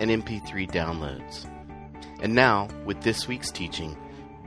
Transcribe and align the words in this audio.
and 0.00 0.10
MP3 0.10 0.70
downloads. 0.70 1.46
And 2.20 2.34
now, 2.34 2.68
with 2.84 3.00
this 3.02 3.28
week's 3.28 3.50
teaching, 3.50 3.96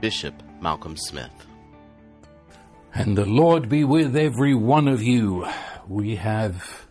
Bishop 0.00 0.34
Malcolm 0.60 0.96
Smith. 0.96 1.46
And 2.94 3.16
the 3.16 3.24
Lord 3.24 3.68
be 3.68 3.84
with 3.84 4.16
every 4.16 4.54
one 4.54 4.88
of 4.88 5.02
you. 5.02 5.46
We 5.88 6.16
have 6.16 6.86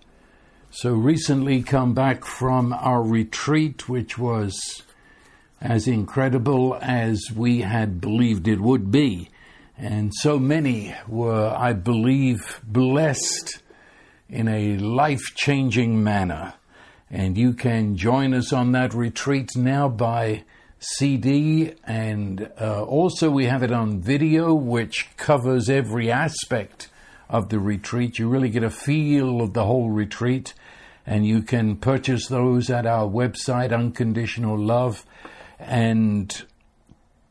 so 0.71 0.93
recently 0.93 1.61
come 1.61 1.93
back 1.93 2.25
from 2.25 2.73
our 2.73 3.03
retreat, 3.03 3.87
which 3.87 4.17
was 4.17 4.83
as 5.59 5.87
incredible 5.87 6.77
as 6.81 7.21
we 7.35 7.61
had 7.61 8.01
believed 8.01 8.47
it 8.47 8.59
would 8.59 8.89
be. 8.89 9.29
And 9.77 10.11
so 10.13 10.39
many 10.39 10.95
were, 11.07 11.55
I 11.55 11.73
believe, 11.73 12.61
blessed 12.63 13.61
in 14.29 14.47
a 14.47 14.77
life 14.77 15.35
changing 15.35 16.03
manner. 16.03 16.53
And 17.13 17.37
you 17.37 17.51
can 17.51 17.97
join 17.97 18.33
us 18.33 18.53
on 18.53 18.71
that 18.71 18.93
retreat 18.93 19.57
now 19.57 19.89
by 19.89 20.45
CD, 20.79 21.73
and 21.83 22.49
uh, 22.59 22.83
also 22.83 23.29
we 23.29 23.45
have 23.45 23.63
it 23.63 23.71
on 23.73 23.99
video, 23.99 24.53
which 24.53 25.09
covers 25.17 25.69
every 25.69 26.09
aspect 26.09 26.87
of 27.29 27.49
the 27.49 27.59
retreat. 27.59 28.17
You 28.17 28.29
really 28.29 28.49
get 28.49 28.63
a 28.63 28.69
feel 28.69 29.41
of 29.41 29.51
the 29.51 29.65
whole 29.65 29.89
retreat, 29.89 30.53
and 31.05 31.27
you 31.27 31.41
can 31.41 31.75
purchase 31.75 32.27
those 32.27 32.69
at 32.69 32.85
our 32.85 33.07
website, 33.09 33.73
Unconditional 33.73 34.57
Love. 34.57 35.05
And 35.59 36.43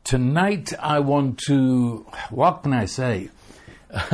tonight 0.03 0.73
I 0.79 0.99
want 0.99 1.39
to, 1.47 2.05
what 2.29 2.61
can 2.61 2.73
I 2.73 2.85
say? 2.85 3.31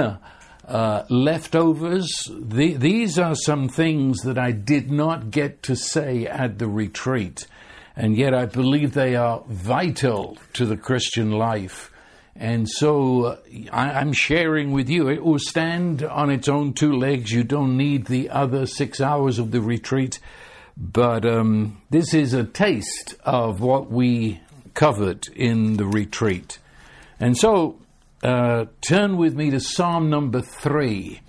uh, 0.67 1.03
leftovers. 1.09 2.09
The, 2.29 2.73
these 2.73 3.17
are 3.17 3.35
some 3.35 3.69
things 3.69 4.21
that 4.21 4.37
I 4.37 4.51
did 4.51 4.91
not 4.91 5.31
get 5.31 5.63
to 5.63 5.75
say 5.75 6.25
at 6.25 6.59
the 6.59 6.67
retreat, 6.67 7.47
and 7.95 8.17
yet 8.17 8.33
I 8.33 8.45
believe 8.45 8.93
they 8.93 9.15
are 9.15 9.43
vital 9.47 10.37
to 10.53 10.65
the 10.65 10.77
Christian 10.77 11.31
life. 11.31 11.91
And 12.35 12.69
so 12.69 13.23
uh, 13.23 13.37
I, 13.71 13.99
am 13.99 14.13
sharing 14.13 14.71
with 14.71 14.89
you. 14.89 15.09
It 15.09 15.23
will 15.23 15.39
stand 15.39 16.03
on 16.03 16.29
its 16.29 16.47
own 16.47 16.73
two 16.73 16.93
legs. 16.93 17.31
You 17.31 17.43
don't 17.43 17.77
need 17.77 18.05
the 18.05 18.29
other 18.29 18.67
six 18.67 19.02
hours 19.02 19.39
of 19.39 19.49
the 19.52 19.61
retreat. 19.61 20.19
But 20.75 21.25
um, 21.25 21.81
this 21.89 22.13
is 22.13 22.33
a 22.33 22.43
taste 22.43 23.15
of 23.23 23.61
what 23.61 23.89
we 23.89 24.39
covered 24.75 25.27
in 25.29 25.77
the 25.77 25.87
retreat. 25.87 26.59
And 27.19 27.35
so 27.35 27.79
uh, 28.23 28.65
turn 28.81 29.17
with 29.17 29.35
me 29.35 29.51
to 29.51 29.59
Psalm 29.59 30.09
number 30.09 30.41
three. 30.41 31.21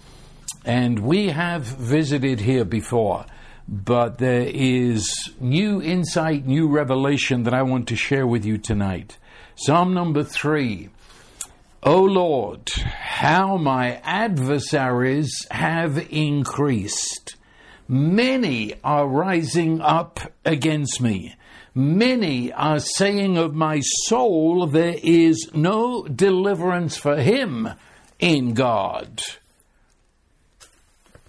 And 0.65 0.99
we 0.99 1.29
have 1.29 1.63
visited 1.63 2.41
here 2.41 2.65
before, 2.65 3.25
but 3.67 4.19
there 4.19 4.47
is 4.47 5.11
new 5.41 5.81
insight, 5.81 6.47
new 6.47 6.69
revelation 6.69 7.45
that 7.45 7.55
I 7.55 7.63
want 7.63 7.89
to 7.89 7.97
share 7.97 8.27
with 8.27 8.45
you 8.45 8.59
tonight. 8.59 9.19
Psalm 9.57 9.95
number 9.95 10.23
three. 10.23 10.91
O 11.83 12.03
Lord, 12.03 12.69
how 12.71 13.57
my 13.57 14.01
adversaries 14.03 15.47
have 15.51 15.97
increased. 16.11 17.37
Many 17.87 18.75
are 18.83 19.07
rising 19.07 19.81
up 19.81 20.21
against 20.45 21.01
me. 21.01 21.37
Many 21.79 22.53
are 22.53 22.81
saying 22.81 23.39
of 23.39 23.55
my 23.55 23.79
soul, 23.79 24.67
there 24.67 24.97
is 25.01 25.49
no 25.55 26.03
deliverance 26.03 26.97
for 26.97 27.19
him 27.19 27.69
in 28.19 28.55
God. 28.55 29.23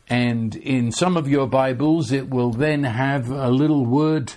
And 0.09 0.55
in 0.55 0.91
some 0.91 1.17
of 1.17 1.27
your 1.27 1.45
Bibles, 1.45 2.11
it 2.11 2.31
will 2.31 2.49
then 2.49 2.83
have 2.83 3.29
a 3.29 3.51
little 3.51 3.85
word 3.85 4.33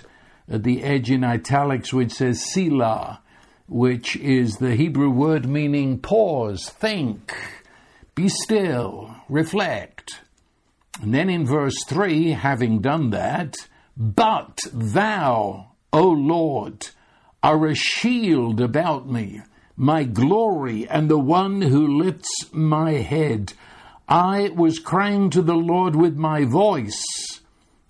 at 0.47 0.61
the 0.61 0.83
edge 0.83 1.09
in 1.09 1.23
italics 1.23 1.91
which 1.91 2.11
says 2.11 2.45
Selah, 2.45 3.19
which 3.67 4.15
is 4.17 4.57
the 4.57 4.75
Hebrew 4.75 5.09
word 5.09 5.47
meaning 5.47 5.97
pause, 5.97 6.69
think, 6.69 7.35
be 8.13 8.29
still, 8.29 9.15
reflect. 9.29 10.21
And 11.01 11.11
then 11.11 11.31
in 11.31 11.43
verse 11.43 11.83
3, 11.87 12.33
having 12.33 12.81
done 12.81 13.09
that, 13.09 13.55
but 13.97 14.59
thou, 14.71 15.72
O 15.93 16.09
Lord, 16.09 16.87
are 17.43 17.67
a 17.67 17.75
shield 17.75 18.59
about 18.59 19.07
me, 19.07 19.43
my 19.77 20.03
glory, 20.03 20.87
and 20.87 21.07
the 21.07 21.19
one 21.19 21.61
who 21.61 21.99
lifts 22.01 22.51
my 22.51 22.93
head. 22.93 23.53
I 24.09 24.49
was 24.55 24.79
crying 24.79 25.29
to 25.29 25.43
the 25.43 25.53
Lord 25.53 25.95
with 25.95 26.15
my 26.15 26.45
voice, 26.45 27.03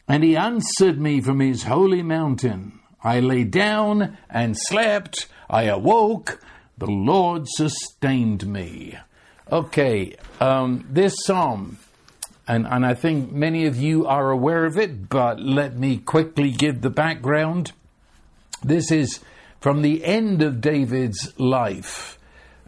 and 0.05 0.21
he 0.21 0.35
answered 0.35 0.99
me 0.99 1.21
from 1.21 1.39
his 1.39 1.63
holy 1.63 2.03
mountain. 2.03 2.77
I 3.05 3.21
lay 3.21 3.45
down 3.45 4.17
and 4.29 4.57
slept. 4.57 5.27
I 5.49 5.63
awoke. 5.63 6.41
The 6.77 6.91
Lord 6.91 7.47
sustained 7.47 8.45
me. 8.45 8.97
Okay, 9.49 10.17
um, 10.41 10.85
this 10.89 11.15
psalm, 11.23 11.77
and, 12.49 12.67
and 12.67 12.85
I 12.85 12.95
think 12.95 13.31
many 13.31 13.65
of 13.65 13.77
you 13.77 14.05
are 14.07 14.29
aware 14.29 14.65
of 14.65 14.77
it, 14.77 15.07
but 15.07 15.39
let 15.39 15.77
me 15.77 15.97
quickly 15.97 16.51
give 16.51 16.81
the 16.81 16.89
background. 16.89 17.71
This 18.63 18.91
is 18.91 19.19
from 19.59 19.81
the 19.81 20.03
end 20.05 20.41
of 20.41 20.61
David's 20.61 21.33
life 21.39 22.17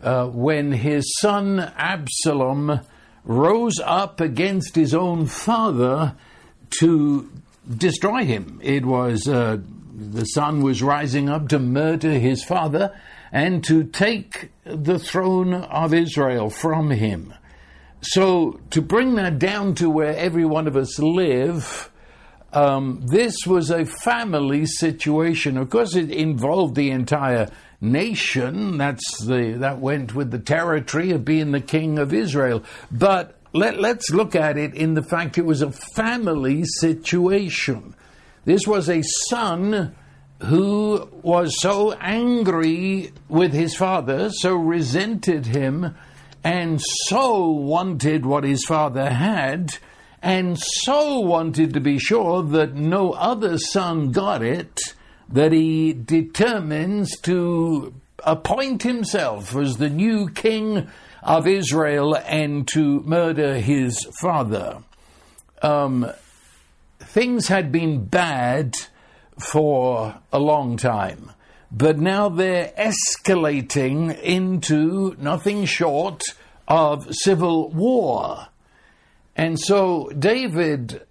uh, 0.01 0.28
when 0.28 0.72
his 0.72 1.11
son 1.19 1.59
Absalom 1.59 2.81
rose 3.23 3.79
up 3.83 4.19
against 4.22 4.75
his 4.75 4.94
own 4.94 5.25
father 5.25 6.16
to 6.79 7.29
destroy 7.78 8.23
him. 8.25 8.59
It 8.61 8.85
was 8.85 9.28
uh, 9.28 9.57
the 9.97 10.25
son 10.25 10.61
was 10.61 10.84
rising 10.84 11.29
up 11.29 11.47
to 11.50 11.59
murder 11.59 12.11
his 12.11 12.44
father 12.44 12.94
and 13.31 13.63
to 13.63 13.84
take 13.84 14.51
the 14.63 15.00
throne 15.00 15.53
of 15.53 15.94
Israel 15.94 16.50
from 16.50 16.91
him. 16.91 17.34
So, 18.01 18.59
to 18.69 18.81
bring 18.81 19.16
that 19.16 19.39
down 19.39 19.73
to 19.75 19.89
where 19.89 20.16
every 20.16 20.45
one 20.45 20.67
of 20.67 20.75
us 20.75 21.00
live, 21.00 21.89
um, 22.55 23.01
this 23.05 23.45
was 23.45 23.69
a 23.69 23.85
family 23.85 24.66
situation. 24.66 25.57
Of 25.57 25.69
course, 25.69 25.95
it 25.95 26.09
involved 26.09 26.75
the 26.75 26.91
entire 26.91 27.49
nation. 27.81 28.77
That's 28.77 29.23
the 29.25 29.57
that 29.59 29.79
went 29.79 30.16
with 30.16 30.31
the 30.31 30.39
territory 30.39 31.11
of 31.11 31.25
being 31.25 31.51
the 31.51 31.61
king 31.61 31.99
of 31.99 32.13
Israel. 32.13 32.63
But 32.91 33.38
let, 33.53 33.79
let's 33.79 34.09
look 34.09 34.35
at 34.35 34.57
it 34.57 34.73
in 34.73 34.93
the 34.93 35.03
fact 35.03 35.38
it 35.38 35.45
was 35.45 35.61
a 35.61 35.71
family 35.71 36.63
situation. 36.63 37.95
This 38.45 38.66
was 38.66 38.89
a 38.89 39.01
son 39.01 39.95
who 40.43 41.09
was 41.22 41.59
so 41.61 41.93
angry 41.93 43.11
with 43.27 43.53
his 43.53 43.75
father, 43.75 44.29
so 44.29 44.55
resented 44.55 45.45
him, 45.45 45.95
and 46.43 46.79
so 46.81 47.49
wanted 47.49 48.25
what 48.25 48.43
his 48.43 48.63
father 48.66 49.09
had 49.09 49.77
and 50.25 50.58
so 50.59 51.19
wanted 51.19 51.75
to 51.75 51.80
be 51.80 52.00
sure 52.00 52.41
that 52.41 52.74
no 52.74 53.12
other 53.12 53.59
son 53.59 54.12
got 54.12 54.41
it 54.41 54.96
that 55.30 55.52
he 55.52 55.94
determines 55.94 57.16
to 57.20 57.94
appoint 58.23 58.82
himself 58.82 59.55
as 59.55 59.78
the 59.78 59.88
new 59.88 60.28
king 60.28 60.88
of 61.22 61.46
Israel 61.46 62.16
and 62.16 62.67
to 62.70 63.02
murder 63.02 63.59
his 63.59 64.03
father. 64.20 64.79
Um, 65.61 66.11
things 66.97 67.47
had 67.47 67.72
been 67.72 68.05
bad 68.05 68.73
for 69.52 70.20
a 70.34 70.40
long 70.40 70.76
time, 70.78 71.34
but 71.72 71.99
now 71.99 72.29
they're 72.29 72.73
escalating 72.79 74.20
into 74.23 75.16
nothing 75.20 75.66
short 75.66 76.23
of 76.67 77.14
civil 77.14 77.70
war. 77.70 78.47
And 79.35 79.59
so 79.59 80.09
David, 80.17 81.02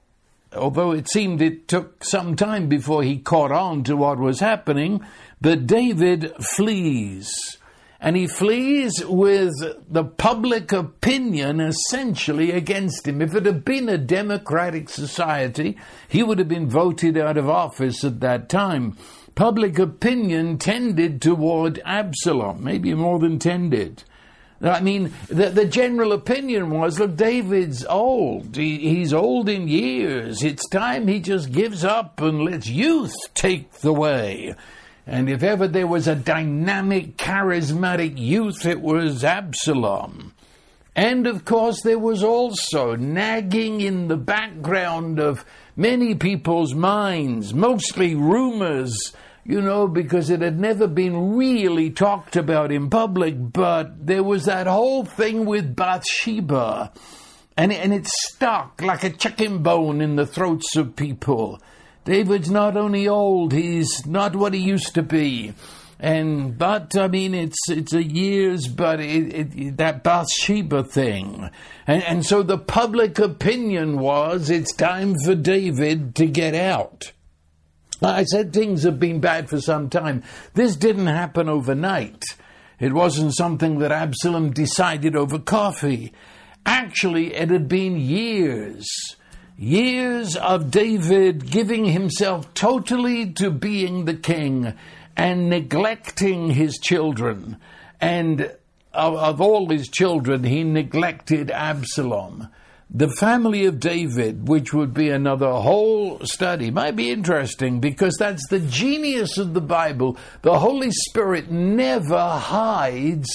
although 0.55 0.93
it 0.93 1.11
seemed 1.11 1.43
it 1.43 1.69
took 1.69 2.05
some 2.05 2.37
time 2.37 2.69
before 2.69 3.03
he 3.03 3.19
caught 3.19 3.53
on 3.53 3.85
to 3.85 3.97
what 3.97 4.19
was 4.19 4.41
happening, 4.41 5.05
but 5.41 5.67
David 5.67 6.33
flees. 6.57 7.31
And 8.01 8.17
he 8.17 8.27
flees 8.27 9.03
with 9.07 9.53
the 9.91 10.05
public 10.05 10.73
opinion 10.73 11.61
essentially 11.61 12.53
against 12.53 13.09
him. 13.09 13.23
If 13.23 13.35
it 13.35 13.47
had 13.47 13.65
been 13.65 13.89
a 13.89 13.97
democratic 13.97 14.91
society, 14.91 15.79
he 16.09 16.23
would 16.23 16.39
have 16.39 16.49
been 16.49 16.69
voted 16.69 17.17
out 17.17 17.39
of 17.39 17.49
office 17.49 18.05
at 18.05 18.21
that 18.21 18.49
time. 18.49 18.97
public 19.35 19.79
opinion 19.79 20.59
tended 20.59 21.21
toward 21.21 21.81
Absalom, 21.85 22.63
maybe 22.63 22.95
more 22.95 23.19
than 23.19 23.39
tended. 23.39 24.05
I 24.63 24.81
mean, 24.81 25.13
the, 25.29 25.51
the 25.51 25.65
general 25.67 26.13
opinion 26.13 26.71
was 26.71 26.99
look, 26.99 27.17
David's 27.17 27.85
old. 27.85 28.57
He, 28.57 28.79
he's 28.79 29.13
old 29.13 29.49
in 29.49 29.69
years. 29.69 30.43
It's 30.43 30.69
time 30.69 31.09
he 31.09 31.21
just 31.21 31.53
gives 31.53 31.85
up 31.85 32.21
and 32.21 32.43
lets 32.43 32.69
youth 32.69 33.15
take 33.35 33.71
the 33.73 33.93
way. 33.93 34.55
And 35.07 35.29
if 35.29 35.43
ever 35.43 35.69
there 35.69 35.87
was 35.87 36.09
a 36.09 36.15
dynamic, 36.15 37.17
charismatic 37.17 38.19
youth, 38.19 38.65
it 38.65 38.81
was 38.81 39.23
Absalom. 39.23 40.33
And 40.97 41.27
of 41.27 41.45
course, 41.45 41.83
there 41.83 41.99
was 41.99 42.23
also 42.23 42.95
nagging 42.95 43.81
in 43.81 44.09
the 44.09 44.17
background 44.17 45.19
of 45.19 45.45
many 45.77 46.15
people's 46.15 46.73
minds, 46.73 47.53
mostly 47.53 48.15
rumors, 48.15 49.13
you 49.45 49.61
know, 49.61 49.87
because 49.87 50.31
it 50.31 50.41
had 50.41 50.59
never 50.59 50.87
been 50.87 51.37
really 51.37 51.91
talked 51.91 52.35
about 52.35 52.73
in 52.73 52.89
public, 52.89 53.35
but 53.39 54.07
there 54.07 54.23
was 54.23 54.47
that 54.47 54.67
whole 54.67 55.05
thing 55.05 55.45
with 55.45 55.77
Bathsheba. 55.77 56.93
And, 57.57 57.73
and 57.73 57.93
it 57.93 58.07
stuck 58.07 58.81
like 58.83 59.05
a 59.05 59.11
chicken 59.11 59.63
bone 59.63 60.01
in 60.01 60.17
the 60.17 60.27
throats 60.27 60.75
of 60.77 60.97
people. 60.97 61.61
David's 62.05 62.51
not 62.51 62.77
only 62.77 63.07
old, 63.07 63.53
he's 63.53 64.07
not 64.07 64.35
what 64.35 64.55
he 64.55 64.61
used 64.61 64.95
to 64.95 65.03
be. 65.03 65.55
And 66.01 66.59
but 66.59 66.97
I 66.99 67.09
mean, 67.09 67.35
it's 67.35 67.57
it's 67.71 67.95
a 67.95 68.03
years, 68.03 68.69
but 68.69 69.01
it, 69.01 69.57
it, 69.57 69.77
that 69.79 70.03
Bathsheba 70.03 70.85
thing, 70.85 71.49
and 71.87 72.03
and 72.03 72.27
so 72.27 72.43
the 72.43 72.59
public 72.59 73.19
opinion 73.19 73.99
was 73.99 74.51
it's 74.51 74.75
time 74.75 75.15
for 75.25 75.35
David 75.35 76.15
to 76.17 76.27
get 76.27 76.55
out. 76.55 77.13
I 78.05 78.25
said 78.25 78.53
things 78.53 78.83
have 78.83 79.01
been 79.01 79.21
bad 79.21 79.49
for 79.49 79.61
some 79.61 79.89
time. 79.89 80.23
This 80.55 80.77
didn't 80.77 81.07
happen 81.07 81.49
overnight. 81.49 82.25
It 82.79 82.93
wasn't 82.93 83.35
something 83.35 83.79
that 83.79 83.93
Absalom 83.93 84.53
decided 84.53 85.17
over 85.17 85.39
coffee. 85.39 86.13
Actually, 86.67 87.35
it 87.35 87.51
had 87.51 87.69
been 87.69 87.99
years. 87.99 88.87
Years 89.57 90.37
of 90.37 90.71
David 90.71 91.51
giving 91.51 91.85
himself 91.85 92.53
totally 92.55 93.31
to 93.35 93.51
being 93.51 94.05
the 94.05 94.15
king 94.15 94.75
and 95.17 95.49
neglecting 95.49 96.51
his 96.51 96.79
children. 96.79 97.59
And 98.01 98.51
of, 98.93 99.15
of 99.15 99.41
all 99.41 99.69
his 99.69 99.89
children, 99.89 100.45
he 100.45 100.65
neglected 100.65 101.51
Absalom. 101.51 102.49
The 102.91 103.09
family 103.09 103.65
of 103.65 103.81
David, 103.81 104.47
which 104.49 104.73
would 104.73 104.95
be 104.95 105.11
another 105.11 105.51
whole 105.51 106.21
study, 106.21 106.71
might 106.71 106.97
be 106.97 107.11
interesting 107.11 107.81
because 107.81 108.15
that's 108.19 108.47
the 108.49 108.61
genius 108.61 109.39
of 109.39 109.55
the 109.55 109.61
Bible. 109.61 110.17
The 110.43 110.59
Holy 110.59 110.91
Spirit 110.91 111.51
never 111.51 112.29
hides 112.39 113.29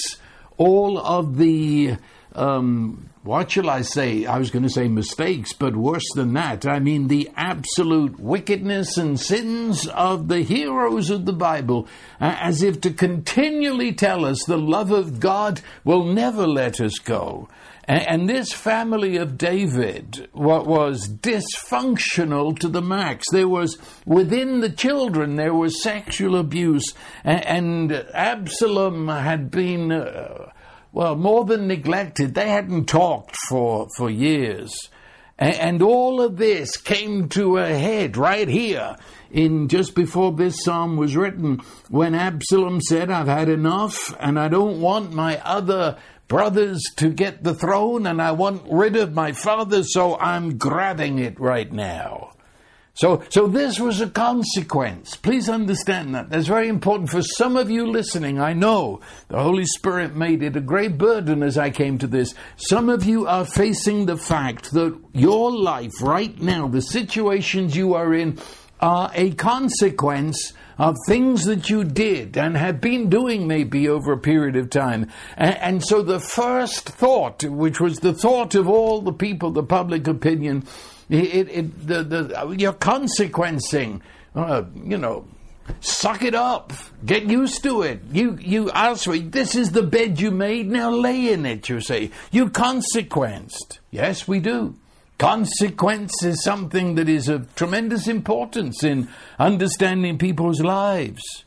all 0.56 0.98
of 0.98 1.36
the 1.36 1.96
um, 2.34 3.10
what 3.22 3.50
shall 3.50 3.68
I 3.68 3.82
say? 3.82 4.24
I 4.24 4.38
was 4.38 4.50
going 4.50 4.62
to 4.62 4.70
say 4.70 4.88
mistakes, 4.88 5.52
but 5.52 5.76
worse 5.76 6.06
than 6.14 6.32
that. 6.34 6.66
I 6.66 6.78
mean 6.78 7.08
the 7.08 7.28
absolute 7.36 8.18
wickedness 8.18 8.96
and 8.96 9.20
sins 9.20 9.86
of 9.88 10.28
the 10.28 10.40
heroes 10.40 11.10
of 11.10 11.26
the 11.26 11.34
Bible, 11.34 11.86
uh, 12.18 12.34
as 12.40 12.62
if 12.62 12.80
to 12.82 12.90
continually 12.90 13.92
tell 13.92 14.24
us 14.24 14.42
the 14.44 14.56
love 14.56 14.90
of 14.90 15.20
God 15.20 15.60
will 15.84 16.04
never 16.04 16.46
let 16.46 16.80
us 16.80 16.98
go. 16.98 17.48
And, 17.90 18.08
and 18.08 18.28
this 18.28 18.52
family 18.52 19.16
of 19.16 19.36
David 19.36 20.28
what 20.30 20.64
was 20.64 21.08
dysfunctional 21.08 22.56
to 22.60 22.68
the 22.68 22.80
max. 22.80 23.24
There 23.32 23.48
was, 23.48 23.78
within 24.06 24.60
the 24.60 24.70
children, 24.70 25.34
there 25.34 25.54
was 25.54 25.82
sexual 25.82 26.36
abuse, 26.36 26.94
and, 27.24 27.44
and 27.44 27.92
Absalom 28.14 29.08
had 29.08 29.50
been. 29.50 29.90
Uh, 29.90 30.52
well, 30.92 31.14
more 31.14 31.44
than 31.44 31.68
neglected, 31.68 32.34
they 32.34 32.48
hadn't 32.48 32.86
talked 32.86 33.36
for, 33.48 33.86
for 33.96 34.10
years. 34.10 34.72
And, 35.38 35.54
and 35.54 35.82
all 35.82 36.20
of 36.20 36.36
this 36.36 36.76
came 36.76 37.28
to 37.30 37.58
a 37.58 37.66
head 37.68 38.16
right 38.16 38.48
here 38.48 38.96
in 39.30 39.68
just 39.68 39.94
before 39.94 40.32
this 40.32 40.64
psalm 40.64 40.96
was 40.96 41.16
written 41.16 41.60
when 41.88 42.14
Absalom 42.14 42.80
said, 42.80 43.10
I've 43.10 43.28
had 43.28 43.48
enough 43.48 44.14
and 44.18 44.38
I 44.38 44.48
don't 44.48 44.80
want 44.80 45.12
my 45.12 45.40
other 45.44 45.96
brothers 46.30 46.80
to 46.94 47.10
get 47.10 47.42
the 47.42 47.52
throne 47.52 48.06
and 48.06 48.22
I 48.22 48.30
want 48.30 48.62
rid 48.70 48.94
of 48.94 49.12
my 49.12 49.32
father, 49.32 49.82
so 49.82 50.16
I'm 50.16 50.56
grabbing 50.56 51.18
it 51.18 51.38
right 51.40 51.70
now. 51.70 52.34
So, 52.94 53.22
so 53.30 53.48
this 53.48 53.80
was 53.80 54.00
a 54.00 54.08
consequence. 54.08 55.16
Please 55.16 55.48
understand 55.48 56.14
that. 56.14 56.30
That's 56.30 56.46
very 56.46 56.68
important 56.68 57.10
for 57.10 57.22
some 57.22 57.56
of 57.56 57.68
you 57.68 57.86
listening. 57.86 58.38
I 58.38 58.52
know 58.52 59.00
the 59.28 59.42
Holy 59.42 59.64
Spirit 59.64 60.14
made 60.14 60.42
it 60.44 60.54
a 60.54 60.60
great 60.60 60.98
burden 60.98 61.42
as 61.42 61.58
I 61.58 61.70
came 61.70 61.98
to 61.98 62.06
this. 62.06 62.34
Some 62.56 62.88
of 62.88 63.04
you 63.04 63.26
are 63.26 63.44
facing 63.44 64.06
the 64.06 64.16
fact 64.16 64.70
that 64.72 64.96
your 65.12 65.50
life 65.50 66.00
right 66.00 66.40
now, 66.40 66.68
the 66.68 66.82
situations 66.82 67.76
you 67.76 67.94
are 67.94 68.14
in, 68.14 68.38
are 68.80 69.10
a 69.14 69.32
consequence 69.32 70.52
of 70.78 70.96
things 71.06 71.44
that 71.44 71.68
you 71.68 71.84
did 71.84 72.38
and 72.38 72.56
have 72.56 72.80
been 72.80 73.10
doing 73.10 73.46
maybe 73.46 73.86
over 73.88 74.12
a 74.12 74.18
period 74.18 74.56
of 74.56 74.70
time. 74.70 75.10
And, 75.36 75.56
and, 75.58 75.84
so 75.84 76.02
the 76.02 76.18
first 76.18 76.88
thought, 76.88 77.44
which 77.44 77.80
was 77.80 77.98
the 77.98 78.14
thought 78.14 78.54
of 78.54 78.66
all 78.66 79.02
the 79.02 79.12
people, 79.12 79.50
the 79.50 79.62
public 79.62 80.08
opinion, 80.08 80.66
it, 81.10 81.48
it, 81.50 81.86
the, 81.86 82.02
the, 82.02 82.56
you're 82.58 82.72
consequencing, 82.72 84.00
uh, 84.34 84.62
you 84.74 84.96
know, 84.96 85.26
suck 85.80 86.22
it 86.22 86.34
up, 86.34 86.72
get 87.04 87.24
used 87.24 87.62
to 87.64 87.82
it. 87.82 88.00
You, 88.10 88.38
you 88.40 88.70
ask 88.70 89.06
me, 89.06 89.18
this 89.20 89.54
is 89.54 89.72
the 89.72 89.82
bed 89.82 90.18
you 90.18 90.30
made, 90.30 90.70
now 90.70 90.90
lay 90.90 91.30
in 91.30 91.44
it, 91.44 91.68
you 91.68 91.80
say. 91.80 92.10
You 92.30 92.48
consequenced. 92.48 93.80
Yes, 93.90 94.26
we 94.26 94.40
do. 94.40 94.76
Consequence 95.20 96.24
is 96.24 96.42
something 96.42 96.94
that 96.94 97.06
is 97.06 97.28
of 97.28 97.54
tremendous 97.54 98.08
importance 98.08 98.82
in 98.82 99.06
understanding 99.38 100.16
people's 100.16 100.62
lives. 100.62 101.44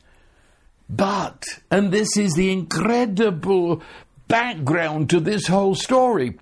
But, 0.88 1.42
and 1.72 1.90
this 1.90 2.16
is 2.16 2.34
the 2.34 2.52
incredible 2.52 3.82
background 4.28 5.10
to 5.10 5.18
this 5.18 5.48
whole 5.48 5.74
story, 5.74 6.38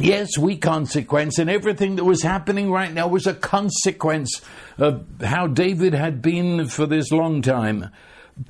Yes, 0.00 0.38
we 0.38 0.56
consequence, 0.56 1.38
and 1.38 1.50
everything 1.50 1.96
that 1.96 2.04
was 2.04 2.22
happening 2.22 2.70
right 2.70 2.92
now 2.92 3.08
was 3.08 3.26
a 3.26 3.34
consequence 3.34 4.40
of 4.78 5.04
how 5.20 5.48
David 5.48 5.92
had 5.92 6.22
been 6.22 6.68
for 6.68 6.86
this 6.86 7.10
long 7.10 7.42
time. 7.42 7.90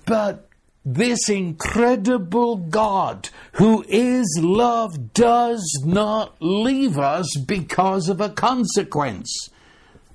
But 0.04 0.47
this 0.94 1.28
incredible 1.28 2.56
God 2.56 3.28
who 3.52 3.84
is 3.88 4.38
love 4.40 5.12
does 5.12 5.82
not 5.84 6.34
leave 6.40 6.96
us 6.98 7.28
because 7.46 8.08
of 8.08 8.22
a 8.22 8.30
consequence. 8.30 9.50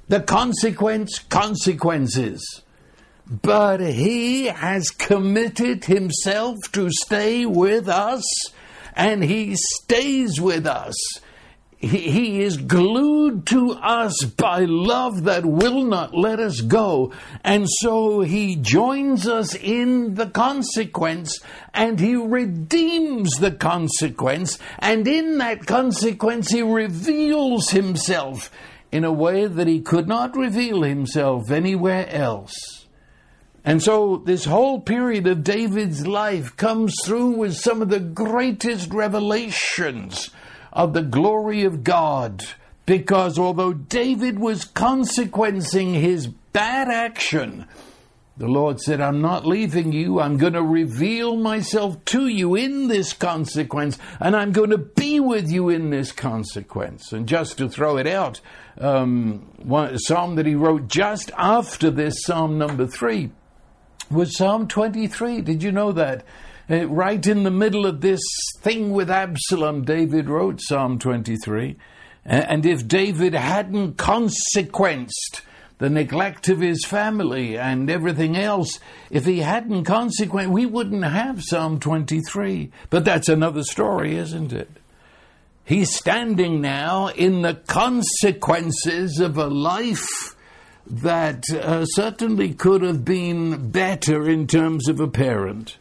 The 0.08 0.22
consequence, 0.22 1.20
consequences. 1.20 2.64
But 3.30 3.82
he 3.82 4.48
has 4.48 4.90
committed 4.90 5.86
himself 5.86 6.58
to 6.72 6.90
stay 6.90 7.46
with 7.46 7.88
us 7.88 8.24
and 8.96 9.24
he 9.24 9.56
stays 9.56 10.42
with 10.42 10.66
us. 10.66 10.96
He, 11.84 12.42
is 12.42 12.56
glued 12.56 13.46
to 13.48 13.74
us 13.74 14.24
by 14.24 14.60
love 14.60 15.26
that 15.26 15.46
will 15.46 15.84
not 15.84 16.16
let 16.16 16.40
us 16.40 16.62
go. 16.62 17.12
And 17.44 17.68
so 17.70 18.22
he 18.22 18.56
joins 18.56 19.28
us 19.28 19.54
in 19.54 20.14
the 20.14 20.28
consequence 20.28 21.42
and 21.74 22.00
he 22.00 22.16
redeems 22.16 23.32
the 23.32 23.52
consequence. 23.52 24.60
And 24.80 25.06
in 25.06 25.40
that 25.40 25.66
consequence, 25.66 26.52
he 26.52 26.62
reveals 26.62 27.72
himself 27.72 28.50
in 28.94 29.04
a 29.04 29.12
way 29.12 29.46
that 29.46 29.68
he 29.68 29.82
could 29.82 30.08
not 30.08 30.38
reveal 30.38 30.84
himself 30.84 31.52
anywhere 31.52 32.08
else. 32.08 32.86
And 33.66 33.84
so 33.84 34.22
this 34.26 34.46
whole 34.46 34.80
period 34.80 35.28
of 35.28 35.44
David's 35.44 36.08
life 36.08 36.56
comes 36.56 36.96
through 37.04 37.32
with 37.32 37.58
some 37.58 37.82
of 37.82 37.90
the 37.90 38.00
greatest 38.00 38.94
revelations 38.94 40.30
of 40.74 40.94
the 40.94 41.02
glory 41.02 41.64
of 41.64 41.84
God. 41.84 42.44
Because 42.86 43.40
although 43.40 43.72
David 43.72 44.40
was 44.40 44.66
consequencing 44.66 45.94
his 45.94 46.28
bad 46.28 46.90
action, 46.90 47.66
the 48.36 48.48
Lord 48.48 48.82
said, 48.82 49.00
I'm 49.00 49.22
not 49.22 49.46
leaving 49.46 49.94
you. 49.94 50.20
I'm 50.20 50.38
going 50.38 50.54
to 50.54 50.64
reveal 50.64 51.38
myself 51.38 52.04
to 52.06 52.28
you 52.28 52.56
in 52.56 52.88
this 52.88 53.14
consequence, 53.14 53.98
and 54.20 54.36
I'm 54.36 54.52
going 54.52 54.72
to 54.72 54.80
be 54.80 55.20
with 55.20 55.50
you 55.50 55.70
in 55.70 55.92
this 55.92 56.12
consequence. 56.12 57.14
And 57.14 57.28
just 57.28 57.60
to 57.60 57.70
throw 57.70 57.98
it 57.98 58.08
out, 58.08 58.42
um, 58.80 59.48
one 59.58 59.98
psalm 60.00 60.36
that 60.36 60.48
he 60.48 60.56
wrote 60.56 60.88
just 60.88 61.32
after 61.38 61.92
this, 61.92 62.24
Psalm 62.24 62.58
number 62.58 62.88
three, 62.88 63.30
was 64.10 64.36
Psalm 64.36 64.68
23. 64.68 65.42
Did 65.42 65.62
you 65.62 65.72
know 65.72 65.92
that? 65.92 66.26
Uh, 66.70 66.88
right 66.88 67.26
in 67.26 67.44
the 67.44 67.52
middle 67.52 67.86
of 67.86 68.02
this 68.02 68.22
thing 68.60 68.92
with 68.92 69.10
Absalom, 69.10 69.84
David 69.84 70.30
wrote 70.30 70.62
Psalm 70.62 70.98
23. 71.00 71.76
Uh, 72.26 72.30
and 72.30 72.66
if 72.66 72.88
David 72.88 73.34
hadn't 73.34 73.98
consequenced 73.98 75.42
the 75.84 75.90
neglect 75.90 76.48
of 76.48 76.62
his 76.62 76.86
family 76.86 77.58
and 77.58 77.90
everything 77.90 78.38
else. 78.38 78.80
If 79.10 79.26
he 79.26 79.40
hadn't 79.40 79.84
consequent, 79.84 80.52
we 80.52 80.66
wouldn't 80.66 81.04
have 81.04 81.44
Psalm 81.44 81.78
23. 81.78 82.72
But 82.90 83.04
that's 83.04 83.28
another 83.28 83.64
story, 83.64 84.16
isn't 84.16 84.54
it? 84.54 84.70
He's 85.66 85.94
standing 85.94 86.62
now 86.62 87.08
in 87.08 87.42
the 87.42 87.56
consequences 87.56 89.20
of 89.20 89.38
a 89.38 89.48
life 89.48 90.36
that 90.86 91.44
uh, 91.52 91.84
certainly 91.84 92.54
could 92.54 92.82
have 92.82 93.04
been 93.04 93.70
better 93.70 94.30
in 94.30 94.48
terms 94.48 94.88
of 94.88 95.02
a 95.02 95.08
parent. 95.10 95.78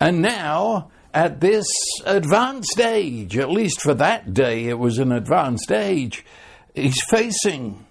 And 0.00 0.22
now, 0.22 0.90
at 1.12 1.40
this 1.40 1.66
advanced 2.06 2.80
age, 2.80 3.36
at 3.36 3.50
least 3.50 3.82
for 3.82 3.92
that 3.94 4.32
day, 4.32 4.66
it 4.66 4.78
was 4.78 4.98
an 4.98 5.12
advanced 5.12 5.70
age, 5.70 6.24
he's 6.74 7.02
facing, 7.10 7.84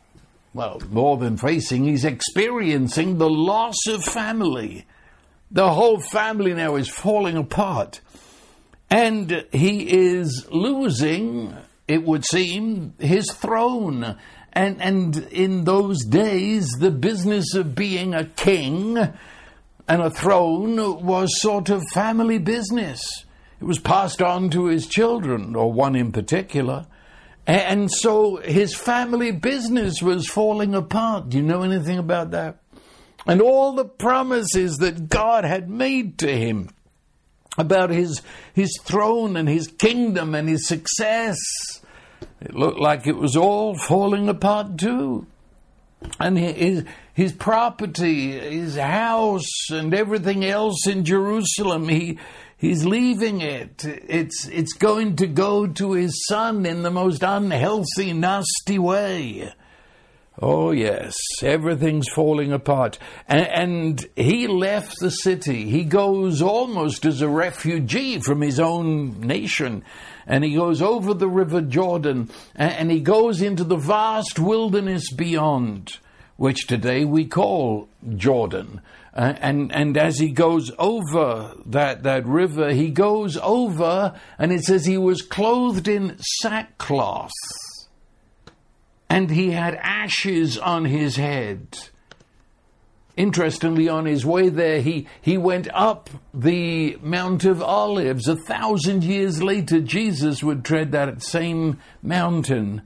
well, 0.54 0.82
more 0.90 1.18
than 1.18 1.38
facing, 1.38 1.86
he's 1.86 2.06
experiencing 2.06 3.18
the 3.18 3.30
loss 3.30 3.86
of 3.88 4.04
family. 4.04 4.88
The 5.52 5.72
whole 5.72 6.00
family 6.00 6.54
now 6.54 6.76
is 6.76 6.90
falling 6.90 7.38
apart. 7.38 8.02
And 8.90 9.46
he 9.52 9.88
is 9.92 10.48
losing, 10.52 11.56
it 11.88 12.04
would 12.04 12.26
seem, 12.26 12.96
his 12.98 13.32
throne. 13.32 14.18
And, 14.52 14.82
and 14.82 15.16
in 15.32 15.66
those 15.66 16.04
days, 16.06 16.70
the 16.80 16.90
business 16.90 17.54
of 17.54 17.76
being 17.76 18.16
a 18.16 18.26
king 18.26 18.98
and 19.90 20.04
a 20.04 20.12
throne 20.12 21.04
was 21.04 21.42
sort 21.42 21.70
of 21.70 21.84
family 21.92 22.38
business. 22.38 23.02
It 23.60 23.66
was 23.66 23.80
passed 23.80 24.22
on 24.22 24.52
to 24.52 24.66
his 24.66 24.86
children, 24.86 25.56
or 25.56 25.74
one 25.74 25.96
in 25.96 26.12
particular. 26.12 26.86
And 27.48 27.92
so 27.92 28.36
his 28.38 28.76
family 28.76 29.32
business 29.32 30.04
was 30.04 30.28
falling 30.28 30.76
apart. 30.76 31.30
Do 31.30 31.38
you 31.38 31.44
know 31.44 31.64
anything 31.64 31.98
about 31.98 32.30
that? 32.32 32.60
And 33.26 33.42
all 33.42 33.74
the 33.74 33.86
promises 33.86 34.78
that 34.78 35.10
God 35.10 35.44
had 35.44 35.68
made 35.70 36.20
to 36.20 36.32
him 36.32 36.70
about 37.58 37.90
his, 37.90 38.22
his 38.54 38.78
throne 38.84 39.36
and 39.36 39.50
his 39.50 39.68
kingdom 39.68 40.36
and 40.36 40.48
his 40.48 40.68
success, 40.68 41.38
it 42.40 42.54
looked 42.54 42.80
like 42.80 43.08
it 43.08 43.18
was 43.18 43.36
all 43.36 43.76
falling 43.76 44.30
apart 44.30 44.78
too. 44.78 45.26
And 46.20 46.38
his, 46.38 46.86
his 47.14 47.34
property, 47.34 48.32
his 48.32 48.78
house, 48.78 49.70
and 49.70 49.94
everything 49.94 50.46
else 50.46 50.88
in 50.88 51.04
Jerusalem, 51.04 51.90
he, 51.90 52.18
he's 52.58 52.86
leaving 52.86 53.42
it. 53.42 53.84
It's, 53.84 54.48
it's 54.48 54.74
going 54.74 55.18
to 55.18 55.28
go 55.28 55.68
to 55.68 55.92
his 55.94 56.26
son 56.26 56.66
in 56.66 56.84
the 56.84 56.92
most 56.92 57.22
unhealthy, 57.22 58.14
nasty 58.14 58.80
way. 58.80 59.54
Oh, 60.42 60.72
yes, 60.72 61.18
everything's 61.44 62.08
falling 62.08 62.54
apart. 62.54 62.98
And, 63.28 63.42
and, 63.42 64.10
he 64.16 64.48
left 64.48 64.98
the 65.00 65.12
city. 65.12 65.70
He 65.70 65.84
goes 65.84 66.42
almost 66.42 67.06
as 67.06 67.22
a 67.22 67.28
refugee 67.28 68.20
from 68.22 68.42
his 68.42 68.58
own 68.58 69.20
nation. 69.20 69.84
And 70.26 70.46
he 70.46 70.56
goes 70.56 70.82
over 70.82 71.14
the 71.14 71.28
river 71.28 71.60
Jordan 71.60 72.30
and, 72.56 72.72
and 72.72 72.92
he 72.92 73.02
goes 73.02 73.42
into 73.42 73.66
the 73.66 73.76
vast 73.76 74.40
wilderness 74.40 75.12
beyond, 75.12 75.98
which 76.38 76.68
today 76.68 77.04
we 77.04 77.26
call 77.26 77.90
Jordan. 78.16 78.80
Uh, 79.14 79.34
and, 79.42 79.76
and 79.76 79.98
as 79.98 80.20
he 80.20 80.30
goes 80.30 80.72
over 80.80 81.54
that, 81.66 82.04
that 82.04 82.26
river, 82.26 82.72
he 82.72 82.92
goes 82.92 83.36
over 83.38 84.18
and 84.38 84.54
it 84.54 84.64
says 84.64 84.86
he 84.86 84.98
was 84.98 85.22
clothed 85.22 85.90
in 85.90 86.16
sackcloth 86.20 87.32
and 89.10 89.32
he 89.32 89.52
had 89.52 89.76
ashes 89.82 90.58
on 90.58 90.86
his 90.86 91.16
head. 91.16 91.78
Interestingly, 93.18 93.90
on 93.90 94.06
his 94.06 94.26
way 94.26 94.48
there, 94.48 94.80
he, 94.82 95.08
he 95.22 95.38
went 95.38 95.68
up 95.74 96.10
the 96.34 96.98
Mount 97.02 97.44
of 97.44 97.62
Olives. 97.62 98.30
A 98.30 98.38
thousand 98.38 99.04
years 99.04 99.44
later, 99.44 99.82
Jesus 99.82 100.42
would 100.42 100.64
tread 100.64 100.94
that 100.94 101.22
same 101.22 101.80
mountain. 102.02 102.82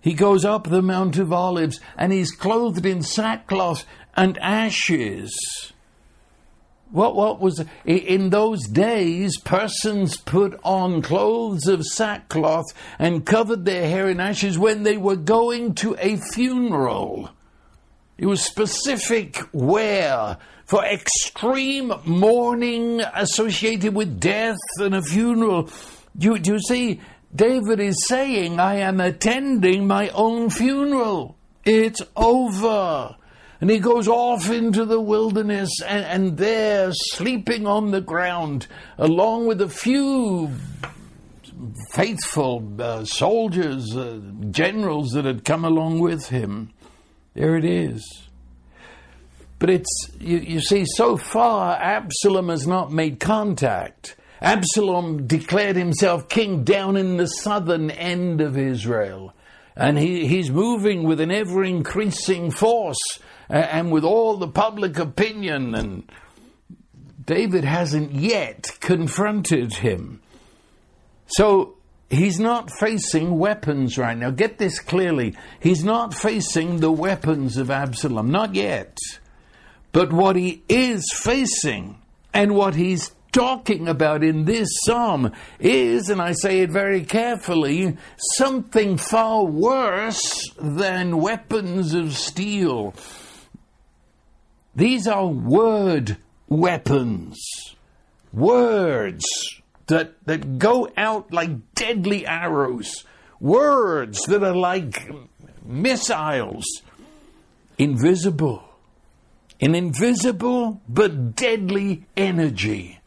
He 0.00 0.14
goes 0.14 0.44
up 0.44 0.68
the 0.68 0.82
Mount 0.82 1.18
of 1.18 1.32
Olives 1.32 1.78
and 1.96 2.12
he's 2.12 2.32
clothed 2.32 2.84
in 2.84 3.02
sackcloth 3.02 3.84
and 4.16 4.38
ashes. 4.38 5.72
What, 6.90 7.14
what 7.14 7.40
was 7.40 7.64
in 7.84 8.30
those 8.30 8.66
days? 8.66 9.38
Persons 9.38 10.16
put 10.16 10.58
on 10.64 11.02
clothes 11.02 11.68
of 11.68 11.84
sackcloth 11.84 12.66
and 12.98 13.24
covered 13.24 13.64
their 13.64 13.88
hair 13.88 14.08
in 14.08 14.18
ashes 14.18 14.58
when 14.58 14.82
they 14.82 14.96
were 14.96 15.16
going 15.16 15.74
to 15.76 15.96
a 16.00 16.16
funeral. 16.32 17.30
It 18.18 18.26
was 18.26 18.44
specific 18.44 19.40
wear 19.52 20.38
for 20.66 20.84
extreme 20.84 21.92
mourning 22.04 23.00
associated 23.00 23.94
with 23.94 24.20
death 24.20 24.58
and 24.78 24.94
a 24.94 25.02
funeral. 25.02 25.70
Do 26.18 26.36
you 26.42 26.58
see? 26.58 27.00
David 27.34 27.78
is 27.78 28.06
saying, 28.08 28.58
I 28.58 28.76
am 28.76 29.00
attending 29.00 29.86
my 29.86 30.08
own 30.08 30.50
funeral. 30.50 31.36
It's 31.64 32.02
over. 32.16 33.16
And 33.60 33.68
he 33.68 33.78
goes 33.78 34.08
off 34.08 34.50
into 34.50 34.86
the 34.86 35.00
wilderness, 35.00 35.70
and, 35.86 36.04
and 36.04 36.36
there, 36.38 36.90
sleeping 36.92 37.66
on 37.66 37.90
the 37.90 38.00
ground, 38.00 38.66
along 38.96 39.46
with 39.46 39.60
a 39.60 39.68
few 39.68 40.50
faithful 41.90 42.66
uh, 42.80 43.04
soldiers, 43.04 43.94
uh, 43.94 44.20
generals 44.50 45.10
that 45.10 45.26
had 45.26 45.44
come 45.44 45.64
along 45.64 46.00
with 46.00 46.28
him. 46.28 46.70
There 47.34 47.56
it 47.56 47.66
is. 47.66 48.28
But 49.58 49.68
it's, 49.68 50.10
you, 50.18 50.38
you 50.38 50.60
see, 50.62 50.86
so 50.86 51.18
far 51.18 51.76
Absalom 51.76 52.48
has 52.48 52.66
not 52.66 52.90
made 52.90 53.20
contact. 53.20 54.16
Absalom 54.40 55.26
declared 55.26 55.76
himself 55.76 56.30
king 56.30 56.64
down 56.64 56.96
in 56.96 57.18
the 57.18 57.26
southern 57.26 57.90
end 57.90 58.40
of 58.40 58.56
Israel. 58.56 59.34
And 59.76 59.98
he, 59.98 60.26
he's 60.26 60.50
moving 60.50 61.02
with 61.04 61.20
an 61.20 61.30
ever 61.30 61.62
increasing 61.62 62.50
force 62.50 63.18
and 63.50 63.90
with 63.90 64.04
all 64.04 64.36
the 64.36 64.48
public 64.48 64.98
opinion, 64.98 65.74
and 65.74 66.10
David 67.24 67.64
hasn't 67.64 68.12
yet 68.12 68.70
confronted 68.80 69.74
him. 69.74 70.20
So 71.26 71.76
he's 72.08 72.38
not 72.38 72.70
facing 72.78 73.38
weapons 73.38 73.98
right 73.98 74.16
now. 74.16 74.30
Get 74.30 74.58
this 74.58 74.78
clearly. 74.78 75.36
He's 75.60 75.84
not 75.84 76.14
facing 76.14 76.78
the 76.78 76.92
weapons 76.92 77.56
of 77.56 77.70
Absalom, 77.70 78.30
not 78.30 78.54
yet. 78.54 78.96
But 79.92 80.12
what 80.12 80.36
he 80.36 80.62
is 80.68 81.04
facing 81.12 81.98
and 82.32 82.54
what 82.54 82.76
he's 82.76 83.10
talking 83.32 83.88
about 83.88 84.24
in 84.24 84.44
this 84.44 84.68
psalm 84.84 85.32
is, 85.58 86.08
and 86.08 86.20
I 86.20 86.32
say 86.32 86.60
it 86.60 86.70
very 86.70 87.04
carefully, 87.04 87.96
something 88.36 88.96
far 88.96 89.44
worse 89.44 90.50
than 90.58 91.20
weapons 91.20 91.94
of 91.94 92.16
steel. 92.16 92.94
These 94.80 95.06
are 95.06 95.26
word 95.26 96.16
weapons. 96.48 97.38
Words 98.32 99.26
that, 99.88 100.14
that 100.24 100.58
go 100.58 100.88
out 100.96 101.34
like 101.34 101.74
deadly 101.74 102.26
arrows. 102.26 103.04
Words 103.40 104.22
that 104.22 104.42
are 104.42 104.56
like 104.56 105.06
missiles. 105.62 106.64
Invisible. 107.76 108.64
An 109.60 109.74
invisible 109.74 110.80
but 110.88 111.36
deadly 111.36 112.06
energy. 112.16 113.00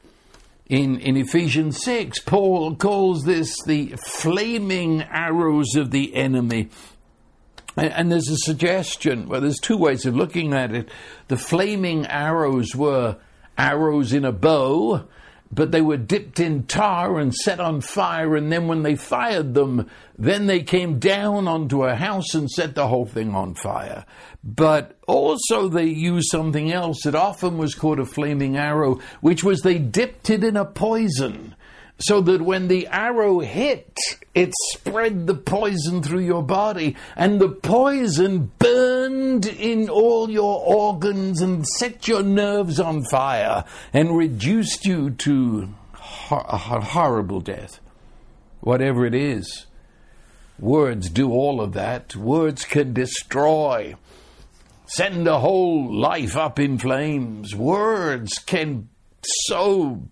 In, 0.68 1.00
in 1.00 1.18
Ephesians 1.18 1.82
6, 1.84 2.20
Paul 2.20 2.76
calls 2.76 3.24
this 3.24 3.58
the 3.66 3.96
flaming 4.06 5.02
arrows 5.02 5.74
of 5.76 5.90
the 5.90 6.14
enemy. 6.14 6.70
And 7.76 8.12
there's 8.12 8.30
a 8.30 8.38
suggestion, 8.38 9.28
well, 9.28 9.42
there's 9.42 9.60
two 9.60 9.78
ways 9.78 10.06
of 10.06 10.16
looking 10.16 10.54
at 10.54 10.74
it. 10.74 10.90
The 11.28 11.38
flaming 11.38 12.06
arrows 12.06 12.76
were 12.76 13.18
arrows 13.58 14.14
in 14.14 14.26
a 14.26 14.32
bow, 14.32 15.08
but 15.52 15.72
they 15.72 15.82
were 15.82 15.98
dipped 15.98 16.40
in 16.40 16.64
tar 16.64 17.20
and 17.20 17.34
set 17.34 17.60
on 17.60 17.82
fire, 17.82 18.36
and 18.36 18.52
then 18.52 18.68
when 18.68 18.84
they 18.84 18.96
fired 18.96 19.54
them, 19.54 19.90
then 20.18 20.48
they 20.48 20.62
came 20.62 21.00
down 21.00 21.48
onto 21.48 21.84
a 21.84 21.96
house 21.96 22.34
and 22.34 22.50
set 22.50 22.76
the 22.76 22.88
whole 22.88 23.06
thing 23.06 23.34
on 23.34 23.56
fire. 23.56 24.06
But 24.44 24.98
also 25.08 25.68
they 25.68 25.86
used 25.86 26.30
something 26.30 26.72
else 26.72 27.04
that 27.04 27.16
often 27.16 27.58
was 27.58 27.76
called 27.76 28.00
a 28.00 28.06
flaming 28.06 28.58
arrow, 28.58 29.00
which 29.22 29.44
was 29.44 29.62
they 29.62 29.80
dipped 29.80 30.30
it 30.30 30.44
in 30.44 30.58
a 30.58 30.66
poison 30.66 31.53
so 32.00 32.22
that 32.22 32.42
when 32.42 32.68
the 32.68 32.88
arrow 32.88 33.40
hit, 33.40 33.98
it 34.34 34.52
spread 34.72 35.28
the 35.28 35.36
poison 35.36 36.02
through 36.02 36.26
your 36.26 36.44
body, 36.44 36.96
and 37.16 37.40
the 37.40 37.50
poison 37.50 38.52
burned 38.60 39.46
in 39.46 39.90
all 39.90 40.30
your 40.30 40.60
organs 40.66 41.42
and 41.42 41.66
set 41.68 42.08
your 42.08 42.24
nerves 42.24 42.80
on 42.80 43.04
fire 43.06 43.64
and 43.94 44.18
reduced 44.18 44.86
you 44.86 45.12
to 45.12 45.70
a 46.32 46.58
horrible 46.82 47.42
death. 47.42 47.80
Whatever 48.62 49.06
it 49.06 49.14
is, 49.14 49.66
words 50.60 51.10
do 51.10 51.32
all 51.32 51.62
of 51.62 51.74
that. 51.74 52.16
Words 52.16 52.66
can 52.66 52.94
destroy. 52.94 53.96
send 54.86 55.28
a 55.28 55.40
whole 55.40 55.94
life 55.94 56.36
up 56.36 56.60
in 56.60 56.78
flames. 56.78 57.56
Words 57.56 58.38
can 58.40 58.90
so 59.24 60.04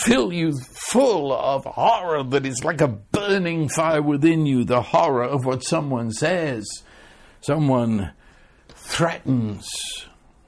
fill 0.00 0.32
you 0.32 0.52
full 0.90 1.32
of 1.32 1.64
horror 1.64 2.22
that 2.22 2.46
it's 2.46 2.64
like 2.64 2.80
a 2.80 2.88
burning 2.88 3.68
fire 3.68 4.02
within 4.02 4.46
you, 4.46 4.64
the 4.64 4.82
horror 4.82 5.24
of 5.24 5.44
what 5.44 5.64
someone 5.64 6.12
says. 6.12 6.66
Someone 7.40 8.12
threatens 8.68 9.68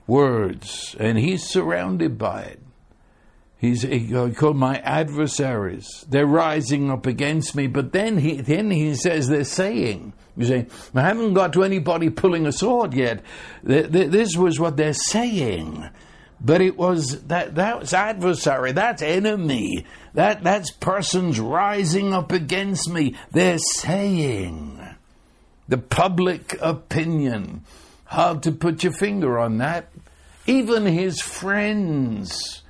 words, 0.07 0.97
and 0.99 1.19
he's 1.19 1.45
surrounded 1.45 2.19
by 2.19 2.43
it. 2.43 2.61
He's 3.59 3.83
he 3.83 4.15
uh, 4.15 4.31
called 4.31 4.57
my 4.57 4.79
adversaries. 4.79 6.07
They're 6.09 6.27
rising 6.27 6.91
up 6.91 7.07
against 7.07 7.55
me, 7.55 7.67
but 7.67 7.93
then 7.93 8.17
he 8.19 8.41
then 8.41 8.71
he 8.71 8.95
says 8.95 9.29
they're 9.29 9.45
saying. 9.45 10.15
You 10.37 10.47
say, 10.47 10.67
I 10.95 11.03
haven't 11.03 11.35
got 11.35 11.53
to 11.53 11.65
anybody 11.65 12.09
pulling 12.09 12.47
a 12.47 12.53
sword 12.53 12.95
yet. 12.95 13.23
This 13.63 14.37
was 14.37 14.59
what 14.59 14.79
they're 14.79 14.95
saying. 14.95 15.91
But 16.43 16.63
it 16.63 16.77
was 16.77 17.23
that 17.25 17.55
that's 17.55 17.93
adversary, 17.93 18.73
that's 18.73 19.03
enemy, 19.03 19.85
that 20.15 20.43
that's 20.43 20.71
persons 20.71 21.39
rising 21.39 22.15
up 22.15 22.33
against 22.33 22.89
me. 22.89 23.15
They're 23.31 23.59
saying 23.59 24.81
the 25.69 25.79
public 25.79 26.57
opinion. 26.61 27.65
Hard 28.07 28.43
to 28.43 28.53
put 28.53 28.83
your 28.83 28.93
finger 28.93 29.39
on 29.39 29.59
that. 29.59 29.91
Even 30.47 30.85
his 30.85 31.21
friends, 31.21 32.63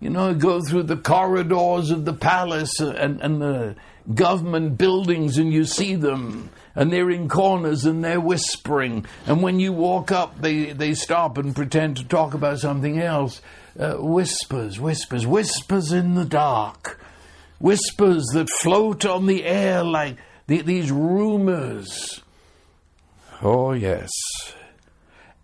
you 0.00 0.08
know, 0.08 0.32
go 0.32 0.62
through 0.62 0.84
the 0.84 0.96
corridors 0.96 1.90
of 1.90 2.04
the 2.04 2.14
palace 2.14 2.80
and, 2.80 3.20
and 3.20 3.42
the 3.42 3.76
government 4.14 4.78
buildings 4.78 5.36
and 5.36 5.52
you 5.52 5.64
see 5.64 5.96
them 5.96 6.48
and 6.76 6.92
they're 6.92 7.10
in 7.10 7.28
corners 7.28 7.86
and 7.86 8.04
they're 8.04 8.20
whispering. 8.20 9.06
And 9.26 9.42
when 9.42 9.58
you 9.58 9.72
walk 9.72 10.12
up, 10.12 10.40
they, 10.40 10.72
they 10.72 10.92
stop 10.92 11.38
and 11.38 11.56
pretend 11.56 11.96
to 11.96 12.04
talk 12.04 12.34
about 12.34 12.60
something 12.60 13.00
else. 13.00 13.40
Uh, 13.78 13.94
whispers, 13.94 14.78
whispers, 14.78 15.26
whispers 15.26 15.90
in 15.90 16.14
the 16.14 16.24
dark. 16.24 17.00
Whispers 17.58 18.26
that 18.34 18.50
float 18.60 19.06
on 19.06 19.26
the 19.26 19.44
air 19.44 19.82
like 19.82 20.18
the, 20.46 20.60
these 20.60 20.92
rumors. 20.92 22.22
Oh, 23.42 23.72
yes. 23.72 24.10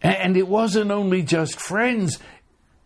And 0.02 0.36
it 0.36 0.48
wasn't 0.48 0.90
only 0.90 1.22
just 1.22 1.58
friends, 1.58 2.18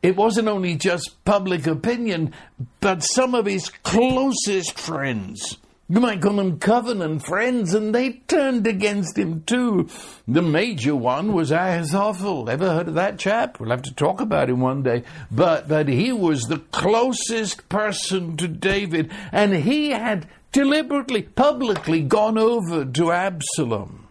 it 0.03 0.17
wasn't 0.17 0.47
only 0.47 0.77
just 0.77 1.25
public 1.25 1.67
opinion, 1.67 2.33
but 2.81 3.03
some 3.03 3.35
of 3.35 3.47
his 3.47 3.71
closest 3.71 4.79
friends 4.79 5.57
you 5.89 6.01
might 6.01 6.21
call 6.21 6.35
them 6.35 6.59
covenant 6.59 7.25
friends, 7.25 7.73
and 7.73 7.95
they 7.95 8.15
turned 8.27 8.67
against 8.67 9.17
him 9.17 9.45
too. 9.45 9.89
The 10.27 10.43
major 10.43 10.97
one 10.97 11.33
was 11.33 11.53
Ahithophel. 11.53 12.51
Ever 12.51 12.73
heard 12.73 12.89
of 12.89 12.95
that 12.95 13.21
chap? 13.21 13.61
We'll 13.61 13.71
have 13.71 13.83
to 13.83 13.95
talk 13.95 14.21
about 14.21 14.51
him 14.51 14.61
one 14.61 14.83
day. 14.83 15.05
But, 15.31 15.69
but 15.69 15.87
he 15.87 16.11
was 16.11 16.43
the 16.43 16.59
closest 16.59 17.69
person 17.69 18.37
to 18.39 18.49
David, 18.49 19.13
and 19.31 19.55
he 19.55 19.91
had 19.91 20.27
deliberately, 20.51 21.23
publicly 21.23 22.03
gone 22.03 22.37
over 22.37 22.85
to 22.85 23.13
Absalom. 23.13 24.09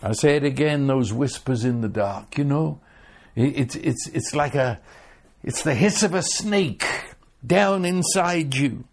I 0.00 0.12
say 0.12 0.36
it 0.36 0.44
again, 0.44 0.86
those 0.86 1.12
whispers 1.12 1.64
in 1.64 1.80
the 1.80 1.88
dark, 1.88 2.38
you 2.38 2.44
know? 2.44 2.78
It's, 3.34 3.74
it's, 3.74 4.08
it's 4.08 4.34
like 4.34 4.54
a, 4.54 4.80
it's 5.42 5.62
the 5.62 5.74
hiss 5.74 6.04
of 6.04 6.14
a 6.14 6.22
snake 6.22 6.84
down 7.44 7.84
inside 7.84 8.54
you. 8.54 8.84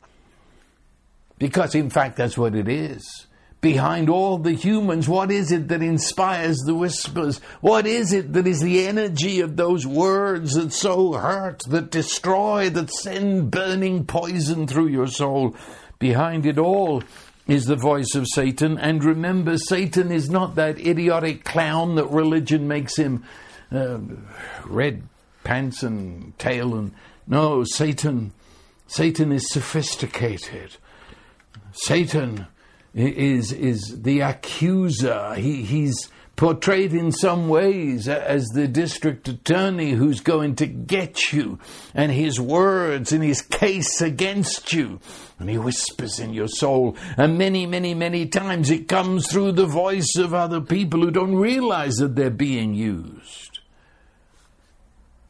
Because, 1.45 1.75
in 1.75 1.91
fact, 1.91 2.17
that's 2.17 2.39
what 2.39 2.55
it 2.55 2.67
is. 2.67 3.27
Behind 3.61 4.09
all 4.09 4.39
the 4.39 4.53
humans, 4.53 5.07
what 5.07 5.29
is 5.29 5.51
it 5.51 5.67
that 5.67 5.83
inspires 5.83 6.57
the 6.57 6.73
whispers? 6.73 7.37
What 7.61 7.85
is 7.85 8.13
it 8.13 8.33
that 8.33 8.47
is 8.47 8.61
the 8.61 8.87
energy 8.87 9.41
of 9.41 9.55
those 9.55 9.85
words 9.85 10.53
that 10.55 10.73
so 10.73 11.13
hurt, 11.13 11.61
that 11.69 11.91
destroy, 11.91 12.71
that 12.71 12.89
send 12.89 13.51
burning 13.51 14.07
poison 14.07 14.65
through 14.65 14.87
your 14.87 15.05
soul? 15.05 15.55
Behind 15.99 16.47
it 16.47 16.57
all 16.57 17.03
is 17.45 17.65
the 17.65 17.75
voice 17.75 18.15
of 18.15 18.25
Satan. 18.27 18.79
And 18.79 19.03
remember, 19.03 19.59
Satan 19.59 20.11
is 20.11 20.31
not 20.31 20.55
that 20.55 20.79
idiotic 20.79 21.43
clown 21.43 21.93
that 21.93 22.09
religion 22.09 22.67
makes 22.67 22.97
him 22.97 23.23
uh, 23.71 23.99
red 24.65 25.03
pants 25.43 25.83
and 25.83 26.35
tail 26.39 26.73
and 26.73 26.91
no, 27.27 27.63
Satan. 27.63 28.33
Satan 28.87 29.31
is 29.31 29.47
sophisticated. 29.51 30.77
Satan 31.73 32.47
is, 32.93 33.51
is 33.51 34.01
the 34.01 34.21
accuser. 34.21 35.35
He, 35.35 35.63
he's 35.63 36.09
portrayed 36.35 36.93
in 36.93 37.11
some 37.11 37.47
ways 37.47 38.07
as 38.07 38.45
the 38.47 38.67
district 38.67 39.27
attorney 39.27 39.91
who's 39.91 40.19
going 40.19 40.55
to 40.55 40.65
get 40.65 41.31
you, 41.31 41.59
and 41.93 42.11
his 42.11 42.39
words 42.39 43.11
and 43.11 43.23
his 43.23 43.41
case 43.41 44.01
against 44.01 44.73
you. 44.73 44.99
And 45.39 45.49
he 45.49 45.57
whispers 45.57 46.19
in 46.19 46.33
your 46.33 46.47
soul, 46.47 46.97
and 47.17 47.37
many, 47.37 47.65
many, 47.65 47.93
many 47.93 48.25
times 48.25 48.69
it 48.69 48.87
comes 48.87 49.29
through 49.29 49.53
the 49.53 49.65
voice 49.65 50.15
of 50.17 50.33
other 50.33 50.61
people 50.61 51.01
who 51.01 51.11
don't 51.11 51.35
realize 51.35 51.95
that 51.95 52.15
they're 52.15 52.29
being 52.29 52.73
used. 52.73 53.59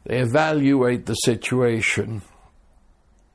They 0.04 0.18
evaluate 0.18 1.06
the 1.06 1.14
situation 1.14 2.22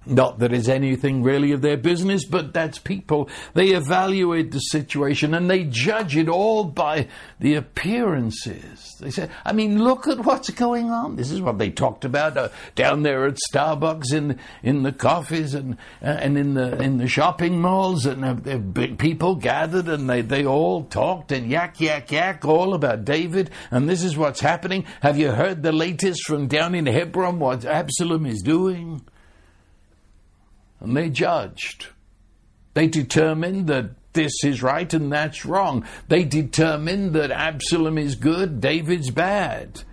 not 0.05 0.39
that 0.39 0.51
it's 0.51 0.67
anything 0.67 1.21
really 1.21 1.51
of 1.51 1.61
their 1.61 1.77
business, 1.77 2.25
but 2.25 2.53
that's 2.53 2.79
people. 2.79 3.29
They 3.53 3.69
evaluate 3.69 4.51
the 4.51 4.59
situation 4.59 5.35
and 5.35 5.49
they 5.49 5.63
judge 5.65 6.17
it 6.17 6.27
all 6.27 6.63
by 6.63 7.07
the 7.39 7.55
appearances. 7.55 8.95
They 8.99 9.11
say, 9.11 9.29
I 9.45 9.53
mean, 9.53 9.83
look 9.83 10.07
at 10.07 10.25
what's 10.25 10.49
going 10.49 10.89
on. 10.89 11.17
This 11.17 11.29
is 11.29 11.39
what 11.39 11.59
they 11.59 11.69
talked 11.69 12.03
about 12.03 12.35
uh, 12.35 12.49
down 12.75 13.03
there 13.03 13.27
at 13.27 13.37
Starbucks 13.51 14.11
in 14.11 14.39
in 14.63 14.83
the 14.83 14.91
coffees 14.91 15.53
and 15.53 15.77
uh, 16.01 16.07
and 16.07 16.37
in 16.37 16.55
the 16.55 16.81
in 16.81 16.97
the 16.97 17.07
shopping 17.07 17.61
malls, 17.61 18.05
and 18.05 18.25
uh, 18.25 18.95
people 18.97 19.35
gathered 19.35 19.87
and 19.87 20.09
they 20.09 20.21
they 20.21 20.45
all 20.45 20.83
talked 20.83 21.31
and 21.31 21.49
yak 21.49 21.79
yak 21.79 22.11
yak 22.11 22.43
all 22.45 22.73
about 22.73 23.05
David. 23.05 23.51
And 23.69 23.87
this 23.87 24.03
is 24.03 24.17
what's 24.17 24.41
happening. 24.41 24.85
Have 25.01 25.17
you 25.17 25.31
heard 25.31 25.61
the 25.61 25.71
latest 25.71 26.25
from 26.25 26.47
down 26.47 26.73
in 26.73 26.87
Hebron? 26.87 27.39
What 27.39 27.65
Absalom 27.65 28.25
is 28.25 28.41
doing? 28.41 29.01
And 30.81 30.97
they 30.97 31.09
judged. 31.09 31.87
They 32.73 32.87
determined 32.87 33.67
that 33.67 33.91
this 34.13 34.43
is 34.43 34.61
right 34.61 34.91
and 34.93 35.11
that's 35.11 35.45
wrong. 35.45 35.85
They 36.07 36.23
determined 36.23 37.13
that 37.13 37.31
Absalom 37.31 37.97
is 37.97 38.15
good, 38.15 38.59
David's 38.59 39.09
bad. 39.09 39.83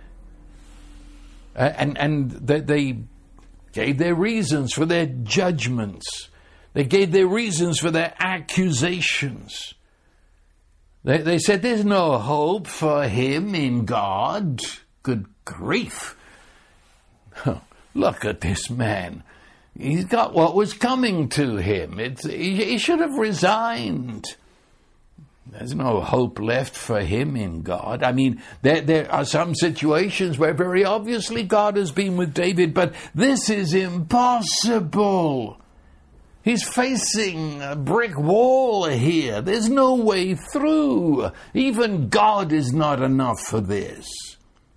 And, 1.55 1.97
and 1.97 2.31
they, 2.31 2.59
they 2.59 2.97
gave 3.73 3.97
their 3.97 4.15
reasons 4.15 4.73
for 4.73 4.85
their 4.85 5.05
judgments. 5.05 6.29
They 6.73 6.83
gave 6.83 7.11
their 7.11 7.27
reasons 7.27 7.79
for 7.79 7.91
their 7.91 8.13
accusations. 8.19 9.73
They, 11.03 11.19
they 11.19 11.39
said 11.39 11.61
there's 11.61 11.85
no 11.85 12.17
hope 12.17 12.67
for 12.67 13.07
him 13.07 13.55
in 13.55 13.85
God. 13.85 14.61
Good 15.03 15.27
grief. 15.45 16.15
Look 17.93 18.25
at 18.25 18.41
this 18.41 18.69
man. 18.69 19.23
He's 19.79 20.05
got 20.05 20.33
what 20.33 20.55
was 20.55 20.73
coming 20.73 21.29
to 21.29 21.55
him. 21.55 21.97
He, 21.97 22.55
he 22.65 22.77
should 22.77 22.99
have 22.99 23.17
resigned. 23.17 24.35
There's 25.47 25.73
no 25.73 26.01
hope 26.01 26.37
left 26.39 26.75
for 26.75 26.99
him 26.99 27.37
in 27.37 27.61
God. 27.61 28.03
I 28.03 28.11
mean, 28.11 28.41
there, 28.61 28.81
there 28.81 29.11
are 29.11 29.23
some 29.23 29.55
situations 29.55 30.37
where 30.37 30.53
very 30.53 30.83
obviously 30.83 31.43
God 31.43 31.77
has 31.77 31.91
been 31.91 32.17
with 32.17 32.33
David, 32.33 32.73
but 32.73 32.93
this 33.15 33.49
is 33.49 33.73
impossible. 33.73 35.59
He's 36.43 36.67
facing 36.67 37.61
a 37.61 37.75
brick 37.75 38.17
wall 38.17 38.85
here. 38.85 39.41
There's 39.41 39.69
no 39.69 39.95
way 39.95 40.35
through. 40.35 41.31
Even 41.53 42.09
God 42.09 42.51
is 42.51 42.73
not 42.73 43.01
enough 43.01 43.39
for 43.39 43.61
this. 43.61 44.28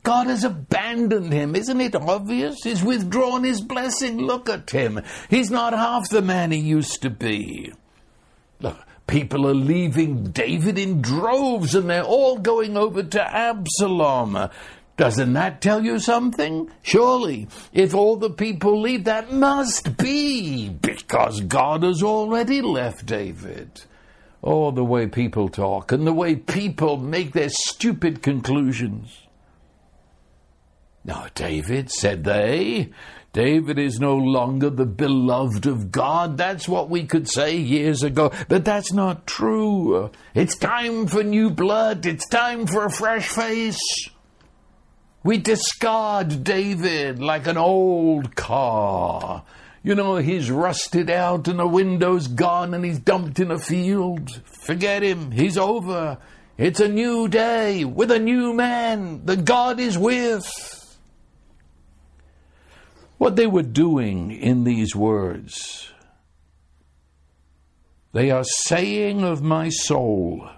God 0.03 0.27
has 0.27 0.43
abandoned 0.43 1.33
him. 1.33 1.55
Isn't 1.55 1.81
it 1.81 1.95
obvious? 1.95 2.59
He's 2.65 2.83
withdrawn 2.83 3.45
his 3.45 3.61
blessing. 3.61 4.19
Look 4.19 4.49
at 4.49 4.71
him. 4.71 5.01
He's 5.31 5.51
not 5.51 5.73
half 5.73 6.09
the 6.09 6.23
man 6.23 6.51
he 6.51 6.59
used 6.59 7.03
to 7.03 7.11
be. 7.11 7.73
Look, 8.61 8.79
people 9.07 9.47
are 9.47 9.55
leaving 9.55 10.31
David 10.31 10.79
in 10.79 11.03
droves 11.03 11.75
and 11.75 11.89
they're 11.89 12.03
all 12.03 12.39
going 12.39 12.77
over 12.77 13.03
to 13.03 13.23
Absalom. 13.23 14.51
Doesn't 14.97 15.33
that 15.33 15.61
tell 15.61 15.85
you 15.85 15.99
something? 15.99 16.71
Surely, 16.83 17.49
if 17.73 17.95
all 17.95 18.17
the 18.17 18.31
people 18.31 18.81
leave, 18.81 19.05
that 19.05 19.33
must 19.33 19.97
be 19.97 20.69
because 20.69 21.41
God 21.41 21.83
has 21.83 22.03
already 22.03 22.61
left 22.61 23.07
David. 23.07 23.83
Oh, 24.45 24.71
the 24.71 24.85
way 24.85 25.07
people 25.07 25.49
talk 25.49 25.93
and 25.93 26.07
the 26.07 26.13
way 26.13 26.35
people 26.35 26.99
make 26.99 27.33
their 27.33 27.49
stupid 27.49 28.23
conclusions. 28.23 29.22
No, 31.05 31.27
David, 31.35 31.91
said 31.91 32.25
they. 32.25 32.91
David 33.33 33.79
is 33.79 33.99
no 33.99 34.15
longer 34.15 34.69
the 34.69 34.85
beloved 34.85 35.67
of 35.67 35.91
God. 35.91 36.37
That's 36.37 36.69
what 36.69 36.91
we 36.91 37.05
could 37.05 37.29
say 37.29 37.57
years 37.57 38.03
ago, 38.03 38.31
but 38.49 38.65
that's 38.65 38.93
not 38.93 39.27
true. 39.27 40.11
It's 40.35 40.57
time 40.57 41.07
for 41.07 41.23
new 41.23 41.49
blood. 41.49 42.05
It's 42.05 42.29
time 42.29 42.67
for 42.67 42.85
a 42.85 42.91
fresh 42.91 43.27
face. 43.27 43.81
We 45.25 45.39
discard 45.39 46.45
David 46.45 47.21
like 47.21 47.47
an 47.47 47.57
old 47.57 48.37
car. 48.37 49.45
You 49.83 49.95
know, 49.95 50.17
he's 50.17 50.51
rusted 50.51 51.11
out 51.11 51.49
and 51.49 51.59
the 51.59 51.67
window's 51.67 52.29
gone 52.29 52.75
and 52.75 52.85
he's 52.85 52.99
dumped 52.99 53.41
in 53.41 53.51
a 53.51 53.59
field. 53.59 54.43
Forget 54.45 55.03
him. 55.03 55.31
He's 55.31 55.57
over. 55.57 56.19
It's 56.59 56.81
a 56.81 56.89
new 56.89 57.29
day 57.29 57.85
with 57.85 58.11
a 58.11 58.19
new 58.19 58.53
man 58.53 59.25
that 59.25 59.45
God 59.45 59.81
is 59.81 59.97
with. 59.97 60.47
What 63.23 63.37
they 63.37 63.47
were 63.47 63.63
doing 63.63 64.33
in 64.33 64.65
these 64.65 64.97
words, 64.97 65.93
they 68.13 68.33
are 68.33 68.43
saying 68.43 69.23
of 69.23 69.41
my 69.41 69.69
soul. 69.69 70.51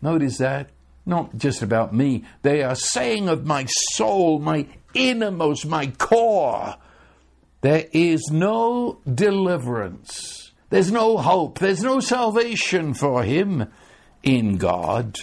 Notice 0.00 0.38
that 0.38 0.70
not 1.04 1.36
just 1.36 1.62
about 1.62 1.92
me. 1.92 2.24
They 2.42 2.62
are 2.62 2.76
saying 2.76 3.28
of 3.28 3.44
my 3.44 3.64
soul, 3.94 4.38
my 4.38 4.68
innermost, 4.94 5.66
my 5.66 5.88
core, 5.88 6.76
there 7.62 7.86
is 7.90 8.30
no 8.30 9.00
deliverance. 9.12 10.52
There's 10.70 10.92
no 10.92 11.16
hope. 11.16 11.58
There's 11.58 11.82
no 11.82 11.98
salvation 11.98 12.94
for 12.94 13.24
him 13.24 13.66
in 14.22 14.58
God. 14.58 15.18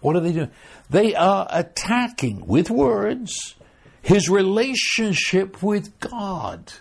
What 0.00 0.16
are 0.16 0.20
they 0.20 0.32
doing? 0.32 0.50
They 0.90 1.14
are 1.14 1.46
attacking 1.48 2.44
with 2.44 2.70
words 2.70 3.54
his 4.02 4.28
relationship 4.28 5.62
with 5.62 5.98
God. 6.00 6.72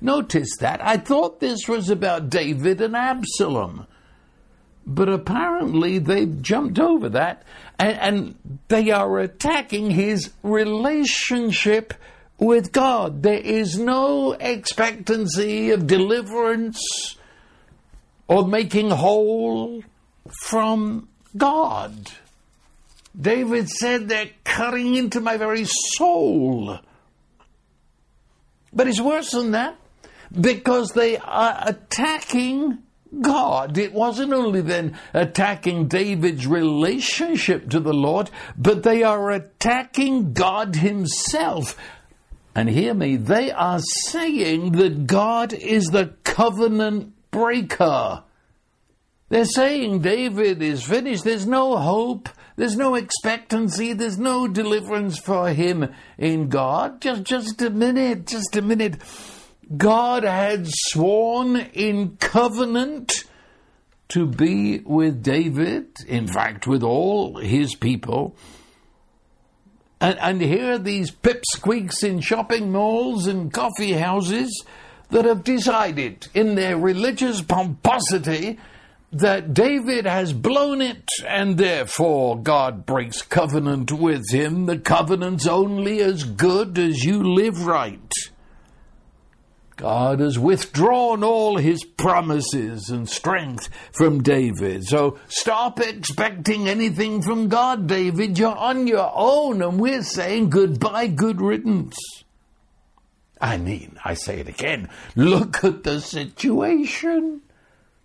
Notice 0.00 0.56
that. 0.58 0.84
I 0.84 0.96
thought 0.96 1.40
this 1.40 1.68
was 1.68 1.88
about 1.88 2.28
David 2.28 2.80
and 2.80 2.96
Absalom. 2.96 3.86
But 4.84 5.08
apparently 5.08 5.98
they've 5.98 6.42
jumped 6.42 6.80
over 6.80 7.08
that 7.10 7.44
and, 7.78 7.98
and 7.98 8.58
they 8.68 8.90
are 8.90 9.20
attacking 9.20 9.92
his 9.92 10.32
relationship 10.42 11.94
with 12.38 12.72
God. 12.72 13.22
There 13.22 13.34
is 13.34 13.78
no 13.78 14.32
expectancy 14.32 15.70
of 15.70 15.86
deliverance 15.86 17.16
or 18.26 18.46
making 18.46 18.90
whole 18.90 19.84
from 20.40 21.08
God. 21.36 22.10
David 23.18 23.68
said 23.68 24.08
they're 24.08 24.30
cutting 24.44 24.94
into 24.94 25.20
my 25.20 25.36
very 25.36 25.64
soul. 25.66 26.78
But 28.72 28.88
it's 28.88 29.00
worse 29.00 29.32
than 29.32 29.50
that 29.50 29.76
because 30.38 30.90
they 30.90 31.18
are 31.18 31.62
attacking 31.66 32.78
God. 33.20 33.76
It 33.76 33.92
wasn't 33.92 34.32
only 34.32 34.62
then 34.62 34.98
attacking 35.12 35.88
David's 35.88 36.46
relationship 36.46 37.68
to 37.70 37.80
the 37.80 37.92
Lord, 37.92 38.30
but 38.56 38.82
they 38.82 39.02
are 39.02 39.30
attacking 39.30 40.32
God 40.32 40.76
Himself. 40.76 41.76
And 42.54 42.68
hear 42.68 42.94
me, 42.94 43.16
they 43.16 43.50
are 43.50 43.80
saying 43.80 44.72
that 44.72 45.06
God 45.06 45.52
is 45.52 45.86
the 45.86 46.14
covenant 46.24 47.12
breaker. 47.30 48.22
They're 49.28 49.44
saying 49.44 50.00
David 50.00 50.62
is 50.62 50.82
finished, 50.82 51.24
there's 51.24 51.46
no 51.46 51.76
hope. 51.76 52.28
There's 52.62 52.76
no 52.76 52.94
expectancy. 52.94 53.92
There's 53.92 54.20
no 54.20 54.46
deliverance 54.46 55.18
for 55.18 55.48
him 55.48 55.92
in 56.16 56.48
God. 56.48 57.00
Just, 57.00 57.24
just 57.24 57.60
a 57.60 57.70
minute. 57.70 58.28
Just 58.28 58.54
a 58.54 58.62
minute. 58.62 59.02
God 59.76 60.22
had 60.22 60.68
sworn 60.68 61.56
in 61.56 62.18
covenant 62.18 63.24
to 64.10 64.26
be 64.26 64.78
with 64.78 65.24
David, 65.24 65.88
in 66.06 66.28
fact, 66.28 66.68
with 66.68 66.84
all 66.84 67.38
his 67.38 67.74
people. 67.74 68.36
And, 70.00 70.16
and 70.20 70.40
here 70.40 70.74
are 70.74 70.78
these 70.78 71.10
pipsqueaks 71.10 72.04
in 72.04 72.20
shopping 72.20 72.70
malls 72.70 73.26
and 73.26 73.52
coffee 73.52 73.94
houses 73.94 74.64
that 75.10 75.24
have 75.24 75.42
decided, 75.42 76.28
in 76.32 76.54
their 76.54 76.78
religious 76.78 77.42
pomposity, 77.42 78.60
that 79.12 79.52
David 79.52 80.06
has 80.06 80.32
blown 80.32 80.80
it 80.80 81.04
and 81.26 81.58
therefore 81.58 82.40
God 82.40 82.86
breaks 82.86 83.20
covenant 83.20 83.92
with 83.92 84.30
him. 84.30 84.66
The 84.66 84.78
covenant's 84.78 85.46
only 85.46 86.00
as 86.00 86.24
good 86.24 86.78
as 86.78 87.04
you 87.04 87.22
live 87.22 87.66
right. 87.66 88.12
God 89.76 90.20
has 90.20 90.38
withdrawn 90.38 91.24
all 91.24 91.56
his 91.56 91.84
promises 91.84 92.88
and 92.88 93.08
strength 93.08 93.68
from 93.92 94.22
David. 94.22 94.84
So 94.84 95.18
stop 95.28 95.80
expecting 95.80 96.68
anything 96.68 97.20
from 97.20 97.48
God, 97.48 97.86
David. 97.86 98.38
You're 98.38 98.56
on 98.56 98.86
your 98.86 99.10
own, 99.14 99.60
and 99.60 99.80
we're 99.80 100.04
saying 100.04 100.50
goodbye, 100.50 101.08
good 101.08 101.40
riddance. 101.40 101.96
I 103.40 103.56
mean, 103.56 103.98
I 104.04 104.14
say 104.14 104.38
it 104.38 104.48
again 104.48 104.88
look 105.16 105.64
at 105.64 105.82
the 105.82 106.00
situation. 106.00 107.42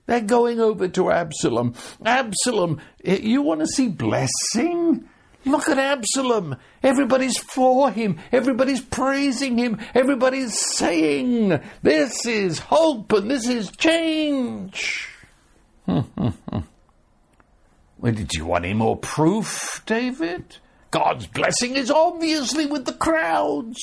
They're 0.08 0.22
going 0.22 0.60
over 0.60 0.88
to 0.88 1.12
Absalom. 1.12 1.76
Absalom, 2.04 2.82
eh, 3.06 3.20
you 3.22 3.41
want 3.41 3.60
to 3.60 3.67
see 3.67 3.89
blessing? 3.89 5.08
Look 5.46 5.70
at 5.70 5.78
Absalom. 5.78 6.56
Everybody's 6.82 7.38
for 7.38 7.91
him. 7.91 8.20
Everybody's 8.32 8.82
praising 8.82 9.58
him. 9.58 9.80
Everybody's 9.93 10.60
saying, 10.76 11.60
This 11.82 12.26
is 12.26 12.60
hope 12.60 13.12
and 13.13 13.30
this 13.30 13.48
is 13.48 13.70
change. 13.72 15.10
well, 15.86 16.04
did 18.02 18.34
you 18.34 18.46
want 18.46 18.65
any 18.65 18.74
more 18.74 18.98
proof, 18.98 19.84
David? 19.86 20.58
God's 20.91 21.28
blessing 21.28 21.76
is 21.76 21.91
obviously 21.91 22.65
with 22.65 22.86
the 22.86 22.93
crowds. 22.93 23.78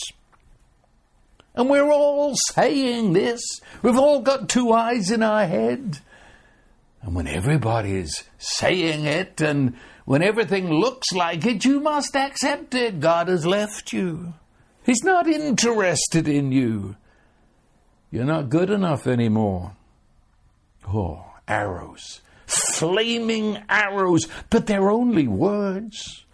And 1.55 1.71
we're 1.71 1.91
all 1.91 2.35
saying 2.53 3.13
this. 3.13 3.41
We've 3.83 3.99
all 3.99 4.21
got 4.21 4.49
two 4.49 4.73
eyes 4.73 5.11
in 5.11 5.23
our 5.23 5.47
head. 5.47 6.01
And 7.05 7.15
when 7.15 7.27
everybody's 7.27 8.25
saying 8.39 9.05
it 9.05 9.43
and 9.43 9.77
when 10.07 10.23
everything 10.23 10.71
looks 10.71 11.13
like 11.13 11.45
it, 11.45 11.65
you 11.65 11.81
must 11.81 12.17
accept 12.17 12.75
it. 12.75 12.99
God 12.99 13.29
has 13.29 13.45
left 13.45 13.93
you. 13.93 14.33
He's 14.85 15.05
not 15.05 15.27
interested 15.27 16.27
in 16.27 16.51
you. 16.51 16.97
You're 18.11 18.25
not 18.25 18.49
good 18.49 18.71
enough 18.71 19.07
anymore. 19.07 19.77
Oh, 20.89 21.27
arrows. 21.47 22.23
Flaming 22.47 23.63
arrows. 23.69 24.27
But 24.49 24.67
they're 24.67 24.91
only 24.91 25.29
words. 25.29 26.25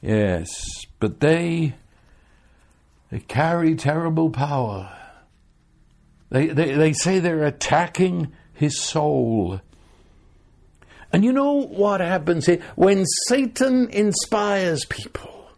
Yes, 0.00 0.48
but 1.00 1.20
they 1.20 1.74
they 3.10 3.20
carry 3.20 3.74
terrible 3.74 4.30
power. 4.30 4.90
They, 6.30 6.46
they, 6.46 6.72
they 6.76 6.92
say 6.94 7.18
they're 7.18 7.44
attacking 7.44 8.32
his 8.54 8.80
soul. 8.80 9.60
And 11.12 11.24
you 11.24 11.32
know 11.32 11.52
what 11.52 12.00
happens 12.00 12.46
here? 12.46 12.62
When 12.74 13.04
Satan 13.28 13.90
inspires 13.90 14.86
people, 14.86 15.50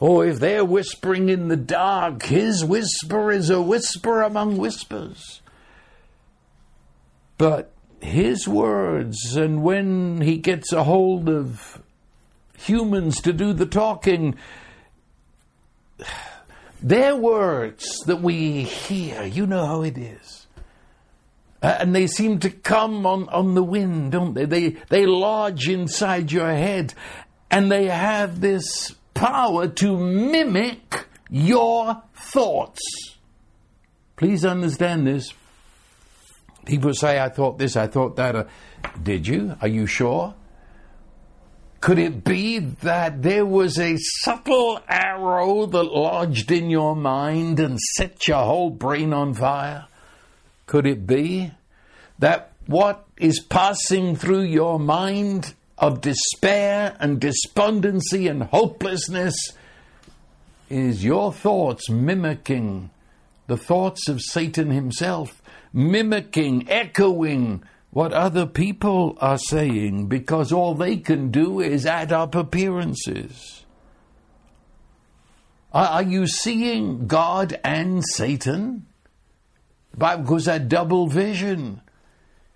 or 0.00 0.26
if 0.26 0.40
they're 0.40 0.64
whispering 0.64 1.28
in 1.28 1.48
the 1.48 1.56
dark, 1.56 2.24
his 2.24 2.64
whisper 2.64 3.30
is 3.30 3.50
a 3.50 3.60
whisper 3.60 4.22
among 4.22 4.56
whispers. 4.56 5.42
But 7.36 7.72
his 8.00 8.48
words, 8.48 9.36
and 9.36 9.62
when 9.62 10.22
he 10.22 10.38
gets 10.38 10.72
a 10.72 10.84
hold 10.84 11.28
of 11.28 11.82
humans 12.56 13.20
to 13.22 13.32
do 13.32 13.52
the 13.52 13.66
talking, 13.66 14.36
their 16.82 17.14
words 17.14 17.98
that 18.06 18.22
we 18.22 18.62
hear, 18.62 19.24
you 19.24 19.46
know 19.46 19.66
how 19.66 19.82
it 19.82 19.98
is. 19.98 20.41
Uh, 21.62 21.76
and 21.78 21.94
they 21.94 22.08
seem 22.08 22.40
to 22.40 22.50
come 22.50 23.06
on, 23.06 23.28
on 23.28 23.54
the 23.54 23.62
wind, 23.62 24.12
don't 24.12 24.34
they? 24.34 24.44
They, 24.44 24.70
they 24.88 25.06
lodge 25.06 25.68
inside 25.68 26.32
your 26.32 26.50
head 26.50 26.92
and 27.50 27.70
they 27.70 27.86
have 27.86 28.40
this 28.40 28.96
power 29.14 29.68
to 29.68 29.96
mimic 29.96 31.06
your 31.30 32.02
thoughts. 32.14 32.80
Please 34.16 34.44
understand 34.44 35.06
this. 35.06 35.32
People 36.64 36.94
say, 36.94 37.20
I 37.20 37.28
thought 37.28 37.58
this, 37.58 37.76
I 37.76 37.86
thought 37.86 38.16
that. 38.16 38.34
Uh, 38.34 38.44
did 39.02 39.26
you? 39.26 39.56
Are 39.60 39.68
you 39.68 39.86
sure? 39.86 40.34
Could 41.80 41.98
it 41.98 42.22
be 42.22 42.58
that 42.60 43.22
there 43.22 43.44
was 43.44 43.78
a 43.78 43.96
subtle 43.98 44.80
arrow 44.88 45.66
that 45.66 45.82
lodged 45.82 46.52
in 46.52 46.70
your 46.70 46.94
mind 46.94 47.58
and 47.58 47.78
set 47.96 48.28
your 48.28 48.44
whole 48.44 48.70
brain 48.70 49.12
on 49.12 49.34
fire? 49.34 49.86
Could 50.72 50.86
it 50.86 51.06
be 51.06 51.52
that 52.18 52.52
what 52.64 53.04
is 53.18 53.40
passing 53.40 54.16
through 54.16 54.44
your 54.44 54.80
mind 54.80 55.52
of 55.76 56.00
despair 56.00 56.96
and 56.98 57.20
despondency 57.20 58.26
and 58.26 58.44
hopelessness 58.44 59.34
is 60.70 61.04
your 61.04 61.30
thoughts 61.30 61.90
mimicking 61.90 62.88
the 63.48 63.58
thoughts 63.58 64.08
of 64.08 64.22
Satan 64.22 64.70
himself, 64.70 65.42
mimicking, 65.74 66.70
echoing 66.70 67.62
what 67.90 68.14
other 68.14 68.46
people 68.46 69.18
are 69.20 69.36
saying 69.36 70.06
because 70.06 70.52
all 70.52 70.74
they 70.74 70.96
can 70.96 71.30
do 71.30 71.60
is 71.60 71.84
add 71.84 72.12
up 72.12 72.34
appearances. 72.34 73.66
Are, 75.70 76.02
you 76.02 76.26
seeing 76.26 77.06
God 77.08 77.60
and 77.62 78.02
Satan? 78.14 78.86
Calls 79.98 80.46
that 80.46 80.68
double 80.68 81.06
vision. 81.06 81.80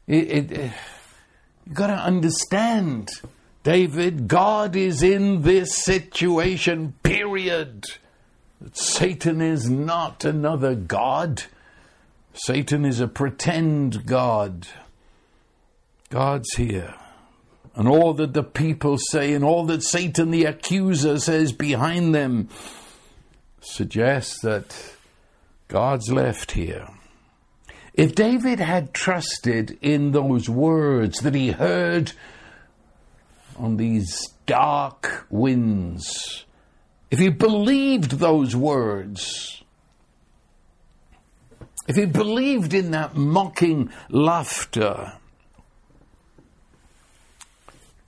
It, 0.07 0.29
it, 0.29 0.53
eh, 0.53 0.65
it, 0.67 0.73
you've 1.67 1.75
got 1.75 1.89
to 1.89 1.95
understand, 1.95 3.11
David, 3.63 4.29
God 4.29 4.77
is 4.77 5.03
in 5.03 5.43
this 5.43 5.77
situation, 5.77 6.95
period. 7.03 7.87
Satan 8.73 9.41
is 9.41 9.69
not 9.69 10.25
another 10.25 10.75
God. 10.75 11.45
Satan 12.33 12.85
is 12.85 13.01
a 13.01 13.09
pretend 13.09 14.07
God. 14.07 14.67
God's 16.11 16.55
here. 16.55 16.95
And 17.75 17.89
all 17.89 18.15
that 18.15 18.33
the 18.33 18.43
people 18.43 18.97
say 19.11 19.35
and 19.35 19.45
all 19.45 19.67
that 19.67 19.83
Satan 19.83 20.31
the 20.31 20.45
accuser 20.45 21.19
says 21.19 21.53
behind 21.53 22.15
them 22.15 22.49
suggests 23.61 24.41
that 24.41 24.95
God's 25.69 26.11
left 26.11 26.53
here. 26.53 26.89
If 27.97 28.15
David 28.15 28.61
had 28.61 28.93
trusted 28.93 29.79
in 29.81 30.13
those 30.13 30.51
words 30.51 31.21
that 31.21 31.35
he 31.35 31.51
heard 31.51 32.13
on 33.57 33.79
these 33.79 34.29
dark 34.45 35.27
winds, 35.31 36.45
if 37.11 37.19
he 37.19 37.31
believed 37.31 38.13
those 38.13 38.55
words, 38.55 39.63
if 41.89 41.97
he 41.97 42.05
believed 42.05 42.75
in 42.75 42.91
that 42.91 43.17
mocking 43.17 43.91
laughter, 44.11 45.15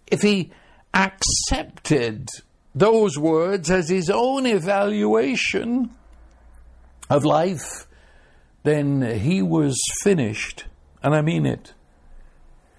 if 0.07 0.21
he 0.21 0.51
accepted 0.93 2.29
those 2.75 3.17
words 3.17 3.71
as 3.71 3.89
his 3.89 4.11
own 4.11 4.45
evaluation 4.45 5.91
of 7.09 7.25
life, 7.25 7.88
then 8.63 9.03
he 9.21 9.43
was 9.43 9.79
finished. 10.03 10.65
And 11.03 11.15
I 11.15 11.23
mean 11.23 11.47
it. 11.47 11.73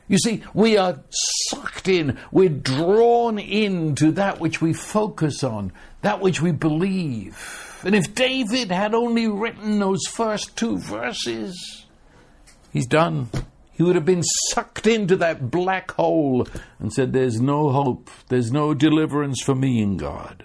You 0.10 0.18
see, 0.18 0.44
we 0.56 0.76
are 0.76 1.00
sucked 1.12 1.88
in, 1.88 2.18
we're 2.32 2.50
drawn 2.50 3.38
into 3.38 4.12
that 4.14 4.40
which 4.40 4.60
we 4.60 4.74
focus 4.74 5.44
on, 5.44 5.72
that 6.02 6.20
which 6.20 6.42
we 6.42 6.52
believe. 6.52 7.80
And 7.86 7.94
if 7.94 8.16
David 8.16 8.72
had 8.72 8.96
only 8.96 9.28
written 9.28 9.78
those 9.78 10.02
first 10.08 10.58
two 10.58 10.80
verses, 10.80 11.86
he's 12.74 12.88
done. 12.88 13.30
He 13.72 13.84
would 13.84 13.96
have 13.96 14.04
been 14.04 14.24
sucked 14.24 14.88
into 14.88 15.16
that 15.18 15.52
black 15.52 15.92
hole 15.92 16.48
and 16.80 16.92
said, 16.92 17.14
There's 17.14 17.40
no 17.40 17.70
hope, 17.70 18.10
there's 18.28 18.52
no 18.52 18.74
deliverance 18.74 19.42
for 19.42 19.56
me 19.56 19.80
in 19.80 19.96
God. 19.96 20.44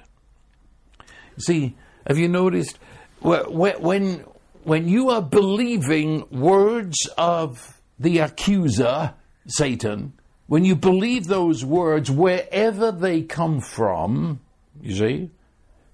See, 1.39 1.75
have 2.07 2.19
you 2.19 2.29
noticed 2.29 2.79
when, 3.23 4.25
when 4.65 4.89
you 4.89 5.11
are 5.11 5.23
believing 5.23 6.27
words 6.31 6.97
of 7.17 7.81
the 7.99 8.19
accuser, 8.19 9.15
Satan, 9.47 10.15
when 10.47 10.65
you 10.65 10.75
believe 10.75 11.27
those 11.27 11.65
words, 11.65 12.11
wherever 12.11 12.91
they 12.91 13.23
come 13.23 13.61
from, 13.61 14.41
you 14.81 14.95
see, 14.95 15.31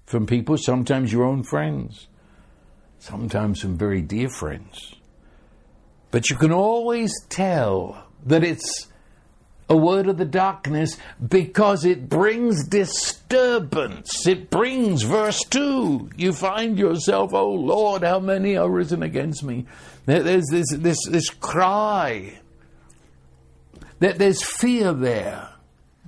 from 0.05 0.25
people, 0.25 0.57
sometimes 0.57 1.11
your 1.11 1.23
own 1.23 1.43
friends, 1.43 2.07
sometimes 2.99 3.61
some 3.61 3.77
very 3.77 4.01
dear 4.01 4.29
friends, 4.29 4.95
but 6.11 6.29
you 6.29 6.35
can 6.35 6.51
always 6.51 7.11
tell 7.29 8.05
that 8.25 8.43
it's 8.43 8.87
a 9.71 9.77
word 9.77 10.07
of 10.07 10.17
the 10.17 10.25
darkness 10.25 10.97
because 11.25 11.85
it 11.85 12.09
brings 12.09 12.67
disturbance. 12.67 14.27
It 14.27 14.49
brings, 14.49 15.03
verse 15.03 15.39
2, 15.45 16.09
you 16.17 16.33
find 16.33 16.77
yourself, 16.77 17.33
oh 17.33 17.53
Lord, 17.53 18.03
how 18.03 18.19
many 18.19 18.57
are 18.57 18.69
risen 18.69 19.01
against 19.01 19.45
me. 19.45 19.65
There's 20.05 20.47
this, 20.51 20.67
this, 20.73 20.97
this 21.09 21.29
cry. 21.29 22.37
That 23.99 24.17
There's 24.17 24.43
fear 24.43 24.91
there. 24.91 25.47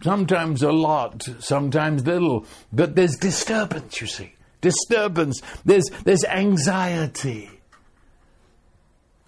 Sometimes 0.04 0.62
a 0.62 0.74
lot, 0.74 1.26
sometimes 1.40 2.06
little, 2.06 2.46
but 2.74 2.96
there's 2.96 3.16
disturbance, 3.16 4.02
you 4.02 4.08
see. 4.08 4.34
Disturbance. 4.60 5.42
There's, 5.64 5.90
there's 6.04 6.26
anxiety. 6.26 7.53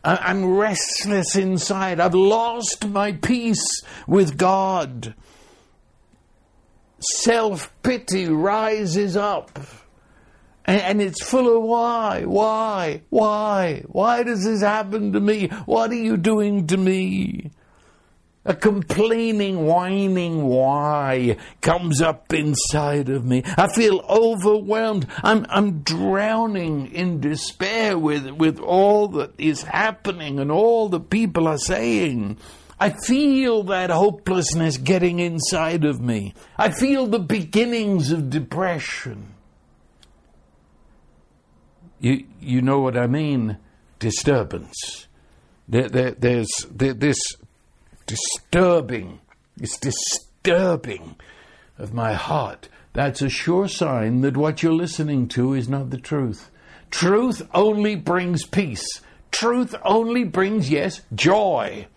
I'm 0.05 0.45
restless 0.45 1.35
inside. 1.35 1.99
I've 1.99 2.13
lost 2.13 2.87
my 2.87 3.13
peace 3.13 3.81
with 4.07 4.37
God. 4.37 5.15
Self 6.99 7.73
pity 7.81 8.27
rises 8.27 9.17
up. 9.17 9.59
And, 10.67 10.81
and, 10.81 11.01
it's 11.01 11.23
full 11.23 11.57
of 11.57 11.63
why, 11.63 12.23
why, 12.23 13.01
why? 13.09 13.83
Why 13.87 14.23
does 14.23 14.43
this 14.43 14.61
happen 14.61 15.13
to 15.13 15.19
me? 15.19 15.47
What 15.65 15.91
are 15.91 15.95
you 15.95 16.17
doing 16.17 16.65
to 16.67 16.77
me? 16.77 17.51
A 18.47 18.53
complaining, 18.53 19.65
whining 19.65 20.43
why 20.43 21.37
comes 21.61 21.99
up 21.99 22.31
inside 22.31 23.09
of 23.09 23.25
me. 23.25 23.41
I 23.57 23.67
feel 23.67 24.05
overwhelmed. 24.07 25.07
I'm, 25.23 25.47
I'm 25.49 25.79
drowning 25.79 26.91
in 26.93 27.19
despair 27.19 27.97
with, 27.97 28.29
with 28.29 28.59
all 28.59 29.07
that 29.09 29.31
is 29.39 29.63
happening 29.63 30.39
and 30.39 30.51
all 30.51 30.89
the 30.89 30.99
people 30.99 31.47
are 31.47 31.57
saying. 31.57 32.37
I 32.79 32.89
feel 32.89 33.63
that 33.63 33.89
hopelessness 33.89 34.77
getting 34.77 35.19
inside 35.19 35.83
of 35.83 35.99
me. 35.99 36.35
I 36.57 36.69
feel 36.69 37.07
the 37.07 37.19
beginnings 37.19 38.11
of 38.11 38.29
depression. 38.29 39.33
You, 41.99 42.25
you 42.39 42.61
know 42.61 42.79
what 42.79 42.97
I 42.97 43.07
mean? 43.07 43.57
Disturbance. 43.97 45.07
There, 45.67 45.89
there, 45.89 46.11
there's 46.11 46.49
there, 46.69 46.93
this 46.93 47.17
disturbing, 48.05 49.19
it's 49.59 49.77
disturbing 49.77 51.15
of 51.77 51.93
my 51.93 52.13
heart. 52.13 52.69
That's 52.93 53.21
a 53.21 53.29
sure 53.29 53.67
sign 53.67 54.21
that 54.21 54.37
what 54.37 54.63
you're 54.63 54.73
listening 54.73 55.27
to 55.29 55.53
is 55.53 55.67
not 55.67 55.89
the 55.89 55.97
truth. 55.97 56.49
Truth 56.91 57.47
only 57.53 57.95
brings 57.95 58.45
peace. 58.45 59.01
Truth 59.31 59.75
only 59.83 60.23
brings, 60.23 60.69
yes, 60.69 61.01
joy. 61.13 61.87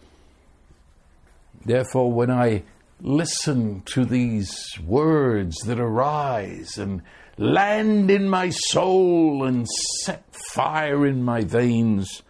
Therefore, 1.64 2.10
when 2.10 2.30
I 2.30 2.64
listen 3.00 3.82
to 3.82 4.04
these 4.04 4.58
words 4.84 5.56
that 5.66 5.78
arise 5.78 6.78
and 6.78 7.02
land 7.36 8.10
in 8.10 8.28
my 8.28 8.50
soul 8.50 9.44
and 9.44 9.68
set 10.02 10.24
fire 10.52 11.06
in 11.06 11.22
my 11.22 11.42
veins, 11.42 12.22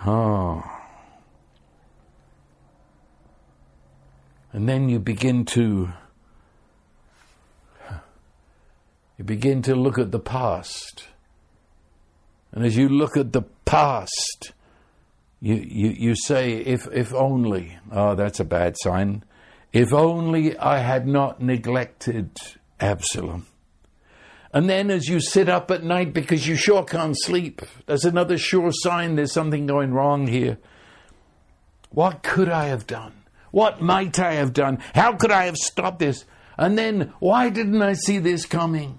ah, 0.00 0.73
And 4.54 4.68
then 4.68 4.88
you 4.88 5.00
begin 5.00 5.44
to 5.46 5.92
you 9.18 9.24
begin 9.24 9.62
to 9.62 9.74
look 9.74 9.98
at 9.98 10.12
the 10.12 10.20
past. 10.20 11.08
And 12.52 12.64
as 12.64 12.76
you 12.76 12.88
look 12.88 13.16
at 13.16 13.32
the 13.32 13.42
past, 13.64 14.52
you, 15.40 15.56
you, 15.56 15.88
you 15.90 16.14
say, 16.14 16.52
if, 16.52 16.86
if 16.92 17.12
only, 17.12 17.78
oh, 17.90 18.14
that's 18.14 18.38
a 18.38 18.44
bad 18.44 18.76
sign. 18.78 19.24
If 19.72 19.92
only 19.92 20.56
I 20.56 20.78
had 20.78 21.06
not 21.08 21.42
neglected 21.42 22.30
Absalom. 22.78 23.46
And 24.52 24.70
then 24.70 24.88
as 24.88 25.08
you 25.08 25.18
sit 25.18 25.48
up 25.48 25.72
at 25.72 25.82
night 25.82 26.12
because 26.12 26.46
you 26.46 26.54
sure 26.54 26.84
can't 26.84 27.16
sleep, 27.20 27.60
that's 27.86 28.04
another 28.04 28.38
sure 28.38 28.70
sign 28.72 29.16
there's 29.16 29.32
something 29.32 29.66
going 29.66 29.92
wrong 29.92 30.28
here. 30.28 30.58
What 31.90 32.22
could 32.22 32.48
I 32.48 32.66
have 32.66 32.86
done? 32.86 33.23
What 33.54 33.80
might 33.80 34.18
I 34.18 34.32
have 34.32 34.52
done? 34.52 34.78
How 34.96 35.14
could 35.14 35.30
I 35.30 35.44
have 35.44 35.56
stopped 35.56 36.00
this? 36.00 36.24
And 36.58 36.76
then, 36.76 37.12
why 37.20 37.50
didn't 37.50 37.80
I 37.82 37.92
see 37.92 38.18
this 38.18 38.46
coming? 38.46 38.98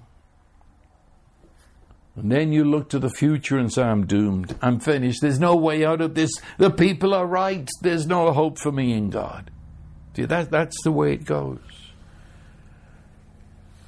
And 2.15 2.31
then 2.31 2.53
you 2.53 2.63
look 2.63 2.87
to 2.91 2.99
the 2.99 3.09
future 3.09 3.57
and 3.57 3.69
say, 3.69 3.83
I'm 3.83 4.05
doomed. 4.05 4.55
I'm 4.61 4.79
finished. 4.79 5.19
There's 5.21 5.41
no 5.41 5.57
way 5.57 5.83
out 5.83 5.99
of 5.99 6.15
this. 6.15 6.31
The 6.57 6.71
people 6.71 7.13
are 7.13 7.25
right. 7.27 7.69
There's 7.81 8.07
no 8.07 8.31
hope 8.31 8.57
for 8.57 8.71
me 8.71 8.93
in 8.93 9.09
God. 9.09 9.51
See, 10.15 10.23
that, 10.23 10.51
that's 10.51 10.81
the 10.85 10.91
way 10.93 11.11
it 11.11 11.25
goes. 11.25 11.59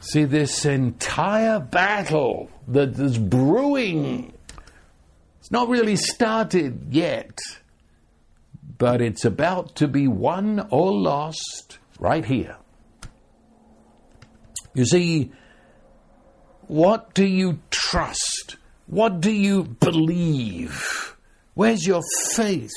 See, 0.02 0.26
this 0.26 0.66
entire 0.66 1.62
battle 1.62 2.52
that 2.68 3.00
is 3.00 3.18
brewing, 3.18 4.34
it's 5.40 5.50
not 5.50 5.70
really 5.70 5.96
started 5.96 6.88
yet 6.92 7.40
but 8.78 9.02
it's 9.02 9.26
about 9.26 9.76
to 9.76 9.88
be 9.88 10.08
won 10.08 10.68
or 10.70 10.92
lost 10.92 11.80
right 12.00 12.26
here. 12.26 12.58
You 14.74 14.86
see, 14.86 15.32
what 16.68 17.14
do 17.14 17.26
you 17.26 17.60
trust? 17.72 18.58
What 18.86 19.22
do 19.22 19.32
you 19.32 19.64
believe? 19.64 21.16
Where's 21.56 21.88
your 21.88 22.04
faith? 22.34 22.72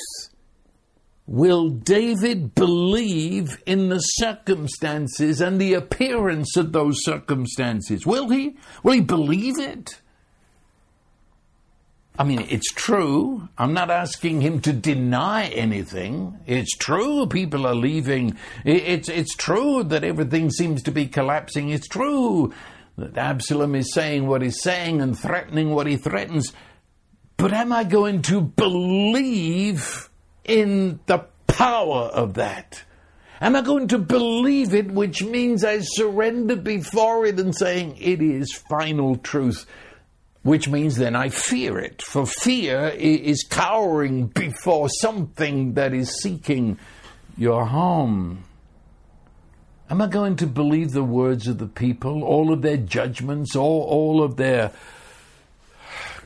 Will 1.27 1.69
David 1.69 2.55
believe 2.55 3.61
in 3.65 3.89
the 3.89 3.99
circumstances 3.99 5.39
and 5.39 5.61
the 5.61 5.75
appearance 5.75 6.57
of 6.57 6.73
those 6.73 7.03
circumstances? 7.03 8.05
Will 8.05 8.29
he? 8.29 8.57
Will 8.83 8.93
he 8.93 9.01
believe 9.01 9.59
it? 9.59 10.00
I 12.21 12.23
mean, 12.23 12.45
it's 12.51 12.71
true. 12.71 13.49
I'm 13.57 13.73
not 13.73 13.89
asking 13.89 14.41
him 14.41 14.59
to 14.61 14.73
deny 14.73 15.45
anything. 15.45 16.37
It's 16.45 16.77
true 16.77 17.25
people 17.25 17.65
are 17.65 17.73
leaving. 17.73 18.37
It's, 18.63 19.09
it's 19.09 19.35
true 19.35 19.83
that 19.85 20.03
everything 20.03 20.51
seems 20.51 20.83
to 20.83 20.91
be 20.91 21.07
collapsing. 21.07 21.71
It's 21.71 21.87
true 21.87 22.53
that 22.95 23.17
Absalom 23.17 23.73
is 23.73 23.91
saying 23.91 24.27
what 24.27 24.43
he's 24.43 24.61
saying 24.61 25.01
and 25.01 25.17
threatening 25.17 25.71
what 25.71 25.87
he 25.87 25.97
threatens. 25.97 26.53
But 27.37 27.53
am 27.53 27.73
I 27.73 27.85
going 27.85 28.21
to 28.21 28.39
believe 28.39 30.11
in 30.43 30.99
the 31.07 31.25
power 31.47 32.03
of 32.03 32.35
that? 32.35 32.83
Am 33.41 33.55
I 33.55 33.61
going 33.61 33.87
to 33.87 33.97
believe 33.97 34.75
it, 34.75 34.91
which 34.91 35.23
means 35.23 35.63
I 35.63 35.79
surrender 35.79 36.55
before 36.55 37.25
it 37.25 37.39
and 37.39 37.57
saying 37.57 37.97
it 37.99 38.21
is 38.21 38.53
final 38.69 39.15
truth? 39.15 39.65
Which 40.43 40.67
means 40.67 40.95
then 40.95 41.15
I 41.15 41.29
fear 41.29 41.77
it. 41.79 42.01
For 42.01 42.25
fear 42.25 42.87
is 42.87 43.43
cowering 43.43 44.27
before 44.27 44.89
something 44.89 45.73
that 45.73 45.93
is 45.93 46.21
seeking 46.21 46.79
your 47.37 47.65
harm. 47.65 48.43
Am 49.89 50.01
I 50.01 50.07
going 50.07 50.37
to 50.37 50.47
believe 50.47 50.91
the 50.91 51.03
words 51.03 51.47
of 51.47 51.57
the 51.57 51.67
people, 51.67 52.23
all 52.23 52.53
of 52.53 52.61
their 52.61 52.77
judgments, 52.77 53.55
all, 53.55 53.83
all 53.83 54.23
of 54.23 54.37
their 54.37 54.71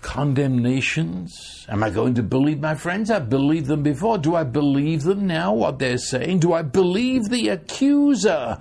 condemnations? 0.02 1.66
Am 1.68 1.84
I 1.84 1.90
going 1.90 2.14
to 2.14 2.24
believe 2.24 2.60
my 2.60 2.76
friends? 2.76 3.10
I've 3.10 3.30
believed 3.30 3.66
them 3.66 3.82
before. 3.82 4.20
Do 4.20 4.36
I 4.36 4.44
believe 4.44 5.02
them 5.02 5.26
now, 5.26 5.52
what 5.54 5.80
they're 5.80 5.98
saying? 5.98 6.40
Do 6.40 6.54
I 6.54 6.62
believe 6.62 7.24
the 7.30 7.50
accuser? 7.50 8.60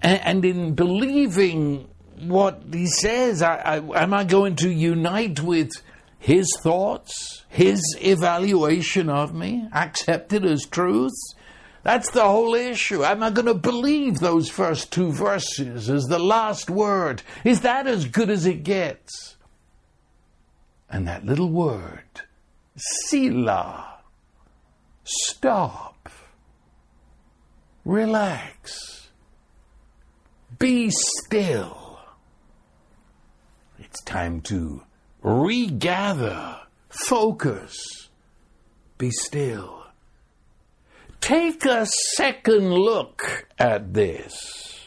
And 0.00 0.44
in 0.44 0.74
believing 0.74 1.88
what 2.20 2.62
he 2.72 2.86
says. 2.86 3.42
I, 3.42 3.56
I, 3.56 4.02
am 4.02 4.14
I 4.14 4.24
going 4.24 4.56
to 4.56 4.70
unite 4.70 5.40
with 5.40 5.70
his 6.18 6.46
thoughts, 6.60 7.44
his 7.48 7.80
evaluation 8.00 9.08
of 9.08 9.34
me, 9.34 9.68
accept 9.72 10.32
it 10.32 10.44
as 10.44 10.64
truth? 10.64 11.14
That's 11.82 12.10
the 12.10 12.24
whole 12.24 12.56
issue. 12.56 13.04
Am 13.04 13.22
I 13.22 13.30
going 13.30 13.46
to 13.46 13.54
believe 13.54 14.18
those 14.18 14.48
first 14.48 14.92
two 14.92 15.12
verses 15.12 15.88
as 15.88 16.04
the 16.06 16.18
last 16.18 16.68
word? 16.68 17.22
Is 17.44 17.60
that 17.60 17.86
as 17.86 18.06
good 18.06 18.28
as 18.28 18.44
it 18.44 18.64
gets? 18.64 19.36
And 20.90 21.06
that 21.06 21.24
little 21.24 21.48
word, 21.48 22.22
Selah, 22.76 23.98
stop, 25.04 26.08
relax, 27.84 29.08
be 30.58 30.90
still 30.90 31.85
it's 33.96 34.04
time 34.04 34.42
to 34.42 34.82
regather, 35.22 36.60
focus, 36.90 38.10
be 38.98 39.10
still. 39.10 39.84
Take 41.22 41.64
a 41.64 41.86
second 42.14 42.74
look 42.74 43.46
at 43.58 43.94
this. 43.94 44.78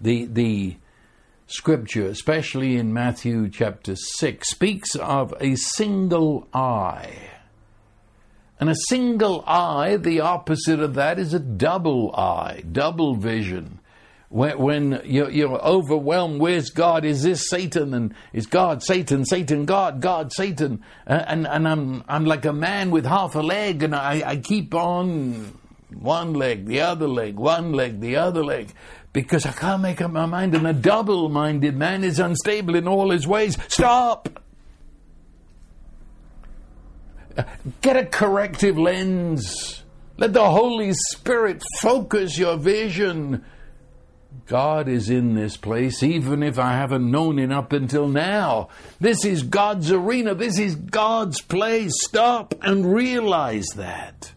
The, 0.00 0.24
the 0.24 0.76
scripture, 1.46 2.06
especially 2.06 2.76
in 2.76 2.94
Matthew 2.94 3.50
chapter 3.50 3.94
6, 3.94 4.48
speaks 4.48 4.94
of 4.94 5.34
a 5.38 5.54
single 5.56 6.48
eye. 6.54 7.30
And 8.58 8.70
a 8.70 8.74
single 8.88 9.44
eye, 9.46 9.98
the 9.98 10.20
opposite 10.20 10.80
of 10.80 10.94
that 10.94 11.18
is 11.18 11.34
a 11.34 11.38
double 11.38 12.16
eye, 12.16 12.64
double 12.72 13.14
vision 13.14 13.77
when, 14.28 14.58
when 14.58 15.00
you're, 15.04 15.30
you're, 15.30 15.58
overwhelmed, 15.58 16.40
where's 16.40 16.68
God? 16.70 17.04
Is 17.04 17.22
this 17.22 17.48
Satan? 17.48 17.94
And 17.94 18.14
is 18.32 18.46
God 18.46 18.82
Satan? 18.82 19.24
Satan 19.24 19.64
God? 19.64 20.02
God 20.02 20.32
Satan? 20.32 20.84
Uh, 21.06 21.24
and 21.26 21.46
and 21.46 21.66
I'm 21.66 22.04
I'm 22.08 22.26
like 22.26 22.44
a 22.44 22.52
man 22.52 22.90
with 22.90 23.06
half 23.06 23.34
a 23.34 23.40
leg, 23.40 23.82
and 23.82 23.94
I, 23.94 24.22
I 24.24 24.36
keep 24.36 24.74
on 24.74 25.58
one 25.94 26.34
leg, 26.34 26.66
the 26.66 26.82
other 26.82 27.08
leg, 27.08 27.36
one 27.36 27.72
leg, 27.72 28.00
the 28.00 28.16
other 28.16 28.44
leg, 28.44 28.68
because 29.14 29.46
I 29.46 29.52
can't 29.52 29.80
make 29.80 30.02
up 30.02 30.10
my 30.10 30.26
mind. 30.26 30.54
And 30.54 30.66
a 30.66 30.74
double-minded 30.74 31.74
man 31.74 32.04
is 32.04 32.18
unstable 32.18 32.74
in 32.74 32.86
all 32.86 33.10
his 33.10 33.26
ways. 33.26 33.56
Stop. 33.68 34.28
Get 37.80 37.96
a 37.96 38.04
corrective 38.04 38.76
lens. 38.76 39.82
Let 40.18 40.34
the 40.34 40.50
Holy 40.50 40.92
Spirit 40.92 41.62
focus 41.80 42.36
your 42.36 42.56
vision 42.56 43.44
God 44.48 44.88
is 44.88 45.10
in 45.10 45.34
this 45.34 45.58
place, 45.58 46.02
even 46.02 46.42
if 46.42 46.58
I 46.58 46.72
haven't 46.72 47.10
known 47.10 47.38
it 47.38 47.52
up 47.52 47.74
until 47.74 48.08
now. 48.08 48.70
This 48.98 49.22
is 49.26 49.42
God's 49.42 49.92
arena. 49.92 50.34
This 50.34 50.58
is 50.58 50.74
God's 50.74 51.42
place. 51.42 51.92
Stop 52.04 52.54
and 52.62 52.94
realize 52.94 53.66
that. 53.76 54.32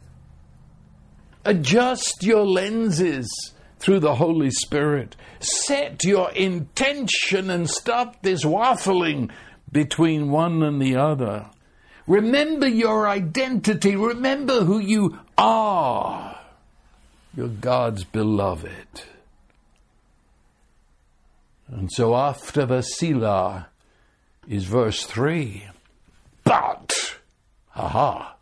Adjust 1.46 2.24
your 2.24 2.46
lenses 2.46 3.54
through 3.80 4.02
the 4.02 4.16
Holy 4.16 4.52
Spirit. 4.52 5.16
Set 5.40 6.04
your 6.04 6.30
intention 6.32 7.50
and 7.50 7.70
stop 7.70 8.22
this 8.22 8.44
waffling 8.44 9.32
between 9.72 10.30
one 10.30 10.62
and 10.62 10.82
the 10.82 10.98
other. 10.98 11.50
Remember 12.06 12.68
your 12.68 13.08
identity. 13.08 13.96
Remember 13.96 14.66
who 14.66 14.80
you 14.80 15.20
are. 15.38 16.38
You're 17.34 17.48
God's 17.48 18.04
beloved. 18.04 19.04
And 21.72 21.90
so 21.92 22.16
after 22.16 22.66
the 22.66 22.82
Selah 22.82 23.68
is 24.48 24.66
verse 24.66 25.04
3. 25.04 25.64
But, 26.44 26.92
aha, 27.76 28.36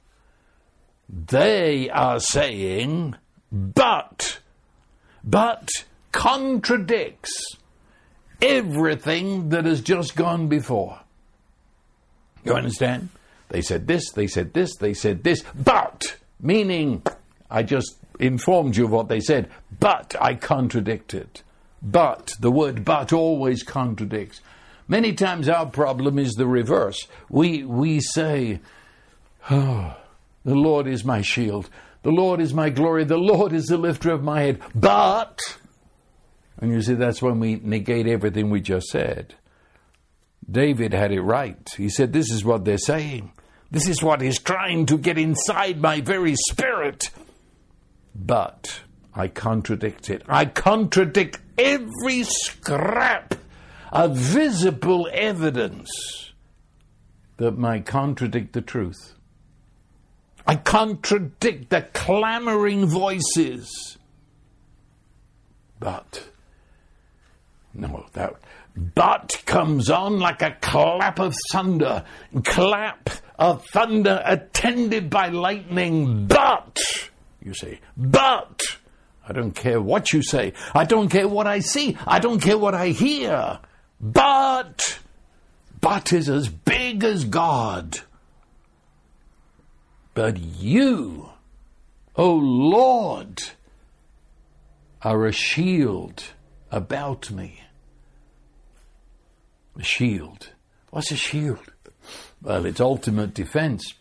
they 1.08 1.90
are 1.90 2.20
saying, 2.20 3.16
but, 3.52 4.40
but 5.24 5.70
contradicts 6.12 7.58
everything 8.42 9.50
that 9.50 9.66
has 9.66 9.82
just 9.82 10.16
gone 10.16 10.48
before. 10.48 11.00
You 12.44 12.54
understand? 12.54 13.10
They 13.50 13.62
said 13.62 13.86
this, 13.86 14.12
they 14.12 14.28
said 14.28 14.54
this, 14.54 14.76
they 14.78 14.94
said 14.94 15.24
this, 15.24 15.44
but, 15.56 16.18
meaning, 16.40 17.04
I 17.52 17.64
just 17.64 17.98
informed 18.20 18.76
you 18.76 18.86
of 18.86 18.92
what 18.92 19.08
they 19.08 19.20
said, 19.20 19.50
but 19.80 20.16
I 20.20 20.36
contradict 20.36 21.14
it. 21.14 21.44
But, 21.82 22.34
the 22.40 22.52
word 22.52 22.84
but 22.84 23.14
always 23.14 23.64
contradicts. 23.64 24.42
Many 24.88 25.14
times 25.14 25.48
our 25.48 25.68
problem 25.68 26.18
is 26.18 26.34
the 26.34 26.48
reverse. 26.48 27.08
We, 27.30 27.64
we 27.64 28.00
say, 28.00 28.60
Oh, 29.50 29.96
the 30.44 30.56
Lord 30.56 30.88
is 30.88 31.06
my 31.06 31.22
shield. 31.22 31.70
The 32.02 32.12
Lord 32.12 32.40
is 32.40 32.54
my 32.54 32.70
glory. 32.70 33.04
The 33.04 33.18
Lord 33.18 33.54
is 33.54 33.66
the 33.66 33.78
lifter 33.78 34.12
of 34.12 34.24
my 34.24 34.42
head. 34.42 34.62
But, 34.74 35.40
and 36.60 36.72
you 36.72 36.82
see, 36.82 36.94
that's 36.94 37.22
when 37.22 37.40
we 37.40 37.60
negate 37.62 38.08
everything 38.08 38.50
we 38.50 38.62
just 38.62 38.88
said. 38.88 39.36
David 40.50 40.94
had 40.94 41.12
it 41.12 41.22
right. 41.22 41.70
He 41.78 41.90
said, 41.90 42.14
This 42.14 42.32
is 42.32 42.44
what 42.44 42.66
they're 42.66 42.78
saying. 42.78 43.32
This 43.72 43.88
is 43.88 44.02
what 44.02 44.22
is 44.22 44.40
trying 44.40 44.88
to 44.88 44.98
get 44.98 45.18
inside 45.18 45.80
my 45.80 46.02
very 46.02 46.36
spirit. 46.50 47.12
But 48.16 48.82
I 49.20 49.28
contradict 49.28 50.10
it. 50.10 50.22
I 50.30 50.46
contradict 50.46 51.40
every 51.58 52.24
scrap 52.24 53.36
of 53.92 54.16
visible 54.16 55.10
evidence 55.12 56.32
that 57.36 57.58
might 57.58 57.86
contradict 57.86 58.54
the 58.54 58.62
truth. 58.62 59.16
I 60.48 60.56
contradict 60.56 61.70
the 61.70 61.82
clamoring 61.92 62.86
voices. 62.86 63.98
But, 65.82 66.30
no, 67.74 68.06
that 68.14 68.36
but 68.96 69.42
comes 69.46 69.90
on 69.90 70.20
like 70.20 70.42
a 70.42 70.56
clap 70.62 71.20
of 71.20 71.36
thunder, 71.52 72.06
clap 72.46 73.10
of 73.38 73.66
thunder 73.74 74.22
attended 74.24 75.10
by 75.10 75.28
lightning. 75.28 76.26
But, 76.26 76.80
you 77.42 77.54
see, 77.54 77.80
but 77.98 78.62
I 79.30 79.32
don't 79.32 79.52
care 79.52 79.80
what 79.80 80.12
you 80.12 80.24
say. 80.24 80.54
I 80.74 80.86
don't 80.86 81.08
care 81.08 81.28
what 81.28 81.46
I 81.46 81.60
see. 81.60 81.96
I 82.08 82.18
don't 82.18 82.42
care 82.42 82.58
what 82.58 82.74
I 82.74 82.88
hear. 82.88 83.60
But, 84.02 84.98
but 85.80 86.12
is 86.12 86.30
as 86.30 86.50
big 86.50 87.04
as 87.04 87.26
God. 87.26 88.00
But 90.16 90.40
you, 90.40 91.30
O 92.16 92.34
Lord, 92.34 93.44
are 95.04 95.28
a 95.28 95.32
shield 95.32 96.24
about 96.72 97.30
me. 97.30 97.62
A 99.78 99.84
shield. 99.84 100.50
What's 100.90 101.12
a 101.12 101.16
shield? 101.16 101.72
Well, 102.42 102.66
it's 102.66 102.82
ultimate 102.82 103.36
defense. 103.36 103.94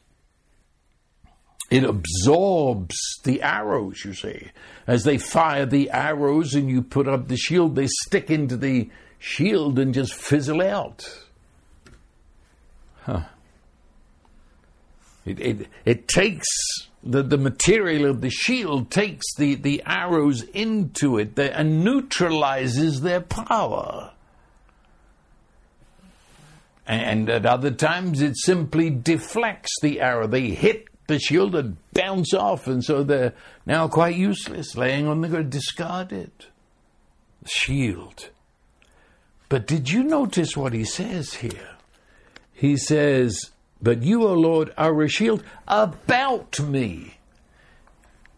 It 1.70 1.84
absorbs 1.84 2.96
the 3.24 3.42
arrows, 3.42 4.02
you 4.04 4.14
see. 4.14 4.48
As 4.86 5.04
they 5.04 5.18
fire 5.18 5.66
the 5.66 5.90
arrows 5.90 6.54
and 6.54 6.70
you 6.70 6.82
put 6.82 7.06
up 7.06 7.28
the 7.28 7.36
shield, 7.36 7.76
they 7.76 7.88
stick 8.06 8.30
into 8.30 8.56
the 8.56 8.88
shield 9.18 9.78
and 9.78 9.92
just 9.92 10.14
fizzle 10.14 10.62
out. 10.62 11.06
Huh. 13.02 13.24
It, 15.26 15.40
it, 15.40 15.68
it 15.84 16.08
takes 16.08 16.46
the, 17.02 17.22
the 17.22 17.38
material 17.38 18.10
of 18.10 18.22
the 18.22 18.30
shield 18.30 18.90
takes 18.90 19.26
the, 19.36 19.54
the 19.54 19.82
arrows 19.86 20.42
into 20.42 21.18
it 21.18 21.38
and 21.38 21.84
neutralizes 21.84 23.02
their 23.02 23.20
power. 23.20 24.12
And 26.86 27.28
at 27.28 27.44
other 27.44 27.70
times 27.70 28.22
it 28.22 28.36
simply 28.36 28.88
deflects 28.88 29.74
the 29.82 30.00
arrow. 30.00 30.26
They 30.26 30.48
hit 30.48 30.88
the 31.09 31.18
shield 31.18 31.54
and 31.56 31.76
bounce 31.92 32.32
off, 32.32 32.68
and 32.68 32.84
so 32.84 33.02
they're 33.02 33.34
now 33.66 33.88
quite 33.88 34.14
useless, 34.14 34.76
laying 34.76 35.09
on 35.09 35.20
the 35.20 35.28
ground, 35.28 35.50
discarded. 35.50 36.30
Shield. 37.46 38.28
But 39.48 39.66
did 39.66 39.90
you 39.90 40.04
notice 40.04 40.56
what 40.56 40.74
he 40.74 40.84
says 40.84 41.34
here? 41.34 41.76
He 42.52 42.76
says, 42.76 43.50
But 43.80 44.02
you, 44.02 44.26
O 44.26 44.34
Lord, 44.34 44.72
are 44.76 45.02
a 45.02 45.09
shield 45.09 45.42
about 45.66 46.61
me. 46.61 47.18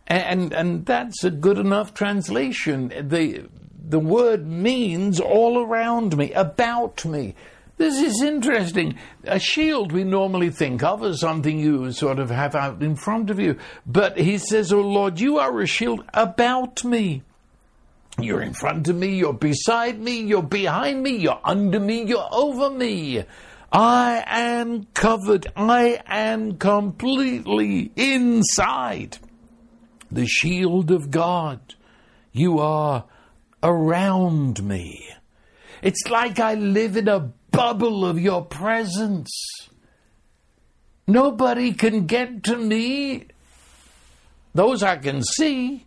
And, 0.06 0.52
and 0.52 0.86
that's 0.86 1.24
a 1.24 1.30
good 1.30 1.58
enough 1.58 1.92
translation. 1.94 2.92
The, 3.08 3.48
the 3.88 3.98
word 3.98 4.46
means 4.46 5.18
all 5.18 5.60
around 5.64 6.16
me, 6.16 6.32
about 6.32 7.04
me. 7.04 7.34
This 7.80 7.98
is 7.98 8.20
interesting. 8.20 8.98
A 9.24 9.38
shield 9.38 9.90
we 9.90 10.04
normally 10.04 10.50
think 10.50 10.82
of 10.82 11.02
as 11.02 11.20
something 11.20 11.58
you 11.58 11.92
sort 11.92 12.18
of 12.18 12.28
have 12.28 12.54
out 12.54 12.82
in 12.82 12.94
front 12.94 13.30
of 13.30 13.40
you. 13.40 13.56
But 13.86 14.18
he 14.18 14.36
says, 14.36 14.70
Oh 14.70 14.82
Lord, 14.82 15.18
you 15.18 15.38
are 15.38 15.58
a 15.58 15.66
shield 15.66 16.04
about 16.12 16.84
me. 16.84 17.22
You're 18.18 18.42
in 18.42 18.52
front 18.52 18.86
of 18.88 18.96
me, 18.96 19.16
you're 19.16 19.32
beside 19.32 19.98
me, 19.98 20.20
you're 20.20 20.42
behind 20.42 21.02
me, 21.02 21.16
you're 21.16 21.40
under 21.42 21.80
me, 21.80 22.04
you're 22.04 22.28
over 22.30 22.68
me. 22.68 23.24
I 23.72 24.24
am 24.26 24.84
covered, 24.92 25.46
I 25.56 26.02
am 26.04 26.58
completely 26.58 27.92
inside 27.96 29.16
the 30.10 30.26
shield 30.26 30.90
of 30.90 31.10
God. 31.10 31.60
You 32.30 32.58
are 32.58 33.06
around 33.62 34.62
me. 34.62 35.08
It's 35.80 36.10
like 36.10 36.38
I 36.38 36.54
live 36.56 36.98
in 36.98 37.08
a 37.08 37.32
bubble 37.50 38.04
of 38.04 38.18
your 38.18 38.44
presence. 38.44 39.30
Nobody 41.06 41.72
can 41.72 42.06
get 42.06 42.44
to 42.44 42.56
me. 42.56 43.26
Those 44.54 44.82
I 44.82 44.96
can 44.96 45.22
see, 45.22 45.86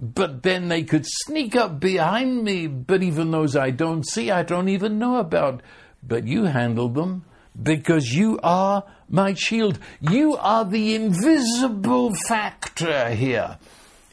but 0.00 0.42
then 0.42 0.68
they 0.68 0.82
could 0.82 1.06
sneak 1.06 1.56
up 1.56 1.80
behind 1.80 2.44
me. 2.44 2.66
But 2.66 3.02
even 3.02 3.30
those 3.30 3.56
I 3.56 3.70
don't 3.70 4.06
see, 4.06 4.30
I 4.30 4.42
don't 4.42 4.68
even 4.68 4.98
know 4.98 5.16
about. 5.18 5.62
But 6.02 6.26
you 6.26 6.44
handle 6.44 6.88
them 6.88 7.24
because 7.60 8.12
you 8.12 8.38
are 8.42 8.84
my 9.08 9.34
shield. 9.34 9.78
You 10.00 10.36
are 10.36 10.64
the 10.64 10.94
invisible 10.94 12.14
factor 12.26 13.10
here. 13.10 13.58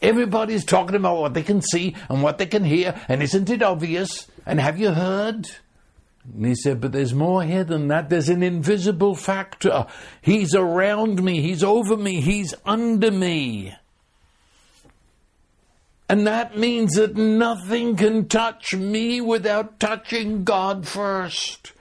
Everybody's 0.01 0.65
talking 0.65 0.95
about 0.95 1.17
what 1.17 1.33
they 1.33 1.43
can 1.43 1.61
see 1.61 1.95
and 2.09 2.21
what 2.21 2.37
they 2.37 2.45
can 2.45 2.63
hear, 2.65 2.99
and 3.07 3.23
isn't 3.23 3.49
it 3.49 3.63
obvious? 3.63 4.27
And 4.45 4.59
have 4.59 4.77
you 4.77 4.91
heard? 4.91 5.47
And 6.31 6.45
he 6.45 6.55
said, 6.55 6.79
But 6.79 6.91
there's 6.91 7.13
more 7.13 7.43
here 7.43 7.63
than 7.63 7.87
that. 7.89 8.09
There's 8.09 8.29
an 8.29 8.43
invisible 8.43 9.15
factor. 9.15 9.87
He's 10.21 10.55
around 10.55 11.23
me, 11.23 11.41
he's 11.41 11.63
over 11.63 11.97
me, 11.97 12.21
he's 12.21 12.53
under 12.65 13.11
me. 13.11 13.75
And 16.09 16.27
that 16.27 16.57
means 16.57 16.93
that 16.93 17.15
nothing 17.15 17.95
can 17.95 18.27
touch 18.27 18.75
me 18.75 19.19
without 19.21 19.79
touching 19.79 20.43
God 20.43 20.87
first. 20.87 21.71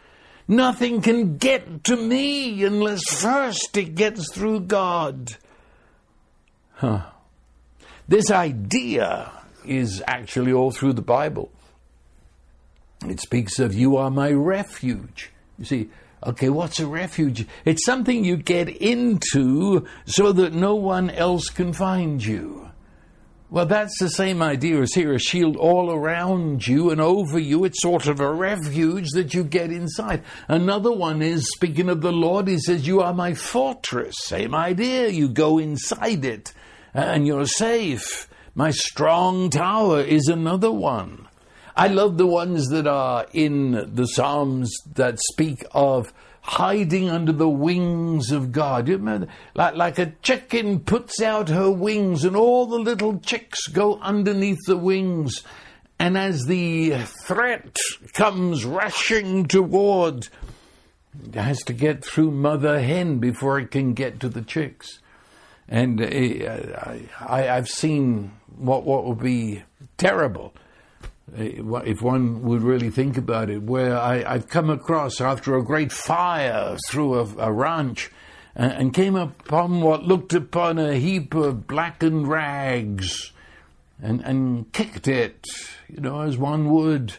Nothing 0.49 1.03
can 1.03 1.37
get 1.37 1.85
to 1.85 1.97
me 1.97 2.65
unless 2.65 3.03
first 3.13 3.77
it 3.77 3.95
gets 3.95 4.33
through 4.33 4.61
God. 4.61 5.37
Huh. 6.75 7.03
This 8.09 8.31
idea 8.31 9.31
is 9.65 10.03
actually 10.07 10.53
all 10.53 10.71
through 10.71 10.95
the 10.95 11.03
Bible. 11.03 11.51
It 13.11 13.21
speaks 13.21 13.59
of 13.59 13.75
you 13.75 13.97
are 13.97 14.11
my 14.11 14.31
refuge. 14.31 15.31
You 15.59 15.65
see, 15.65 15.91
okay, 16.25 16.49
what's 16.49 16.81
a 16.81 16.87
refuge? 16.87 17.47
It's 17.65 17.85
something 17.85 18.25
you 18.25 18.37
get 18.37 18.69
into 18.69 19.87
so 20.07 20.33
that 20.33 20.53
no 20.53 20.75
one 20.75 21.11
else 21.11 21.49
can 21.49 21.73
find 21.73 22.25
you. 22.25 22.63
Well, 23.53 23.67
that's 23.67 23.99
the 24.01 24.09
same 24.09 24.41
idea 24.41 24.81
as 24.81 24.95
here 24.95 25.13
a 25.13 25.19
shield 25.19 25.59
all 25.59 25.93
around 25.93 26.67
you 26.67 26.89
and 26.91 27.03
over 27.03 27.39
you. 27.39 27.65
It's 27.65 27.83
sort 27.83 28.07
of 28.07 28.19
a 28.19 28.33
refuge 28.33 29.11
that 29.11 29.35
you 29.35 29.45
get 29.45 29.71
inside. 29.71 30.23
Another 30.49 30.91
one 30.91 31.21
is, 31.21 31.51
speaking 31.53 31.91
of 31.91 32.01
the 32.01 32.13
Lord, 32.13 32.49
he 32.49 32.59
says, 32.59 32.87
You 32.87 33.03
are 33.03 33.13
my 33.13 33.35
fortress. 33.35 34.15
Same 34.21 34.55
idea. 34.55 35.09
You 35.09 35.29
go 35.29 35.59
inside 35.59 36.25
it 36.25 36.55
and 36.95 37.27
you're 37.27 37.45
safe. 37.45 38.27
My 38.55 38.71
strong 38.71 39.51
tower 39.51 40.01
is 40.01 40.29
another 40.29 40.73
one. 40.73 41.29
I 41.77 41.89
love 41.89 42.19
the 42.19 42.27
ones 42.27 42.69
that 42.69 42.87
are 42.87 43.27
in 43.33 43.95
the 43.95 44.07
Psalms 44.07 44.75
that 44.95 45.19
speak 45.21 45.65
of 45.73 46.13
hiding 46.43 47.09
under 47.09 47.33
the 47.33 47.49
wings 47.49 48.31
of 48.31 48.53
God. 48.53 48.89
You 48.89 48.97
remember, 48.97 49.29
like, 49.55 49.77
like 49.77 49.99
a 49.99 50.13
chicken 50.23 50.81
puts 50.81 51.23
out 51.23 51.49
her 51.49 51.71
wings 51.71 52.25
and 52.25 52.37
all 52.37 52.67
the 52.67 52.79
little 52.79 53.19
chicks 53.21 53.69
go 53.69 53.99
underneath 54.01 54.59
the 54.67 54.77
wings. 54.77 55.43
And 55.99 56.19
as 56.19 56.45
the 56.47 56.97
threat 57.25 57.77
comes 58.13 58.65
rushing 58.65 59.47
toward, 59.47 60.29
it 61.25 61.37
has 61.37 61.63
to 61.65 61.73
get 61.73 62.05
through 62.05 62.33
mother 62.33 62.81
hen 62.81 63.19
before 63.19 63.61
it 63.61 63.71
can 63.71 63.95
get 63.95 64.19
to 64.21 64.29
the 64.29 64.43
chicks. 64.43 64.99
And 65.69 66.03
uh, 66.03 66.99
I, 67.21 67.43
have 67.43 67.69
seen 67.69 68.33
what, 68.59 68.85
what 68.85 69.05
would 69.07 69.21
be 69.21 69.63
terrible 69.97 70.53
Eh, 71.37 71.63
if 71.85 72.03
one 72.03 72.43
would 72.43 72.63
really 72.63 72.91
think 72.91 73.17
about 73.17 73.49
it, 73.49 73.63
where 73.63 73.97
I, 73.97 74.35
have 74.35 74.49
come 74.49 74.69
across 74.69 75.21
after 75.21 75.57
a 75.57 75.65
great 75.65 75.91
fire 75.93 76.77
through 76.89 77.15
a, 77.15 77.47
a 77.47 77.53
ranch 77.53 78.11
and, 78.55 78.73
and, 78.73 78.95
came 78.95 79.17
upon 79.17 79.81
what 79.81 80.03
looked 80.03 80.35
upon 80.35 80.79
a 80.79 80.95
heap 80.95 81.35
of 81.35 81.67
blackened 81.67 82.29
rags 82.29 83.33
and, 84.03 84.21
and 84.21 84.71
kicked 84.73 85.09
it, 85.09 85.47
you 85.89 86.01
know, 86.01 86.21
as 86.21 86.37
one 86.37 86.71
would. 86.71 87.15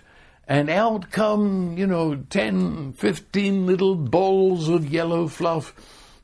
And 0.47 0.69
out 0.69 1.09
come, 1.09 1.77
you 1.77 1.87
know, 1.87 2.15
10, 2.15 2.93
15 2.93 3.65
little 3.65 3.95
balls 3.95 4.67
of 4.69 4.91
yellow 4.91 5.27
fluff 5.27 5.73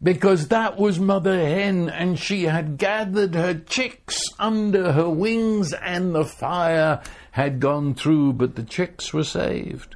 because 0.02 0.48
that 0.48 0.78
was 0.78 1.00
Mother 1.00 1.38
Hen, 1.38 1.90
and 1.90 2.18
she 2.18 2.44
had 2.44 2.78
gathered 2.78 3.36
her 3.36 3.54
chicks 3.54 4.22
under 4.40 4.94
her 4.94 5.10
wings, 5.10 5.74
and 5.74 6.16
the 6.16 6.26
fire 6.26 7.02
had 7.32 7.60
gone 7.60 7.94
through, 7.94 8.34
but 8.34 8.56
the 8.56 8.64
chicks 8.64 9.14
were 9.14 9.24
saved. 9.24 9.96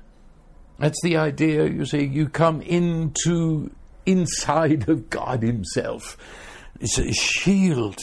That's 0.80 1.02
the 1.04 1.18
idea, 1.18 1.68
you 1.68 1.86
see. 1.86 2.04
You 2.04 2.28
come 2.28 2.62
into 2.62 3.72
inside 4.06 4.90
of 4.90 5.10
God 5.10 5.42
Himself. 5.42 6.18
It's 6.80 6.98
a 6.98 7.14
shield. 7.14 8.00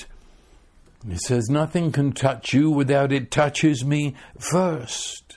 It 1.09 1.21
says, 1.21 1.49
Nothing 1.51 1.93
can 1.93 2.13
touch 2.13 2.55
you 2.55 2.71
without 2.71 3.13
it 3.13 3.31
touches 3.31 3.85
me 3.85 4.15
first. 4.39 5.30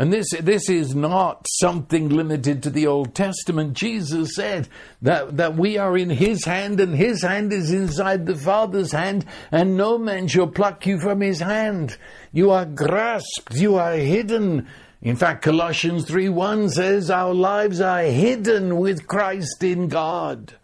And 0.00 0.10
this, 0.10 0.30
this 0.30 0.70
is 0.70 0.94
not 0.94 1.44
something 1.60 2.08
limited 2.08 2.62
to 2.62 2.70
the 2.70 2.86
Old 2.86 3.14
Testament. 3.14 3.74
Jesus 3.74 4.34
said 4.34 4.66
that, 5.02 5.36
that 5.36 5.58
we 5.58 5.76
are 5.76 5.94
in 5.94 6.08
His 6.08 6.46
hand 6.46 6.80
and 6.80 6.96
His 6.96 7.20
hand 7.20 7.52
is 7.52 7.70
inside 7.70 8.24
the 8.24 8.34
Father's 8.34 8.92
hand 8.92 9.26
and 9.52 9.76
no 9.76 9.98
man 9.98 10.26
shall 10.26 10.46
pluck 10.46 10.86
you 10.86 10.98
from 10.98 11.20
His 11.20 11.40
hand. 11.40 11.98
You 12.32 12.50
are 12.50 12.64
grasped, 12.64 13.52
you 13.56 13.76
are 13.76 13.92
hidden. 13.92 14.68
In 15.02 15.16
fact, 15.16 15.42
Colossians 15.42 16.06
3 16.08 16.30
1 16.30 16.70
says 16.70 17.10
our 17.10 17.34
lives 17.34 17.82
are 17.82 18.04
hidden 18.04 18.78
with 18.78 19.06
Christ 19.06 19.62
in 19.62 19.88
God. 19.88 20.54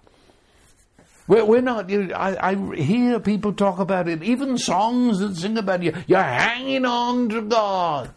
We're, 1.28 1.44
we're 1.44 1.60
not, 1.60 1.92
I, 1.92 2.38
I 2.40 2.74
hear 2.74 3.20
people 3.20 3.52
talk 3.52 3.80
about 3.80 4.08
it, 4.08 4.22
even 4.22 4.56
songs 4.56 5.18
that 5.18 5.36
sing 5.36 5.58
about 5.58 5.82
you. 5.82 5.92
You're 6.06 6.22
hanging 6.22 6.86
on 6.86 7.28
to 7.28 7.42
God. 7.42 8.14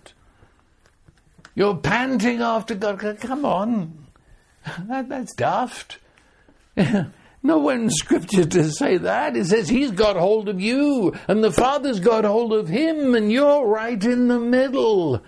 You're 1.60 1.76
panting 1.76 2.42
after 2.42 2.74
God. 2.74 3.18
Come 3.20 3.44
on. 3.44 4.06
That, 4.88 5.10
that's 5.10 5.34
daft. 5.34 5.98
Nowhere 7.44 7.76
in 7.76 7.90
Scripture 7.90 8.46
to 8.46 8.72
say 8.72 8.98
that. 8.98 9.36
It 9.36 9.48
says 9.48 9.68
He's 9.68 9.92
got 9.92 10.16
hold 10.16 10.48
of 10.48 10.62
you, 10.62 11.14
and 11.28 11.44
the 11.44 11.52
Father's 11.52 12.00
got 12.00 12.24
hold 12.24 12.54
of 12.54 12.68
Him, 12.70 13.16
and 13.16 13.32
you're 13.32 13.66
right 13.66 14.02
in 14.02 14.28
the 14.28 14.40
middle. 14.40 15.22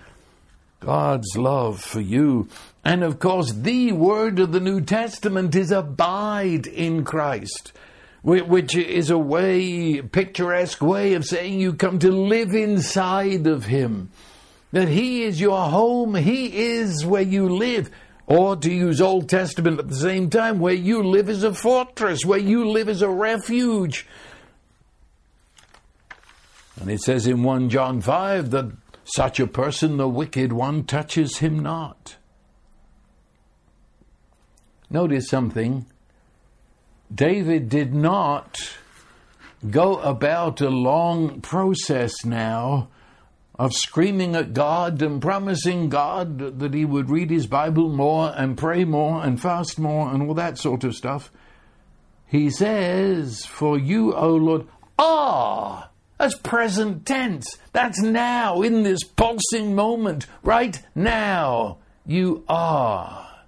God's 0.80 1.36
love 1.36 1.82
for 1.82 2.02
you. 2.02 2.48
And 2.84 3.04
of 3.04 3.20
course, 3.20 3.52
the 3.52 3.92
word 3.92 4.40
of 4.40 4.54
the 4.54 4.60
New 4.62 4.80
Testament 4.82 5.56
is 5.56 5.72
abide 5.72 6.68
in 6.68 7.04
Christ. 7.04 7.74
which 8.22 8.76
is 8.76 9.10
a 9.10 9.18
way, 9.18 10.02
picturesque 10.02 10.82
way 10.82 11.14
of 11.14 11.26
saying 11.26 11.60
you 11.60 11.74
come 11.74 12.00
to 12.00 12.12
live 12.12 12.54
inside 12.54 13.48
of 13.48 13.66
Him. 13.66 14.12
That 14.72 14.88
He 14.88 15.24
is 15.24 15.40
your 15.40 15.70
home, 15.70 16.16
He 16.16 16.70
is 16.72 17.06
where 17.06 17.22
you 17.22 17.50
live. 17.50 17.90
Or 18.28 18.56
to 18.56 18.72
use 18.72 19.02
Old 19.02 19.28
Testament 19.28 19.80
at 19.80 19.90
the 19.90 19.96
same 19.96 20.30
time, 20.30 20.60
where 20.60 20.74
you 20.74 21.04
live 21.04 21.28
as 21.28 21.44
a 21.44 21.54
fortress, 21.54 22.24
where 22.24 22.40
you 22.40 22.70
live 22.70 22.88
as 22.88 23.02
a 23.02 23.10
refuge. 23.10 24.08
And 26.80 26.90
it 26.90 27.02
says 27.02 27.28
in 27.28 27.44
1 27.44 27.70
John 27.70 28.00
5 28.00 28.52
that 28.52 28.72
such 29.04 29.40
a 29.40 29.48
person, 29.48 29.98
the 29.98 30.08
wicked 30.08 30.54
one, 30.54 30.86
touches 30.86 31.40
him 31.40 31.60
not. 31.60 32.16
Notice 34.90 35.28
something. 35.28 35.86
David 37.14 37.70
did 37.70 37.94
not 37.94 38.78
go 39.70 39.98
about 39.98 40.62
a 40.62 40.70
long 40.70 41.42
process 41.42 42.14
now 42.24 42.90
of 43.62 43.76
screaming 43.76 44.36
at 44.36 44.54
God 44.54 45.04
and 45.04 45.22
promising 45.22 45.88
God 45.88 46.60
that 46.60 46.74
he 46.74 46.84
would 46.84 47.12
read 47.12 47.30
his 47.30 47.46
Bible 47.46 47.90
more 47.90 48.34
and 48.36 48.58
pray 48.58 48.86
more 48.86 49.24
and 49.24 49.40
fast 49.40 49.78
more 49.78 50.12
and 50.12 50.24
all 50.24 50.34
that 50.34 50.58
sort 50.58 50.84
of 50.84 50.96
stuff. 50.96 51.32
He 52.26 52.50
says, 52.50 53.46
For 53.46 53.78
you, 53.78 54.16
O 54.16 54.30
Lord, 54.30 54.66
are. 54.98 55.92
That's 56.18 56.34
present 56.40 57.06
tense. 57.06 57.60
That's 57.72 58.02
now, 58.02 58.64
in 58.64 58.82
this 58.82 59.04
pulsing 59.04 59.76
moment, 59.76 60.26
right 60.42 60.82
now. 60.96 61.78
You 62.04 62.44
are. 62.50 63.44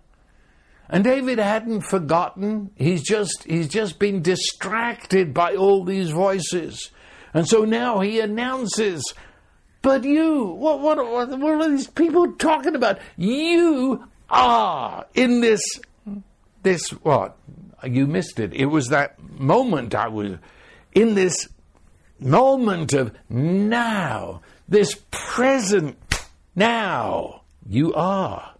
And 0.90 1.04
David 1.04 1.40
hadn't 1.40 1.82
forgotten. 1.82 2.70
He's 2.76 3.02
just, 3.02 3.46
he's 3.46 3.68
just 3.68 3.98
been 3.98 4.22
distracted 4.22 5.34
by 5.34 5.56
all 5.56 5.84
these 5.84 6.12
voices. 6.12 6.92
And 7.34 7.48
so 7.48 7.66
now 7.66 8.02
he 8.02 8.20
announces, 8.20 9.02
but 9.84 10.06
you, 10.06 10.46
what, 10.46 10.80
what, 10.80 10.98
what, 10.98 11.30
what 11.38 11.62
are 11.62 11.70
these 11.70 11.88
people 11.88 12.32
talking 12.32 12.74
about? 12.74 13.00
You 13.18 14.08
are 14.30 15.06
in 15.14 15.42
this, 15.42 15.62
this, 16.64 16.90
what? 16.90 17.38
You 17.84 18.08
missed 18.08 18.40
it. 18.40 18.54
It 18.54 18.68
was 18.68 18.88
that 18.88 19.22
moment 19.38 19.94
I 19.94 20.08
was 20.08 20.38
in 20.94 21.16
this 21.16 21.50
moment 22.18 22.94
of 22.94 23.12
now, 23.30 24.42
this 24.70 25.02
present 25.12 25.98
now, 26.56 27.42
you 27.68 27.94
are. 27.94 28.54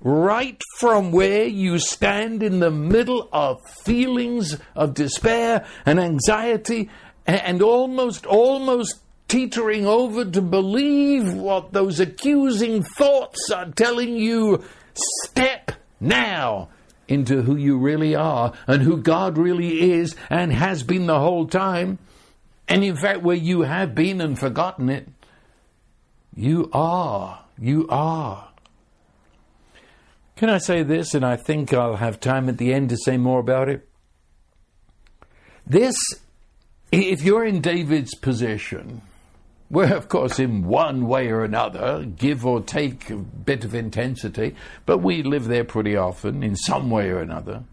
Right 0.00 0.58
from 0.78 1.12
where 1.12 1.44
you 1.44 1.78
stand 1.78 2.42
in 2.42 2.60
the 2.60 2.70
middle 2.70 3.28
of 3.30 3.60
feelings 3.84 4.56
of 4.74 4.94
despair 4.94 5.66
and 5.84 6.00
anxiety 6.00 6.88
and 7.26 7.60
almost, 7.60 8.24
almost 8.24 9.02
teetering 9.30 9.86
over 9.86 10.24
to 10.24 10.42
believe 10.42 11.32
what 11.32 11.72
those 11.72 12.00
accusing 12.00 12.82
thoughts 12.82 13.48
are 13.50 13.70
telling 13.70 14.16
you. 14.16 14.62
Step 15.24 15.70
now 16.00 16.68
into 17.06 17.42
who 17.42 17.54
you 17.54 17.78
really 17.78 18.16
are 18.16 18.52
and 18.66 18.82
who 18.82 18.96
God 18.96 19.38
really 19.38 19.92
is 19.92 20.16
and 20.28 20.52
has 20.52 20.82
been 20.82 21.06
the 21.06 21.20
whole 21.20 21.46
time. 21.46 22.00
And 22.68 22.82
in 22.82 22.96
fact, 22.96 23.22
where 23.22 23.36
you 23.36 23.62
have 23.62 23.94
been 23.94 24.20
and 24.20 24.36
forgotten 24.36 24.88
it, 24.88 25.08
you 26.34 26.68
are. 26.72 27.44
You 27.56 27.86
are. 27.88 28.48
Can 30.34 30.50
I 30.50 30.58
say 30.58 30.82
this? 30.82 31.14
And 31.14 31.24
I 31.24 31.36
think 31.36 31.72
I'll 31.72 31.96
have 31.96 32.18
time 32.18 32.48
at 32.48 32.58
the 32.58 32.72
end 32.72 32.88
to 32.88 32.96
say 32.96 33.16
more 33.16 33.38
about 33.38 33.68
it. 33.68 33.88
This, 35.66 35.94
if 36.90 37.22
you're 37.22 37.44
in 37.44 37.60
David's 37.60 38.14
position, 38.16 39.02
where, 39.70 39.94
of 39.96 40.08
course, 40.08 40.38
in 40.38 40.66
one 40.66 41.06
way 41.06 41.28
or 41.28 41.42
another, 41.42 42.04
give 42.04 42.44
or 42.44 42.60
take 42.60 43.08
a 43.08 43.16
bit 43.16 43.64
of 43.64 43.74
intensity, 43.74 44.54
but 44.84 44.98
we 44.98 45.22
live 45.22 45.46
there 45.46 45.64
pretty 45.64 45.96
often 45.96 46.42
in 46.42 46.56
some 46.56 46.90
way 46.90 47.08
or 47.08 47.20
another. 47.20 47.64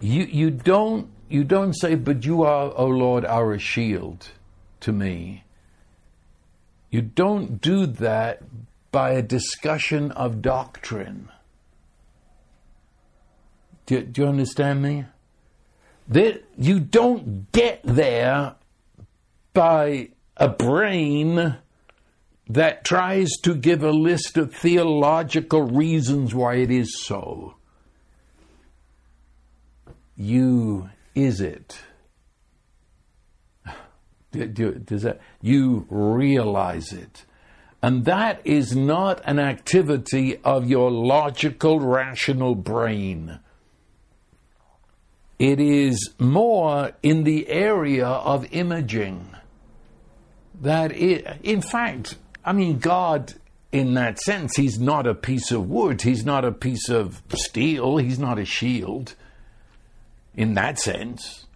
You, 0.00 0.24
you 0.24 0.50
don't 0.50 1.10
you 1.28 1.44
don't 1.44 1.74
say, 1.74 1.94
But 1.94 2.24
you 2.24 2.42
are, 2.42 2.72
O 2.74 2.86
Lord, 2.86 3.24
our 3.24 3.58
shield 3.58 4.30
to 4.80 4.92
me. 4.92 5.44
You 6.90 7.02
don't 7.02 7.60
do 7.60 7.86
that 7.86 8.42
by 8.90 9.10
a 9.10 9.22
discussion 9.22 10.10
of 10.12 10.40
doctrine. 10.40 11.28
Do, 13.84 14.02
do 14.02 14.22
you 14.22 14.28
understand 14.28 14.82
me? 14.82 15.04
That 16.08 16.44
you 16.56 16.80
don't 16.80 17.52
get 17.52 17.80
there 17.84 18.54
by 19.52 20.10
a 20.38 20.48
brain 20.48 21.56
that 22.48 22.84
tries 22.84 23.30
to 23.42 23.54
give 23.54 23.82
a 23.82 23.90
list 23.90 24.38
of 24.38 24.54
theological 24.54 25.62
reasons 25.62 26.34
why 26.34 26.54
it 26.54 26.70
is 26.70 26.98
so. 26.98 27.54
You 30.16 30.90
is 31.14 31.40
it? 31.40 31.78
Does 34.32 35.02
that 35.02 35.20
you 35.40 35.86
realize 35.90 36.92
it? 36.92 37.24
And 37.82 38.04
that 38.04 38.40
is 38.44 38.74
not 38.74 39.20
an 39.24 39.38
activity 39.38 40.38
of 40.38 40.68
your 40.68 40.90
logical, 40.90 41.78
rational 41.80 42.54
brain. 42.54 43.38
It 45.38 45.60
is 45.60 46.14
more 46.18 46.92
in 47.02 47.22
the 47.22 47.48
area 47.48 48.06
of 48.06 48.52
imaging. 48.52 49.36
That 50.60 50.92
it, 50.92 51.26
in 51.42 51.60
fact, 51.60 52.16
I 52.44 52.52
mean, 52.52 52.78
God, 52.78 53.34
in 53.70 53.94
that 53.94 54.18
sense, 54.18 54.56
He's 54.56 54.78
not 54.78 55.06
a 55.06 55.14
piece 55.14 55.50
of 55.52 55.68
wood, 55.68 56.02
He's 56.02 56.24
not 56.24 56.44
a 56.44 56.52
piece 56.52 56.88
of 56.88 57.22
steel, 57.34 57.98
He's 57.98 58.18
not 58.18 58.38
a 58.38 58.44
shield 58.44 59.14
in 60.38 60.54
that 60.54 60.78
sense. 60.78 61.46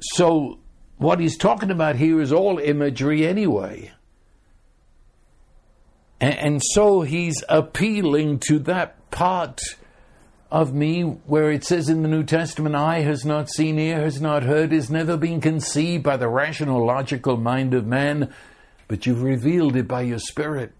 So, 0.00 0.60
what 0.96 1.18
he's 1.18 1.36
talking 1.36 1.70
about 1.70 1.96
here 1.96 2.20
is 2.20 2.32
all 2.32 2.58
imagery 2.58 3.26
anyway. 3.26 3.90
And, 6.20 6.38
and 6.38 6.62
so 6.62 7.00
he's 7.00 7.42
appealing 7.48 8.38
to 8.48 8.60
that 8.60 9.10
part 9.10 9.60
of 10.50 10.74
me 10.74 11.02
where 11.02 11.50
it 11.50 11.64
says 11.64 11.88
in 11.88 12.02
the 12.02 12.08
New 12.08 12.24
Testament, 12.24 12.74
eye 12.74 13.00
has 13.00 13.24
not 13.24 13.48
seen, 13.50 13.78
ear 13.78 14.00
has 14.00 14.20
not 14.20 14.42
heard, 14.42 14.72
is 14.72 14.90
never 14.90 15.16
been 15.16 15.40
conceived 15.40 16.02
by 16.02 16.16
the 16.16 16.28
rational, 16.28 16.84
logical 16.84 17.36
mind 17.36 17.72
of 17.72 17.86
man, 17.86 18.32
but 18.88 19.06
you've 19.06 19.22
revealed 19.22 19.76
it 19.76 19.86
by 19.86 20.02
your 20.02 20.18
Spirit. 20.18 20.72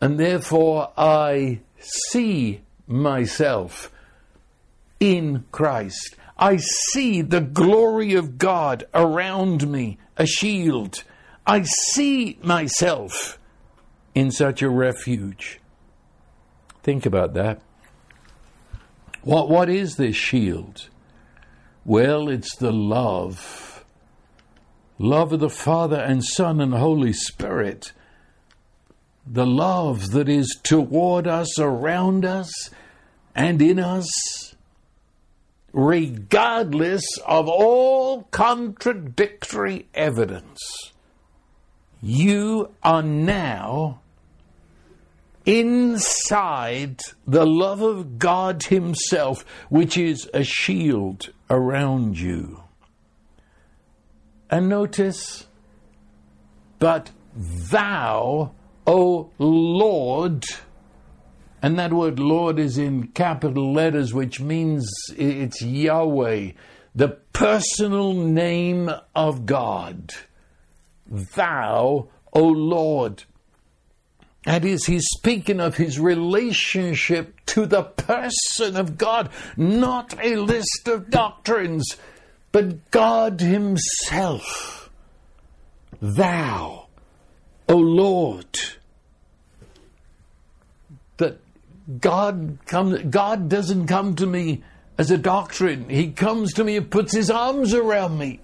And 0.00 0.18
therefore 0.18 0.92
I 0.96 1.60
see 1.78 2.62
myself 2.86 3.92
in 4.98 5.44
Christ. 5.52 6.16
I 6.36 6.56
see 6.56 7.22
the 7.22 7.40
glory 7.40 8.14
of 8.14 8.36
God 8.38 8.84
around 8.92 9.70
me, 9.70 9.98
a 10.16 10.26
shield. 10.26 11.04
I 11.46 11.62
see 11.62 12.38
myself 12.42 13.38
in 14.14 14.32
such 14.32 14.60
a 14.60 14.68
refuge. 14.68 15.60
Think 16.82 17.06
about 17.06 17.34
that. 17.34 17.62
What, 19.22 19.48
what 19.48 19.68
is 19.68 19.96
this 19.96 20.16
shield? 20.16 20.88
Well, 21.84 22.28
it's 22.28 22.56
the 22.56 22.72
love. 22.72 23.84
Love 24.98 25.32
of 25.32 25.40
the 25.40 25.50
Father 25.50 25.98
and 25.98 26.24
Son 26.24 26.60
and 26.60 26.74
Holy 26.74 27.12
Spirit. 27.12 27.92
The 29.26 29.46
love 29.46 30.10
that 30.12 30.28
is 30.28 30.58
toward 30.62 31.26
us, 31.26 31.58
around 31.58 32.24
us, 32.24 32.70
and 33.34 33.62
in 33.62 33.78
us 33.78 34.52
regardless 35.72 37.04
of 37.26 37.48
all 37.48 38.24
contradictory 38.24 39.86
evidence. 39.94 40.60
You 42.02 42.74
are 42.82 43.02
now 43.02 44.01
inside 45.44 47.00
the 47.26 47.46
love 47.46 47.82
of 47.82 48.18
God 48.18 48.64
Himself, 48.64 49.44
which 49.68 49.96
is 49.96 50.28
a 50.32 50.44
shield 50.44 51.30
around 51.50 52.18
you. 52.18 52.62
And 54.50 54.68
notice, 54.68 55.46
but 56.78 57.10
thou, 57.34 58.52
O 58.86 59.30
Lord, 59.38 60.44
and 61.62 61.78
that 61.78 61.92
word 61.92 62.18
Lord 62.18 62.58
is 62.58 62.76
in 62.76 63.08
capital 63.08 63.72
letters, 63.72 64.12
which 64.12 64.40
means 64.40 64.90
it's 65.16 65.62
Yahweh, 65.62 66.50
the 66.94 67.08
personal 67.32 68.12
name 68.12 68.90
of 69.14 69.46
God. 69.46 70.12
Thou, 71.06 72.08
O 72.32 72.42
Lord. 72.42 73.24
That 74.44 74.64
is, 74.64 74.86
he's 74.86 75.06
speaking 75.16 75.60
of 75.60 75.76
his 75.76 76.00
relationship 76.00 77.44
to 77.46 77.66
the 77.66 77.84
person 77.84 78.76
of 78.76 78.98
God, 78.98 79.30
not 79.56 80.14
a 80.22 80.36
list 80.36 80.88
of 80.88 81.10
doctrines, 81.10 81.96
but 82.52 82.90
God 82.90 83.40
Himself. 83.40 84.90
Thou, 86.00 86.86
O 87.68 87.76
Lord. 87.76 88.58
That 91.16 91.38
God 92.00 92.58
comes, 92.66 93.02
God 93.02 93.48
doesn't 93.48 93.86
come 93.86 94.14
to 94.16 94.26
me 94.26 94.62
as 94.98 95.10
a 95.10 95.18
doctrine. 95.18 95.88
He 95.88 96.10
comes 96.10 96.52
to 96.54 96.64
me 96.64 96.76
and 96.76 96.90
puts 96.90 97.12
his 97.14 97.30
arms 97.30 97.72
around 97.74 98.18
me. 98.18 98.40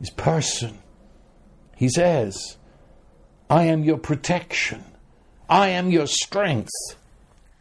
His 0.00 0.10
person. 0.10 0.78
He 1.76 1.88
says, 1.88 2.56
I 3.50 3.64
am 3.64 3.84
your 3.84 3.98
protection. 3.98 4.84
I 5.54 5.68
am 5.68 5.92
your 5.92 6.08
strength. 6.08 6.72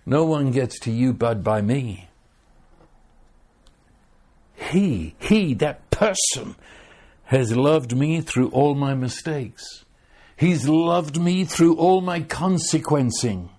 No 0.04 0.26
one 0.26 0.50
gets 0.50 0.80
to 0.80 0.92
you 0.92 1.14
but 1.14 1.44
by 1.44 1.62
me. 1.62 2.08
He, 4.56 5.14
he, 5.20 5.54
that 5.54 5.92
person, 5.92 6.56
has 7.26 7.56
loved 7.56 7.96
me 7.96 8.22
through 8.22 8.50
all 8.50 8.74
my 8.74 8.96
mistakes. 8.96 9.86
He's 10.36 10.68
loved 10.68 11.22
me 11.22 11.46
through 11.46 11.76
all 11.76 12.02
my 12.02 12.22
consequencing. 12.22 13.52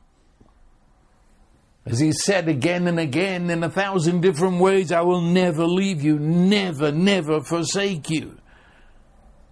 As 1.86 2.00
he 2.00 2.10
said 2.10 2.48
again 2.48 2.88
and 2.88 2.98
again 2.98 3.50
in 3.50 3.62
a 3.62 3.70
thousand 3.70 4.20
different 4.20 4.58
ways, 4.58 4.90
I 4.90 5.02
will 5.02 5.20
never 5.20 5.64
leave 5.64 6.02
you, 6.02 6.18
never, 6.18 6.90
never 6.90 7.40
forsake 7.40 8.10
you. 8.10 8.36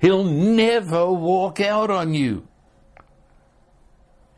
He'll 0.00 0.24
never 0.24 1.06
walk 1.06 1.60
out 1.60 1.92
on 1.92 2.14
you. 2.14 2.48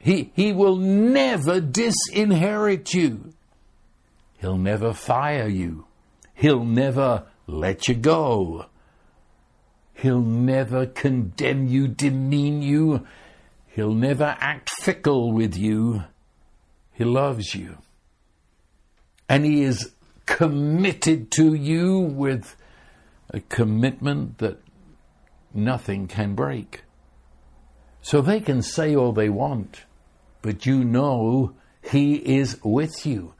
He, 0.05 0.33
he 0.35 0.53
will 0.53 0.77
never 0.77 1.63
disinherit 1.63 2.93
you. 2.93 3.33
He'll 4.37 4.59
never 4.59 4.93
fire 4.93 5.49
you. 5.49 5.87
He'll 6.35 6.67
never 6.67 7.25
let 7.47 7.89
you 7.89 7.95
go. 7.95 8.67
He'll 9.95 10.21
never 10.21 10.85
condemn 10.85 11.69
you, 11.69 11.89
demean 11.89 12.61
you. 12.61 13.07
He'll 13.69 13.95
never 13.95 14.37
act 14.41 14.69
fickle 14.83 15.33
with 15.33 15.57
you. 15.57 16.05
He 16.93 17.05
loves 17.05 17.55
you. 17.55 17.79
And 19.27 19.47
He 19.47 19.63
is 19.63 19.93
committed 20.27 21.31
to 21.31 21.55
you 21.55 21.99
with 21.99 22.57
a 23.31 23.41
commitment 23.41 24.37
that 24.37 24.61
nothing 25.55 26.09
can 26.09 26.35
break. 26.35 26.83
So 28.03 28.21
they 28.21 28.41
can 28.41 28.61
say 28.61 28.95
all 28.95 29.13
they 29.13 29.31
want, 29.31 29.85
but 30.45 30.67
you 30.67 30.85
know 30.85 31.55
He 31.83 32.17
is 32.17 32.63
with 32.63 33.07
you. 33.07 33.33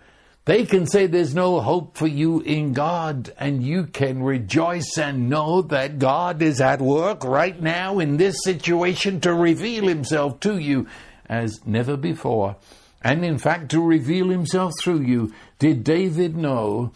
They 0.47 0.65
can 0.65 0.87
say 0.87 1.07
there's 1.07 1.35
no 1.35 1.61
hope 1.61 1.99
for 1.99 2.07
you 2.07 2.41
in 2.41 2.73
God, 2.73 3.31
and 3.39 3.63
you 3.63 3.85
can 3.85 4.23
rejoice 4.23 4.97
and 4.97 5.29
know 5.29 5.61
that 5.63 5.99
God 5.99 6.41
is 6.41 6.63
at 6.63 6.81
work 6.81 7.23
right 7.23 7.61
now 7.61 7.99
in 7.99 8.17
this 8.17 8.37
situation 8.43 9.21
to 9.21 9.35
reveal 9.35 9.87
Himself 9.87 10.41
to 10.41 10.57
you 10.57 10.87
as 11.27 11.61
never 11.67 11.99
before. 11.99 12.57
And 13.03 13.23
in 13.23 13.37
fact, 13.37 13.71
to 13.73 13.83
reveal 13.83 14.31
Himself 14.31 14.73
through 14.83 15.03
you. 15.03 15.35
Did 15.59 15.85
David 15.85 16.39
know 16.39 16.93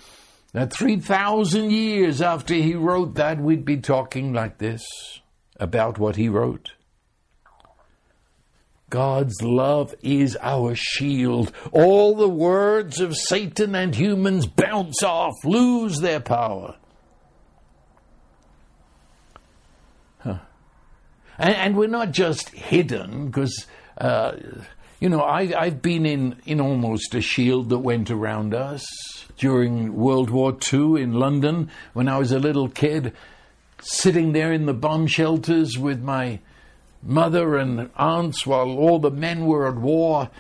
that 0.52 0.72
3,000 0.72 1.70
years 1.70 2.22
after 2.22 2.54
he 2.54 2.74
wrote 2.74 3.14
that, 3.16 3.38
we'd 3.38 3.66
be 3.66 3.76
talking 3.76 4.32
like 4.32 4.56
this 4.56 4.82
about 5.60 5.98
what 5.98 6.16
he 6.16 6.30
wrote? 6.30 6.72
God's 8.90 9.42
love 9.42 9.94
is 10.02 10.36
our 10.40 10.74
shield. 10.74 11.52
All 11.72 12.14
the 12.14 12.28
words 12.28 13.00
of 13.00 13.16
Satan 13.16 13.74
and 13.74 13.94
humans 13.94 14.46
bounce 14.46 15.02
off, 15.02 15.34
lose 15.44 16.00
their 16.00 16.20
power. 16.20 16.76
Huh. 20.20 20.38
And, 21.38 21.54
and, 21.54 21.76
we're 21.76 21.86
not 21.86 22.12
just 22.12 22.48
hidden, 22.50 23.26
because, 23.26 23.66
uh, 23.98 24.32
you 25.00 25.08
know, 25.08 25.20
I, 25.20 25.52
I've 25.56 25.82
been 25.82 26.06
in, 26.06 26.36
in 26.46 26.60
almost 26.60 27.14
a 27.14 27.20
shield 27.20 27.68
that 27.68 27.78
went 27.78 28.10
around 28.10 28.54
us 28.54 28.86
during 29.36 29.94
World 29.94 30.30
War 30.30 30.56
II 30.72 31.00
in 31.00 31.12
London 31.12 31.70
when 31.92 32.08
I 32.08 32.18
was 32.18 32.32
a 32.32 32.38
little 32.38 32.68
kid, 32.68 33.12
sitting 33.80 34.32
there 34.32 34.52
in 34.52 34.66
the 34.66 34.74
bomb 34.74 35.06
shelters 35.06 35.78
with 35.78 36.02
my 36.02 36.40
mother 37.02 37.56
and 37.56 37.90
aunts 37.96 38.46
while 38.46 38.70
all 38.70 38.98
the 38.98 39.10
men 39.10 39.46
were 39.46 39.68
at 39.68 39.76
war. 39.76 40.30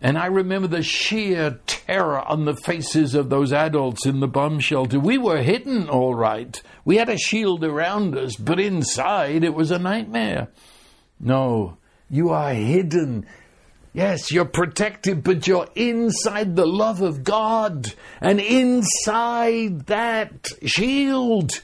And 0.00 0.18
I 0.18 0.26
remember 0.26 0.68
the 0.68 0.82
sheer 0.82 1.60
terror 1.66 2.20
on 2.20 2.44
the 2.44 2.56
faces 2.56 3.14
of 3.14 3.30
those 3.30 3.52
adults 3.52 4.04
in 4.04 4.20
the 4.20 4.28
bomb 4.28 4.60
shelter. 4.60 5.00
We 5.00 5.16
were 5.16 5.42
hidden, 5.42 5.88
all 5.88 6.14
right. 6.14 6.60
We 6.84 6.96
had 6.96 7.08
a 7.08 7.16
shield 7.16 7.64
around 7.64 8.16
us, 8.16 8.36
but 8.36 8.60
inside 8.60 9.44
it 9.44 9.54
was 9.54 9.70
a 9.70 9.78
nightmare. 9.78 10.48
No, 11.18 11.78
you 12.10 12.30
are 12.30 12.52
hidden. 12.52 13.26
Yes, 13.94 14.32
you're 14.32 14.44
protected, 14.44 15.22
but 15.22 15.46
you're 15.46 15.68
inside 15.76 16.56
the 16.56 16.66
love 16.66 17.00
of 17.00 17.22
God. 17.22 17.94
And 18.20 18.40
inside 18.40 19.86
that 19.86 20.48
shield 20.64 21.62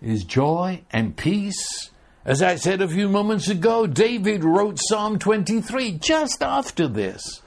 is 0.00 0.24
joy 0.24 0.82
and 0.90 1.16
peace 1.16 1.90
as 2.28 2.42
I 2.42 2.56
said 2.56 2.82
a 2.82 2.88
few 2.88 3.08
moments 3.08 3.48
ago, 3.48 3.86
David 3.86 4.44
wrote 4.44 4.78
Psalm 4.78 5.18
23 5.18 5.92
just 5.92 6.42
after 6.42 6.86
this, 6.86 7.40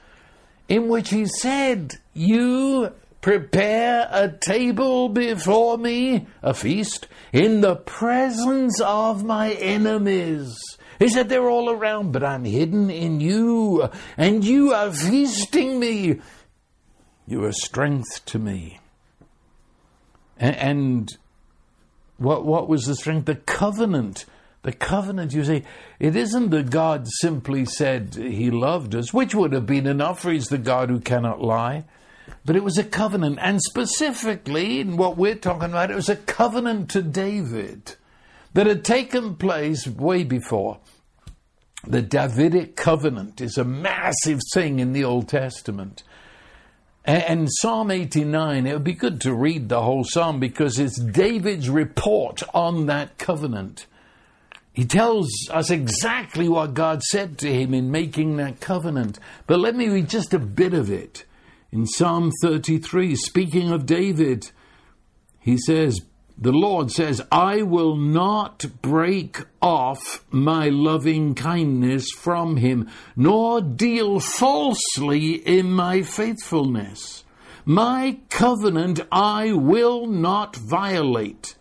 in 0.68 0.88
which 0.88 1.10
he 1.10 1.24
said, 1.24 1.92
You 2.14 2.92
prepare 3.20 4.08
a 4.10 4.36
table 4.44 5.08
before 5.08 5.78
me, 5.78 6.26
a 6.42 6.52
feast, 6.52 7.06
in 7.32 7.60
the 7.60 7.76
presence 7.76 8.80
of 8.80 9.22
my 9.22 9.52
enemies. 9.52 10.58
He 10.98 11.08
said, 11.08 11.28
They're 11.28 11.48
all 11.48 11.70
around, 11.70 12.10
but 12.10 12.24
I'm 12.24 12.44
hidden 12.44 12.90
in 12.90 13.20
you, 13.20 13.88
and 14.16 14.42
you 14.42 14.72
are 14.72 14.92
feasting 14.92 15.78
me. 15.78 16.18
You 17.28 17.44
are 17.44 17.52
strength 17.52 18.24
to 18.26 18.40
me. 18.40 18.80
And, 20.38 21.08
what, 22.16 22.44
what 22.44 22.68
was 22.68 22.86
the 22.86 22.96
strength? 22.96 23.26
The 23.26 23.36
covenant 23.36 24.26
the 24.62 24.72
covenant, 24.72 25.32
you 25.32 25.44
see, 25.44 25.64
it 25.98 26.14
isn't 26.14 26.50
that 26.50 26.70
God 26.70 27.08
simply 27.20 27.64
said 27.64 28.14
he 28.14 28.50
loved 28.50 28.94
us, 28.94 29.12
which 29.12 29.34
would 29.34 29.52
have 29.52 29.66
been 29.66 29.86
enough, 29.86 30.20
for 30.20 30.30
he's 30.30 30.48
the 30.48 30.58
God 30.58 30.88
who 30.88 31.00
cannot 31.00 31.42
lie. 31.42 31.84
But 32.44 32.54
it 32.54 32.62
was 32.62 32.78
a 32.78 32.84
covenant, 32.84 33.38
and 33.40 33.60
specifically, 33.60 34.78
in 34.80 34.96
what 34.96 35.16
we're 35.16 35.34
talking 35.34 35.70
about, 35.70 35.90
it 35.90 35.96
was 35.96 36.08
a 36.08 36.16
covenant 36.16 36.90
to 36.90 37.02
David 37.02 37.96
that 38.54 38.66
had 38.66 38.84
taken 38.84 39.34
place 39.34 39.86
way 39.86 40.22
before. 40.22 40.78
The 41.84 42.02
Davidic 42.02 42.76
covenant 42.76 43.40
is 43.40 43.58
a 43.58 43.64
massive 43.64 44.38
thing 44.54 44.78
in 44.78 44.92
the 44.92 45.02
Old 45.02 45.28
Testament. 45.28 46.04
And 47.04 47.48
Psalm 47.50 47.90
89, 47.90 48.66
it 48.66 48.72
would 48.72 48.84
be 48.84 48.92
good 48.92 49.20
to 49.22 49.34
read 49.34 49.68
the 49.68 49.82
whole 49.82 50.04
psalm 50.04 50.38
because 50.38 50.78
it's 50.78 51.00
David's 51.00 51.68
report 51.68 52.44
on 52.54 52.86
that 52.86 53.18
covenant. 53.18 53.86
He 54.72 54.86
tells 54.86 55.28
us 55.50 55.70
exactly 55.70 56.48
what 56.48 56.74
God 56.74 57.02
said 57.02 57.36
to 57.38 57.52
him 57.52 57.74
in 57.74 57.90
making 57.90 58.36
that 58.36 58.60
covenant. 58.60 59.18
But 59.46 59.60
let 59.60 59.76
me 59.76 59.88
read 59.88 60.08
just 60.08 60.32
a 60.32 60.38
bit 60.38 60.72
of 60.72 60.90
it. 60.90 61.26
In 61.70 61.86
Psalm 61.86 62.30
33, 62.42 63.14
speaking 63.16 63.70
of 63.70 63.84
David, 63.84 64.50
he 65.38 65.58
says, 65.58 66.00
The 66.38 66.52
Lord 66.52 66.90
says, 66.90 67.20
I 67.30 67.62
will 67.62 67.96
not 67.96 68.64
break 68.80 69.38
off 69.60 70.24
my 70.30 70.68
loving 70.68 71.34
kindness 71.34 72.10
from 72.10 72.56
him, 72.56 72.88
nor 73.14 73.60
deal 73.60 74.20
falsely 74.20 75.34
in 75.34 75.70
my 75.70 76.00
faithfulness. 76.02 77.24
My 77.64 78.18
covenant 78.30 79.00
I 79.12 79.52
will 79.52 80.06
not 80.06 80.56
violate, 80.56 81.56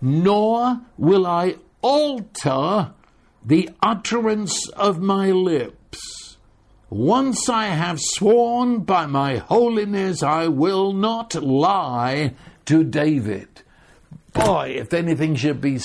nor 0.00 0.80
will 0.96 1.26
I 1.26 1.56
alter 1.82 2.92
the 3.44 3.70
utterance 3.82 4.68
of 4.70 5.00
my 5.00 5.30
lips. 5.30 6.36
Once 6.90 7.48
I 7.48 7.66
have 7.66 8.00
sworn 8.00 8.80
by 8.80 9.06
my 9.06 9.36
holiness, 9.36 10.22
I 10.22 10.48
will 10.48 10.92
not 10.92 11.34
lie 11.36 12.34
to 12.66 12.82
David. 12.82 13.48
Boy, 14.32 14.74
if 14.76 14.92
anything 14.92 15.36
should 15.36 15.60
be 15.60 15.78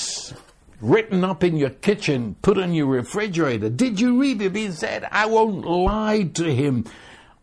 written 0.82 1.24
up 1.24 1.44
in 1.44 1.58
your 1.58 1.70
kitchen, 1.70 2.36
put 2.42 2.58
on 2.58 2.74
your 2.74 2.88
refrigerator. 2.88 3.70
Did 3.70 4.00
you 4.00 4.20
read 4.20 4.42
it? 4.42 4.56
He 4.56 4.72
said, 4.72 5.08
I 5.12 5.26
won't 5.28 5.66
lie 5.66 6.24
to 6.34 6.54
him. 6.54 6.86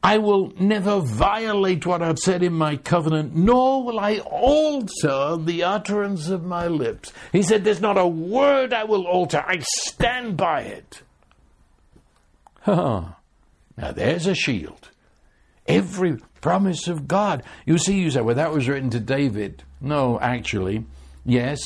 I 0.03 0.19
will 0.19 0.53
never 0.59 0.99
violate 0.99 1.87
what 1.87 2.03
I've 2.03 2.19
said 2.19 2.43
in 2.43 2.55
my 2.55 2.77
covenant, 2.77 3.37
nor 3.37 3.85
will 3.85 4.01
I 4.01 4.19
alter 4.19 5.37
the 5.37 5.63
utterance 5.63 6.29
of 6.29 6.45
my 6.45 6.67
lips. 6.67 7.13
He 7.31 7.43
said, 7.43 7.63
There's 7.63 7.81
not 7.81 7.97
a 7.97 8.07
word 8.07 8.73
I 8.73 8.85
will 8.85 9.07
alter. 9.07 9.45
I 9.47 9.61
stand 9.61 10.37
by 10.37 10.63
it. 10.63 11.03
Now 13.75 13.91
there's 13.91 14.27
a 14.27 14.35
shield. 14.35 14.91
Every 15.67 16.19
promise 16.43 16.89
of 16.89 17.09
God. 17.09 17.43
You 17.65 17.79
see, 17.79 17.99
you 17.99 18.11
say, 18.11 18.21
well, 18.21 18.35
that 18.35 18.53
was 18.53 18.69
written 18.69 18.91
to 18.91 19.01
David. 19.01 19.63
No, 19.81 20.21
actually, 20.21 20.85
yes, 21.25 21.61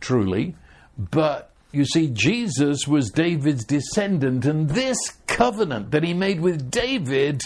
truly. 0.00 0.54
But 0.98 1.50
you 1.72 1.84
see, 1.84 2.08
Jesus 2.12 2.86
was 2.86 3.10
David's 3.10 3.64
descendant, 3.64 4.44
and 4.44 4.68
this 4.68 4.98
covenant 5.26 5.92
that 5.92 6.02
he 6.02 6.12
made 6.12 6.40
with 6.40 6.70
David 6.70 7.42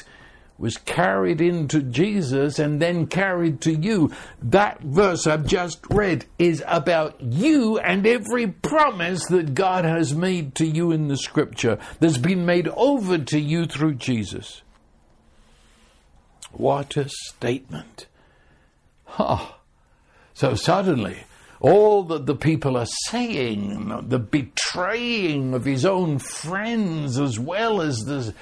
was 0.61 0.77
carried 0.77 1.41
into 1.41 1.81
Jesus 1.83 2.59
and 2.59 2.83
then 2.83 3.07
carried 3.07 3.63
to 3.63 3.73
you. 3.73 4.13
That 4.43 4.81
verse 4.83 5.27
I've 5.27 5.47
just 5.47 5.81
read 5.89 6.27
is 6.39 6.63
about 6.67 7.21
you 7.21 7.79
and 7.79 8.07
every 8.07 8.47
promise 8.47 9.25
that 9.29 9.55
God 9.55 9.87
has 9.87 10.15
made 10.15 10.55
to 10.57 10.67
you 10.67 10.93
in 10.93 11.09
the 11.09 11.17
scripture 11.17 11.79
that's 11.99 12.19
been 12.19 12.45
made 12.45 12.69
over 12.69 13.17
to 13.17 13.41
you 13.41 13.65
through 13.65 13.95
Jesus. 13.95 14.61
What 16.53 16.97
a 16.99 17.09
statement. 17.09 18.07
Huh. 19.07 19.53
So 20.35 20.55
suddenly, 20.55 21.25
all 21.61 22.03
that 22.05 22.27
the 22.27 22.35
people 22.35 22.77
are 22.77 22.87
saying, 23.07 24.09
the 24.09 24.19
betraying 24.19 25.55
of 25.55 25.65
his 25.65 25.87
own 25.87 26.19
friends, 26.19 27.19
as 27.19 27.39
well 27.39 27.81
as 27.81 28.05
the 28.05 28.35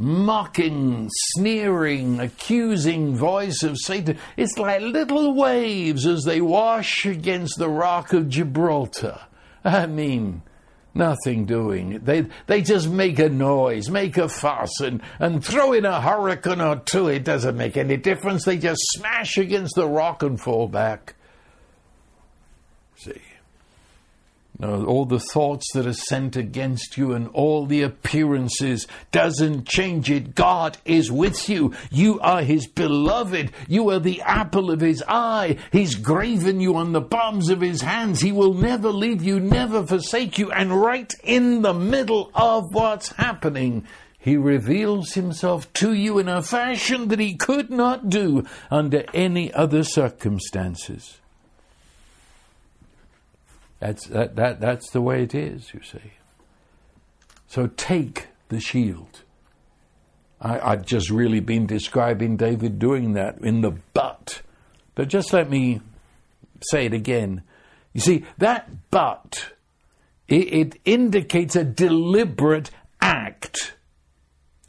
mocking, 0.00 1.08
sneering, 1.10 2.18
accusing 2.18 3.14
voice 3.14 3.62
of 3.62 3.76
Satan, 3.78 4.18
it's 4.36 4.58
like 4.58 4.80
little 4.80 5.34
waves 5.34 6.06
as 6.06 6.24
they 6.24 6.40
wash 6.40 7.04
against 7.04 7.58
the 7.58 7.68
rock 7.68 8.12
of 8.12 8.30
Gibraltar. 8.30 9.20
I 9.62 9.86
mean, 9.86 10.42
Nothing 10.92 11.44
doing. 11.44 12.00
They 12.00 12.26
they 12.46 12.62
just 12.62 12.88
make 12.88 13.20
a 13.20 13.28
noise, 13.28 13.88
make 13.88 14.16
a 14.16 14.28
fuss, 14.28 14.80
and, 14.80 15.00
and 15.20 15.44
throw 15.44 15.72
in 15.72 15.84
a 15.84 16.00
hurricane 16.00 16.60
or 16.60 16.76
two. 16.76 17.06
It 17.06 17.22
doesn't 17.22 17.56
make 17.56 17.76
any 17.76 17.96
difference. 17.96 18.44
They 18.44 18.58
just 18.58 18.80
smash 18.96 19.38
against 19.38 19.76
the 19.76 19.86
rock 19.86 20.24
and 20.24 20.40
fall 20.40 20.66
back. 20.66 21.14
See. 22.96 23.22
All 24.62 25.06
the 25.06 25.20
thoughts 25.20 25.66
that 25.72 25.86
are 25.86 25.94
sent 25.94 26.36
against 26.36 26.98
you 26.98 27.12
and 27.14 27.28
all 27.28 27.64
the 27.64 27.82
appearances 27.82 28.86
doesn't 29.10 29.66
change 29.66 30.10
it. 30.10 30.34
God 30.34 30.76
is 30.84 31.10
with 31.10 31.48
you. 31.48 31.72
You 31.90 32.20
are 32.20 32.42
His 32.42 32.66
beloved. 32.66 33.52
You 33.68 33.88
are 33.90 33.98
the 33.98 34.20
apple 34.20 34.70
of 34.70 34.80
His 34.80 35.02
eye. 35.08 35.56
He's 35.72 35.94
graven 35.94 36.60
you 36.60 36.76
on 36.76 36.92
the 36.92 37.00
palms 37.00 37.48
of 37.48 37.62
His 37.62 37.80
hands. 37.80 38.20
He 38.20 38.32
will 38.32 38.52
never 38.52 38.90
leave 38.90 39.22
you, 39.22 39.40
never 39.40 39.86
forsake 39.86 40.38
you. 40.38 40.52
And 40.52 40.80
right 40.80 41.12
in 41.24 41.62
the 41.62 41.74
middle 41.74 42.30
of 42.34 42.74
what's 42.74 43.12
happening, 43.12 43.86
He 44.18 44.36
reveals 44.36 45.14
Himself 45.14 45.72
to 45.74 45.94
you 45.94 46.18
in 46.18 46.28
a 46.28 46.42
fashion 46.42 47.08
that 47.08 47.18
He 47.18 47.34
could 47.34 47.70
not 47.70 48.10
do 48.10 48.44
under 48.70 49.04
any 49.14 49.52
other 49.54 49.84
circumstances. 49.84 51.19
That's, 53.80 54.06
that, 54.08 54.36
that, 54.36 54.60
that's 54.60 54.90
the 54.90 55.00
way 55.00 55.22
it 55.22 55.34
is, 55.34 55.72
you 55.74 55.82
see. 55.82 56.12
So 57.48 57.66
take 57.66 58.28
the 58.48 58.60
shield. 58.60 59.22
I, 60.40 60.72
I've 60.72 60.86
just 60.86 61.10
really 61.10 61.40
been 61.40 61.66
describing 61.66 62.36
David 62.36 62.78
doing 62.78 63.14
that 63.14 63.38
in 63.38 63.62
the 63.62 63.72
but. 63.92 64.42
But 64.94 65.08
just 65.08 65.32
let 65.32 65.50
me 65.50 65.80
say 66.70 66.86
it 66.86 66.94
again. 66.94 67.42
You 67.92 68.00
see, 68.00 68.24
that 68.38 68.90
but, 68.90 69.52
it, 70.28 70.52
it 70.52 70.80
indicates 70.84 71.56
a 71.56 71.64
deliberate 71.64 72.70
act. 73.00 73.74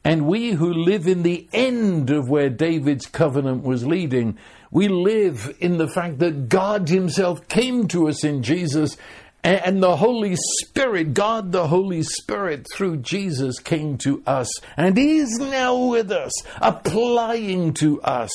And 0.04 0.26
we 0.26 0.52
who 0.52 0.74
live 0.74 1.06
in 1.06 1.22
the 1.22 1.48
end 1.54 2.10
of 2.10 2.30
where 2.30 2.50
David's 2.50 3.06
covenant 3.06 3.64
was 3.64 3.86
leading, 3.86 4.38
we 4.72 4.88
live 4.88 5.56
in 5.60 5.78
the 5.78 5.88
fact 5.88 6.20
that 6.20 6.50
God 6.50 6.90
Himself 6.90 7.48
came 7.48 7.88
to 7.90 8.08
us 8.08 8.24
in 8.24 8.42
Jesus 8.42 8.98
and 9.44 9.82
the 9.82 9.98
Holy 9.98 10.36
Spirit, 10.36 11.14
God 11.14 11.52
the 11.52 11.68
Holy 11.68 12.04
Spirit, 12.04 12.68
through 12.74 12.98
Jesus 12.98 13.60
came 13.60 13.98
to 14.00 14.22
us 14.26 14.48
and 14.78 14.98
is 14.98 15.40
now 15.40 15.88
with 15.88 16.12
us, 16.12 16.32
applying 16.62 17.74
to 17.76 18.02
us 18.02 18.32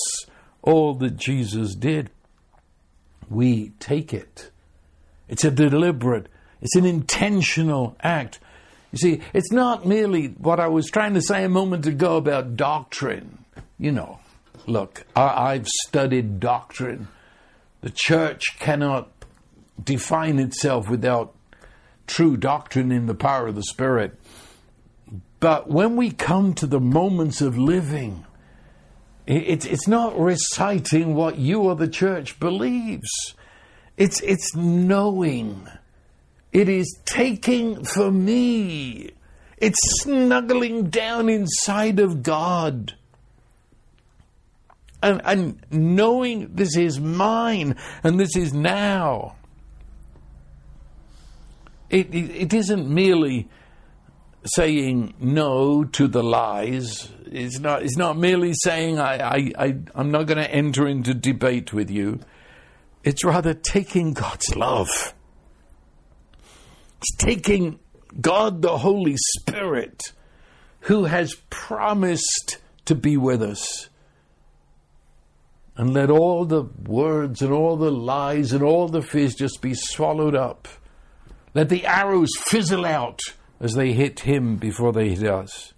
all 0.62 0.94
that 0.94 1.16
Jesus 1.16 1.74
did. 1.74 2.10
We 3.30 3.70
take 3.78 4.12
it. 4.12 4.50
It's 5.28 5.44
a 5.44 5.50
deliberate, 5.50 6.28
it's 6.60 6.76
an 6.76 6.84
intentional 6.84 7.96
act. 8.00 8.40
You 8.92 8.98
see, 8.98 9.20
it's 9.32 9.52
not 9.52 9.86
merely 9.86 10.28
what 10.28 10.60
I 10.60 10.68
was 10.68 10.86
trying 10.90 11.14
to 11.14 11.22
say 11.22 11.44
a 11.44 11.48
moment 11.48 11.86
ago 11.86 12.16
about 12.16 12.56
doctrine. 12.56 13.44
You 13.78 13.92
know, 13.92 14.20
look, 14.66 15.06
I've 15.14 15.66
studied 15.66 16.40
doctrine. 16.40 17.08
The 17.82 17.92
church 17.94 18.42
cannot 18.58 19.10
define 19.82 20.38
itself 20.38 20.88
without 20.88 21.34
true 22.06 22.36
doctrine 22.36 22.92
in 22.92 23.06
the 23.06 23.14
power 23.14 23.48
of 23.48 23.54
the 23.54 23.62
Spirit. 23.62 24.18
But 25.40 25.68
when 25.68 25.96
we 25.96 26.10
come 26.10 26.54
to 26.54 26.66
the 26.66 26.80
moments 26.80 27.40
of 27.40 27.58
living, 27.58 28.24
it's, 29.26 29.66
it's 29.66 29.88
not 29.88 30.18
reciting 30.18 31.14
what 31.14 31.38
you 31.38 31.62
or 31.62 31.74
the 31.74 31.88
church 31.88 32.40
believes. 32.40 33.34
It's, 33.96 34.20
it's 34.20 34.54
knowing. 34.54 35.68
It 36.52 36.68
is 36.68 36.98
taking 37.04 37.84
for 37.84 38.10
me. 38.10 39.10
It's 39.58 39.78
snuggling 40.02 40.90
down 40.90 41.28
inside 41.28 41.98
of 41.98 42.22
God. 42.22 42.95
And, 45.06 45.20
and 45.24 45.60
knowing 45.70 46.54
this 46.56 46.76
is 46.76 46.98
mine 46.98 47.76
and 48.02 48.18
this 48.18 48.36
is 48.36 48.52
now. 48.52 49.36
It, 51.88 52.12
it, 52.12 52.30
it 52.30 52.54
isn't 52.54 52.88
merely 52.92 53.48
saying 54.44 55.14
no 55.20 55.84
to 55.84 56.08
the 56.08 56.24
lies. 56.24 57.08
It's 57.26 57.60
not, 57.60 57.84
it's 57.84 57.96
not 57.96 58.16
merely 58.16 58.52
saying, 58.54 58.98
I, 58.98 59.18
I, 59.18 59.52
I, 59.56 59.76
I'm 59.94 60.10
not 60.10 60.26
going 60.26 60.38
to 60.38 60.50
enter 60.50 60.88
into 60.88 61.14
debate 61.14 61.72
with 61.72 61.88
you. 61.88 62.18
It's 63.04 63.24
rather 63.24 63.54
taking 63.54 64.12
God's 64.12 64.56
love. 64.56 65.14
It's 66.98 67.14
taking 67.16 67.78
God 68.20 68.60
the 68.62 68.78
Holy 68.78 69.16
Spirit, 69.38 70.12
who 70.80 71.04
has 71.04 71.36
promised 71.48 72.58
to 72.86 72.96
be 72.96 73.16
with 73.16 73.40
us. 73.42 73.88
And 75.76 75.92
let 75.92 76.10
all 76.10 76.44
the 76.44 76.62
words 76.62 77.42
and 77.42 77.52
all 77.52 77.76
the 77.76 77.90
lies 77.90 78.52
and 78.52 78.62
all 78.62 78.88
the 78.88 79.02
fears 79.02 79.34
just 79.34 79.60
be 79.60 79.74
swallowed 79.74 80.34
up 80.34 80.68
let 81.56 81.70
the 81.70 81.86
arrows 81.86 82.28
fizzle 82.36 82.84
out 82.84 83.18
as 83.60 83.72
they 83.72 83.94
hit 83.94 84.20
him 84.20 84.56
before 84.56 84.92
they 84.92 85.08
hit 85.08 85.26
us. 85.26 85.72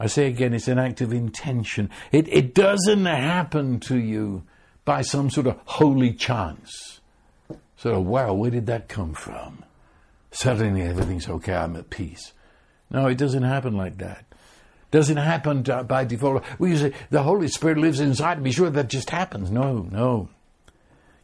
I 0.00 0.08
say 0.08 0.26
again, 0.26 0.52
it's 0.52 0.66
an 0.66 0.80
act 0.80 1.00
of 1.00 1.12
intention. 1.12 1.90
It, 2.10 2.26
it 2.26 2.52
doesn't 2.52 3.04
happen 3.04 3.78
to 3.82 3.96
you 3.96 4.42
by 4.84 5.02
some 5.02 5.30
sort 5.30 5.46
of 5.46 5.60
holy 5.66 6.12
chance. 6.12 6.98
Sort 7.76 7.94
of, 7.94 8.04
wow, 8.04 8.34
where 8.34 8.50
did 8.50 8.66
that 8.66 8.88
come 8.88 9.14
from? 9.14 9.64
Suddenly 10.32 10.82
everything's 10.82 11.28
okay, 11.28 11.54
I'm 11.54 11.76
at 11.76 11.88
peace. 11.90 12.32
No, 12.90 13.06
it 13.06 13.18
doesn't 13.18 13.44
happen 13.44 13.76
like 13.76 13.98
that. 13.98 14.25
Doesn't 14.96 15.18
happen 15.18 15.62
by 15.62 16.06
default. 16.06 16.42
We 16.58 16.74
say 16.74 16.94
the 17.10 17.22
Holy 17.22 17.48
Spirit 17.48 17.76
lives 17.76 18.00
inside. 18.00 18.42
Be 18.42 18.50
sure 18.50 18.70
that 18.70 18.88
just 18.88 19.10
happens. 19.10 19.50
No, 19.50 19.86
no. 19.92 20.30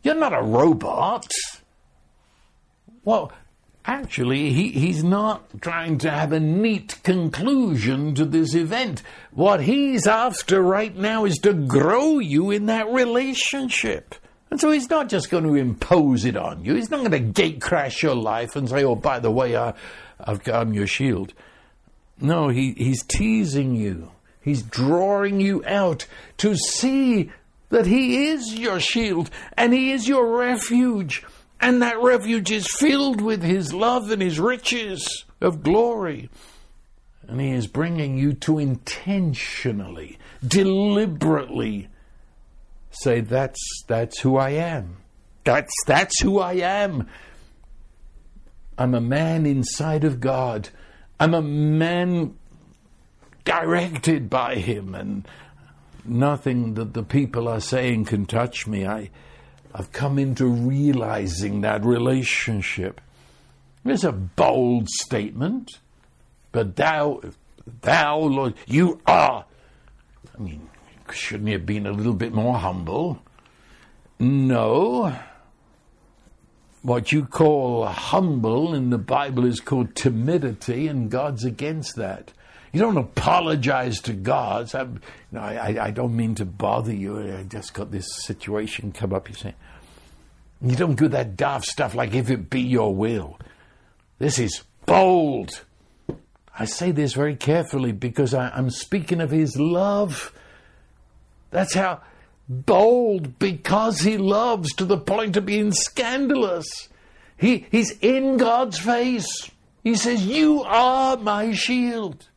You're 0.03 0.15
not 0.15 0.35
a 0.35 0.43
robot. 0.43 1.27
Well, 3.03 3.33
actually, 3.87 4.53
he, 4.53 4.73
he's 4.73 5.03
not 5.03 5.63
trying 5.63 5.97
to 6.01 6.11
have 6.11 6.33
a 6.33 6.39
neat 6.39 7.03
conclusion 7.03 8.15
to 8.17 8.27
this 8.27 8.55
event. 8.55 9.03
What 9.31 9.63
he's 9.63 10.07
after 10.07 10.61
right 10.61 10.95
now 10.95 11.25
is 11.25 11.39
to 11.39 11.55
grow 11.55 12.19
you 12.19 12.51
in 12.51 12.67
that 12.67 12.93
relationship. 12.93 14.15
And 14.51 14.61
so 14.61 14.71
he's 14.71 14.91
not 14.91 15.09
just 15.09 15.31
going 15.31 15.45
to 15.45 15.55
impose 15.55 16.27
it 16.27 16.37
on 16.37 16.63
you. 16.63 16.75
He's 16.75 16.91
not 16.91 16.99
going 16.99 17.13
to 17.13 17.21
gate 17.21 17.63
crash 17.63 18.03
your 18.03 18.17
life 18.17 18.55
and 18.55 18.69
say, 18.69 18.85
oh, 18.85 18.97
by 18.97 19.19
the 19.19 19.31
way, 19.31 19.57
I, 19.57 19.73
I've, 20.21 20.47
I'm 20.47 20.75
your 20.75 20.87
shield. 20.87 21.33
No, 22.23 22.49
he, 22.49 22.73
he's 22.73 23.03
teasing 23.03 23.75
you. 23.75 24.13
He's 24.41 24.63
drawing 24.63 25.41
you 25.41 25.65
out 25.67 26.07
to 26.39 26.57
see 26.57 27.31
that 27.69 27.87
he 27.87 28.29
is 28.29 28.55
your 28.55 28.81
shield 28.81 29.31
and 29.57 29.73
he 29.73 29.93
is 29.93 30.09
your 30.09 30.39
refuge 30.39 31.25
and 31.63 31.81
that 31.81 32.03
refuge 32.03 32.51
is 32.51 32.67
filled 32.67 33.21
with 33.21 33.43
His 33.43 33.73
love 33.73 34.11
and 34.11 34.21
His 34.21 34.41
riches 34.41 35.25
of 35.41 35.63
glory. 35.63 36.29
And 37.29 37.41
He 37.41 37.53
is 37.53 37.69
bringing 37.69 38.19
you 38.19 38.33
to 38.35 38.59
intentionally, 38.59 40.19
deliberately 40.47 41.89
say, 42.91 43.21
That's, 43.21 43.61
that's 43.87 44.19
who 44.21 44.37
I 44.37 44.51
am. 44.51 44.97
That's, 45.45 45.73
that's 45.87 46.21
who 46.21 46.41
I 46.41 46.55
am. 46.55 47.09
I'm 48.77 48.95
a 48.95 49.01
man 49.01 49.47
inside 49.47 50.03
of 50.03 50.19
God. 50.19 50.69
I'm 51.23 51.35
a 51.35 51.41
man 51.43 52.37
directed 53.45 54.29
by 54.29 54.57
Him, 54.57 54.93
and 54.97 55.25
nothing 56.05 56.75
that 56.75 56.95
the 56.95 57.05
people 57.05 57.47
are 57.47 57.61
saying 57.61 58.07
can 58.07 58.27
touch 58.27 58.67
me. 58.67 58.85
I, 58.85 59.11
I've 59.73 59.93
come 59.93 60.19
into 60.19 60.47
realizing 60.47 61.61
that 61.61 61.85
relationship. 61.85 63.01
It's 63.85 64.03
a 64.03 64.11
bold 64.11 64.89
statement, 64.89 65.79
but 66.51 66.75
thou, 66.75 67.21
thou, 67.83 68.19
Lord, 68.19 68.55
you 68.67 69.01
are. 69.07 69.45
I 70.37 70.43
mean, 70.43 70.69
shouldn't 71.13 71.47
he 71.47 71.53
have 71.53 71.65
been 71.65 71.87
a 71.87 71.93
little 71.93 72.15
bit 72.15 72.33
more 72.33 72.59
humble? 72.59 73.23
No. 74.19 75.17
What 76.83 77.13
you 77.13 77.25
call 77.25 77.87
humble 77.87 78.75
in 78.75 78.91
the 78.91 78.99
Bible 78.99 79.45
is 79.45 79.61
called 79.61 79.95
timidity, 79.95 80.89
and 80.89 81.11
God's 81.11 81.45
against 81.45 81.95
that. 81.97 82.33
You 82.73 82.81
don't 82.81 82.97
apologize 82.97 84.01
to 84.01 84.13
God. 84.13 84.75
I, 84.75 84.89
no, 85.31 85.41
I, 85.41 85.77
I 85.81 85.91
don't 85.93 86.17
mean 86.17 86.35
to 86.37 86.45
bother 86.45 86.93
you. 86.93 87.37
I 87.39 87.45
just 87.45 87.75
got 87.75 87.93
this 87.93 88.07
situation 88.25 88.93
come 88.93 89.13
up. 89.13 89.29
You 89.29 89.35
say, 89.35 89.55
you 90.61 90.75
don't 90.75 90.99
do 90.99 91.09
that 91.09 91.37
daft 91.37 91.67
stuff 91.67 91.95
like 91.95 92.15
if 92.15 92.31
it 92.31 92.51
be 92.51 92.63
your 92.63 92.95
will. 92.95 93.39
This 94.19 94.39
is 94.39 94.63
bold. 94.87 95.65
I 96.59 96.65
say 96.65 96.91
this 96.91 97.13
very 97.13 97.37
carefully 97.37 97.93
because 97.93 98.35
I, 98.35 98.49
I'm 98.49 98.71
speaking 98.71 99.21
of 99.21 99.31
His 99.31 99.57
love. 99.57 100.33
That's 101.51 101.75
how 101.75 102.01
bold 102.49 103.39
because 103.39 104.01
He 104.01 104.17
loves 104.17 104.73
to 104.75 104.85
the 104.85 104.99
point 104.99 105.37
of 105.37 105.47
being 105.47 105.73
scandalous. 105.73 106.89
He, 107.37 107.67
he's 107.71 107.99
in 107.99 108.37
God's 108.37 108.79
face. 108.79 109.51
He 109.83 109.97
says, 109.97 110.25
You 110.25 110.63
are 110.63 111.17
my 111.17 111.53
shield. 111.53 112.29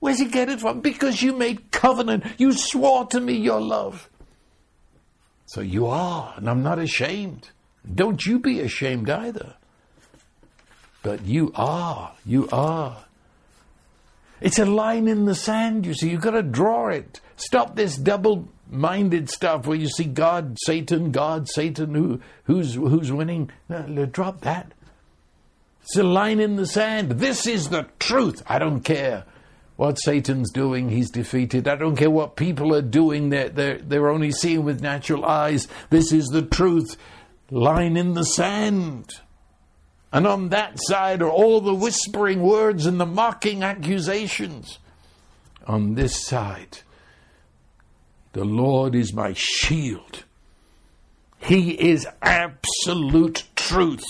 Where's 0.00 0.18
he 0.18 0.26
get 0.26 0.48
it 0.48 0.60
from? 0.60 0.80
Because 0.80 1.22
you 1.22 1.34
made 1.34 1.70
covenant. 1.70 2.24
You 2.38 2.52
swore 2.52 3.06
to 3.06 3.20
me 3.20 3.34
your 3.34 3.60
love. 3.60 4.08
So 5.46 5.60
you 5.60 5.86
are, 5.86 6.34
and 6.36 6.48
I'm 6.48 6.62
not 6.62 6.78
ashamed. 6.78 7.50
Don't 7.94 8.24
you 8.24 8.38
be 8.38 8.60
ashamed 8.60 9.10
either. 9.10 9.54
But 11.02 11.24
you 11.24 11.52
are, 11.54 12.12
you 12.24 12.48
are. 12.52 13.04
It's 14.40 14.58
a 14.58 14.64
line 14.64 15.08
in 15.08 15.26
the 15.26 15.34
sand, 15.34 15.86
you 15.86 15.94
see. 15.94 16.10
You've 16.10 16.22
got 16.22 16.30
to 16.32 16.42
draw 16.42 16.88
it. 16.88 17.20
Stop 17.36 17.76
this 17.76 17.96
double 17.96 18.48
minded 18.70 19.28
stuff 19.30 19.66
where 19.66 19.76
you 19.76 19.88
see 19.88 20.04
God, 20.04 20.56
Satan, 20.64 21.10
God, 21.10 21.48
Satan, 21.48 21.94
who, 21.94 22.20
who's, 22.44 22.74
who's 22.74 23.12
winning. 23.12 23.50
Drop 24.12 24.40
that. 24.42 24.72
It's 25.82 25.96
a 25.96 26.02
line 26.02 26.40
in 26.40 26.56
the 26.56 26.66
sand. 26.66 27.12
This 27.12 27.46
is 27.46 27.68
the 27.68 27.88
truth. 27.98 28.42
I 28.46 28.58
don't 28.58 28.82
care 28.82 29.24
what 29.80 29.98
Satan's 29.98 30.50
doing, 30.50 30.90
he's 30.90 31.08
defeated. 31.08 31.66
I 31.66 31.74
don't 31.74 31.96
care 31.96 32.10
what 32.10 32.36
people 32.36 32.74
are 32.74 32.82
doing, 32.82 33.30
they're, 33.30 33.48
they're, 33.48 33.78
they're 33.78 34.10
only 34.10 34.30
seeing 34.30 34.62
with 34.62 34.82
natural 34.82 35.24
eyes. 35.24 35.68
This 35.88 36.12
is 36.12 36.26
the 36.26 36.42
truth. 36.42 36.98
Line 37.50 37.96
in 37.96 38.12
the 38.12 38.26
sand. 38.26 39.20
And 40.12 40.26
on 40.26 40.50
that 40.50 40.78
side 40.82 41.22
are 41.22 41.30
all 41.30 41.62
the 41.62 41.74
whispering 41.74 42.42
words 42.42 42.84
and 42.84 43.00
the 43.00 43.06
mocking 43.06 43.62
accusations. 43.62 44.78
On 45.66 45.94
this 45.94 46.26
side, 46.26 46.80
the 48.32 48.44
Lord 48.44 48.94
is 48.94 49.12
my 49.12 49.32
shield. 49.34 50.24
He 51.38 51.70
is 51.70 52.06
absolute 52.22 53.44
truth. 53.56 54.04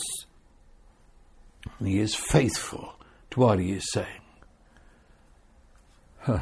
And 1.78 1.88
He 1.88 1.98
is 1.98 2.14
faithful 2.14 2.94
to 3.30 3.40
what 3.40 3.58
He 3.58 3.72
is 3.72 3.90
saying. 3.92 4.20
Huh. 6.20 6.40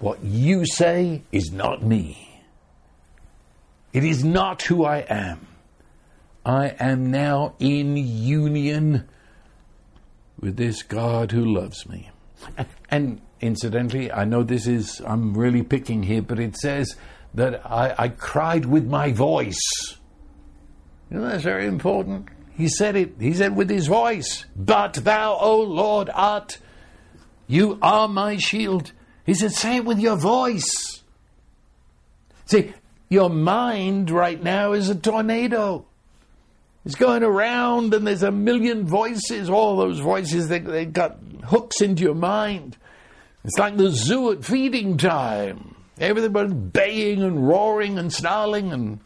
What 0.00 0.24
you 0.24 0.64
say 0.66 1.22
is 1.30 1.52
not 1.52 1.82
me. 1.82 2.40
It 3.92 4.04
is 4.04 4.24
not 4.24 4.62
who 4.62 4.84
I 4.84 4.98
am. 4.98 5.46
I 6.44 6.74
am 6.80 7.10
now 7.10 7.54
in 7.60 7.96
union 7.96 9.08
with 10.40 10.56
this 10.56 10.82
God 10.82 11.30
who 11.30 11.44
loves 11.44 11.86
me. 11.88 12.10
And 12.90 13.22
incidentally, 13.42 14.10
I 14.10 14.24
know 14.24 14.42
this 14.42 14.66
is, 14.66 15.02
I'm 15.04 15.36
really 15.36 15.62
picking 15.62 16.02
here, 16.02 16.22
but 16.22 16.38
it 16.38 16.56
says 16.56 16.96
that 17.34 17.62
I, 17.70 17.94
I 17.98 18.08
cried 18.08 18.64
with 18.64 18.86
my 18.86 19.12
voice. 19.12 19.98
You 21.10 21.18
know, 21.18 21.28
that's 21.28 21.42
very 21.42 21.66
important. 21.66 22.28
He 22.56 22.68
said 22.68 22.96
it, 22.96 23.14
he 23.18 23.34
said 23.34 23.56
with 23.56 23.68
his 23.68 23.86
voice, 23.86 24.46
But 24.56 24.94
thou, 24.94 25.36
O 25.38 25.60
Lord, 25.60 26.08
art 26.14 26.58
you 27.52 27.78
are 27.82 28.08
my 28.08 28.38
shield. 28.38 28.92
He 29.26 29.34
said, 29.34 29.52
say 29.52 29.76
it 29.76 29.84
with 29.84 29.98
your 29.98 30.16
voice. 30.16 31.02
See, 32.46 32.72
your 33.10 33.28
mind 33.28 34.10
right 34.10 34.42
now 34.42 34.72
is 34.72 34.88
a 34.88 34.94
tornado. 34.94 35.84
It's 36.86 36.94
going 36.94 37.22
around 37.22 37.92
and 37.92 38.06
there's 38.06 38.22
a 38.22 38.32
million 38.32 38.86
voices, 38.86 39.50
all 39.50 39.76
those 39.76 39.98
voices, 39.98 40.48
they, 40.48 40.60
they 40.60 40.86
got 40.86 41.18
hooks 41.44 41.82
into 41.82 42.02
your 42.02 42.14
mind. 42.14 42.78
It's 43.44 43.58
like 43.58 43.76
the 43.76 43.90
zoo 43.90 44.32
at 44.32 44.44
feeding 44.44 44.96
time. 44.96 45.76
Everybody's 45.98 46.54
baying 46.54 47.22
and 47.22 47.46
roaring 47.46 47.98
and 47.98 48.12
snarling 48.12 48.72
and 48.72 49.00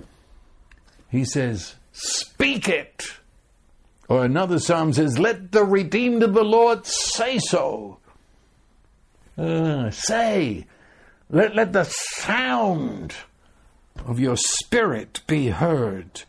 he 1.09 1.25
says, 1.25 1.77
speak 1.93 2.69
it. 2.69 3.05
Or 4.09 4.25
another 4.25 4.59
psalm 4.59 4.93
says, 4.93 5.19
let 5.19 5.53
the 5.53 5.65
redeemed 5.65 6.23
of 6.23 6.35
the 6.35 6.45
Lord 6.45 6.87
say 6.87 7.39
so. 7.39 7.99
Uh, 9.37 9.91
say, 9.91 10.67
let, 11.29 11.55
let 11.55 11.73
the 11.73 11.85
sound 11.85 13.15
of 14.05 14.21
your 14.21 14.37
spirit 14.37 15.23
be 15.27 15.49
heard. 15.49 16.23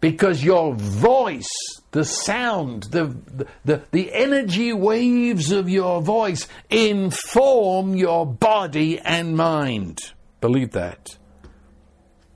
Because 0.00 0.44
your 0.44 0.74
voice, 0.74 1.48
the 1.90 2.04
sound, 2.04 2.84
the, 2.84 3.16
the, 3.64 3.82
the 3.90 4.12
energy 4.14 4.72
waves 4.72 5.50
of 5.50 5.68
your 5.68 6.00
voice 6.00 6.46
inform 6.70 7.96
your 7.96 8.24
body 8.24 9.00
and 9.00 9.36
mind. 9.36 10.12
Believe 10.40 10.70
that. 10.72 11.18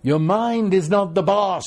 Your 0.02 0.18
mind 0.18 0.74
is 0.74 0.90
not 0.90 1.14
the 1.14 1.22
boss. 1.22 1.64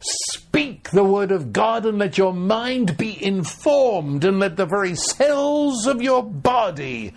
Speak 0.00 0.90
the 0.90 1.04
word 1.04 1.30
of 1.30 1.52
God 1.52 1.86
and 1.86 1.98
let 1.98 2.18
your 2.18 2.32
mind 2.32 2.96
be 2.96 3.22
informed 3.24 4.24
and 4.24 4.40
let 4.40 4.56
the 4.56 4.66
very 4.66 4.96
cells 4.96 5.86
of 5.86 6.02
your 6.02 6.24
body 6.24 7.14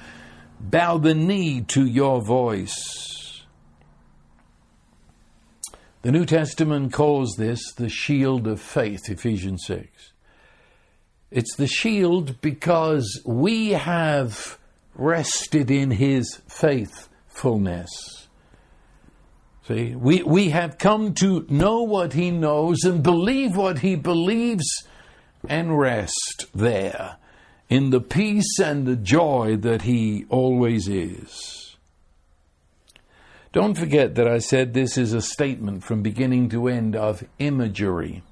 bow 0.60 0.98
the 1.00 1.16
knee 1.16 1.62
to 1.70 1.86
your 1.86 2.22
voice. 2.22 3.13
The 6.04 6.12
New 6.12 6.26
Testament 6.26 6.94
calls 6.94 7.36
this 7.38 7.74
the 7.74 7.90
shield 7.90 8.46
of 8.46 8.62
faith, 8.62 9.10
Ephesians 9.10 9.66
6. 9.66 9.88
It's 11.32 11.56
the 11.56 11.68
shield 11.68 12.40
because 12.42 13.22
we 13.26 13.72
have 13.72 14.60
rested 14.94 15.72
in 15.72 15.92
his 15.92 16.42
faithfulness. 16.48 17.90
See, 19.68 19.96
we, 19.96 20.22
we 20.24 20.50
have 20.50 20.78
come 20.78 21.14
to 21.16 21.46
know 21.50 21.84
what 21.84 22.14
he 22.14 22.30
knows 22.30 22.84
and 22.84 23.02
believe 23.02 23.56
what 23.56 23.80
he 23.80 23.96
believes 23.96 24.84
and 25.48 25.78
rest 25.78 26.46
there 26.54 27.18
in 27.70 27.90
the 27.90 28.02
peace 28.02 28.60
and 28.64 28.86
the 28.86 28.96
joy 28.96 29.56
that 29.58 29.82
He 29.82 30.26
always 30.30 30.88
is. 30.88 31.63
Don't 33.54 33.76
forget 33.76 34.16
that 34.16 34.28
I 34.28 34.40
said 34.40 34.74
this 34.74 34.98
is 34.98 35.14
a 35.14 35.22
statement 35.22 35.84
from 35.84 36.02
beginning 36.02 36.50
to 36.50 36.68
end 36.68 36.96
of 36.96 37.24
imagery. 37.38 38.24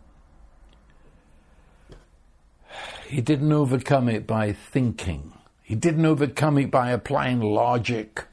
He 3.08 3.22
didn't 3.22 3.52
overcome 3.52 4.10
it 4.10 4.26
by 4.26 4.52
thinking. 4.52 5.34
He 5.62 5.76
didn't 5.76 6.08
overcome 6.08 6.58
it 6.58 6.72
by 6.72 6.90
applying 6.90 7.40
logic 7.40 8.26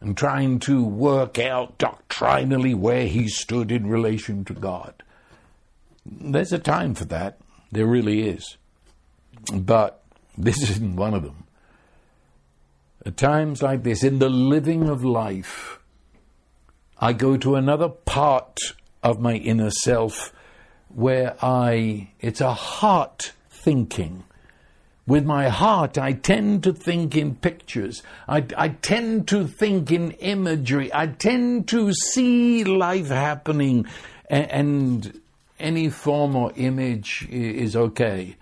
and 0.00 0.16
trying 0.16 0.60
to 0.60 0.84
work 0.84 1.40
out 1.40 1.76
doctrinally 1.78 2.72
where 2.72 3.08
he 3.08 3.26
stood 3.26 3.72
in 3.72 3.88
relation 3.88 4.44
to 4.44 4.54
God. 4.54 5.02
There's 6.06 6.52
a 6.52 6.60
time 6.60 6.94
for 6.94 7.06
that. 7.06 7.40
There 7.72 7.86
really 7.86 8.28
is. 8.28 8.56
But 9.52 10.04
this 10.38 10.62
isn't 10.70 10.94
one 10.94 11.14
of 11.14 11.24
them. 11.24 11.48
At 13.04 13.16
times 13.16 13.60
like 13.60 13.82
this, 13.82 14.04
in 14.04 14.20
the 14.20 14.28
living 14.28 14.88
of 14.88 15.04
life, 15.04 15.79
I 17.00 17.14
go 17.14 17.36
to 17.38 17.54
another 17.56 17.88
part 17.88 18.58
of 19.02 19.20
my 19.20 19.34
inner 19.34 19.70
self 19.70 20.32
where 20.88 21.34
I, 21.42 22.10
it's 22.20 22.40
a 22.42 22.52
heart 22.52 23.32
thinking. 23.48 24.24
With 25.06 25.24
my 25.24 25.48
heart, 25.48 25.98
I 25.98 26.12
tend 26.12 26.62
to 26.64 26.72
think 26.72 27.16
in 27.16 27.34
pictures. 27.36 28.02
I, 28.28 28.44
I 28.56 28.68
tend 28.68 29.26
to 29.28 29.46
think 29.46 29.90
in 29.90 30.12
imagery. 30.12 30.92
I 30.94 31.06
tend 31.06 31.66
to 31.68 31.92
see 31.92 32.62
life 32.64 33.08
happening, 33.08 33.86
and, 34.28 34.50
and 34.50 35.20
any 35.58 35.88
form 35.88 36.36
or 36.36 36.52
image 36.54 37.26
is 37.30 37.74
okay. 37.74 38.36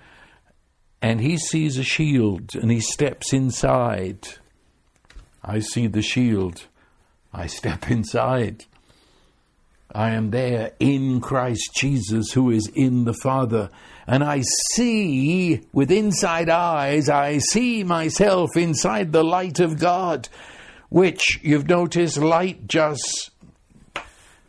and 1.00 1.20
he 1.20 1.36
sees 1.38 1.78
a 1.78 1.84
shield 1.84 2.54
and 2.54 2.70
he 2.70 2.80
steps 2.80 3.32
inside. 3.32 4.28
I 5.44 5.60
see 5.60 5.86
the 5.86 6.02
shield. 6.02 6.66
I 7.32 7.46
step 7.46 7.90
inside. 7.90 8.64
I 9.94 10.10
am 10.10 10.30
there 10.30 10.72
in 10.78 11.20
Christ 11.20 11.70
Jesus, 11.74 12.32
who 12.32 12.50
is 12.50 12.70
in 12.74 13.04
the 13.04 13.14
Father. 13.14 13.70
And 14.06 14.22
I 14.22 14.42
see 14.74 15.62
with 15.72 15.90
inside 15.90 16.50
eyes, 16.50 17.08
I 17.08 17.38
see 17.38 17.84
myself 17.84 18.50
inside 18.56 19.12
the 19.12 19.24
light 19.24 19.60
of 19.60 19.78
God, 19.78 20.28
which 20.90 21.40
you've 21.42 21.68
noticed 21.68 22.18
light 22.18 22.68
just 22.68 23.30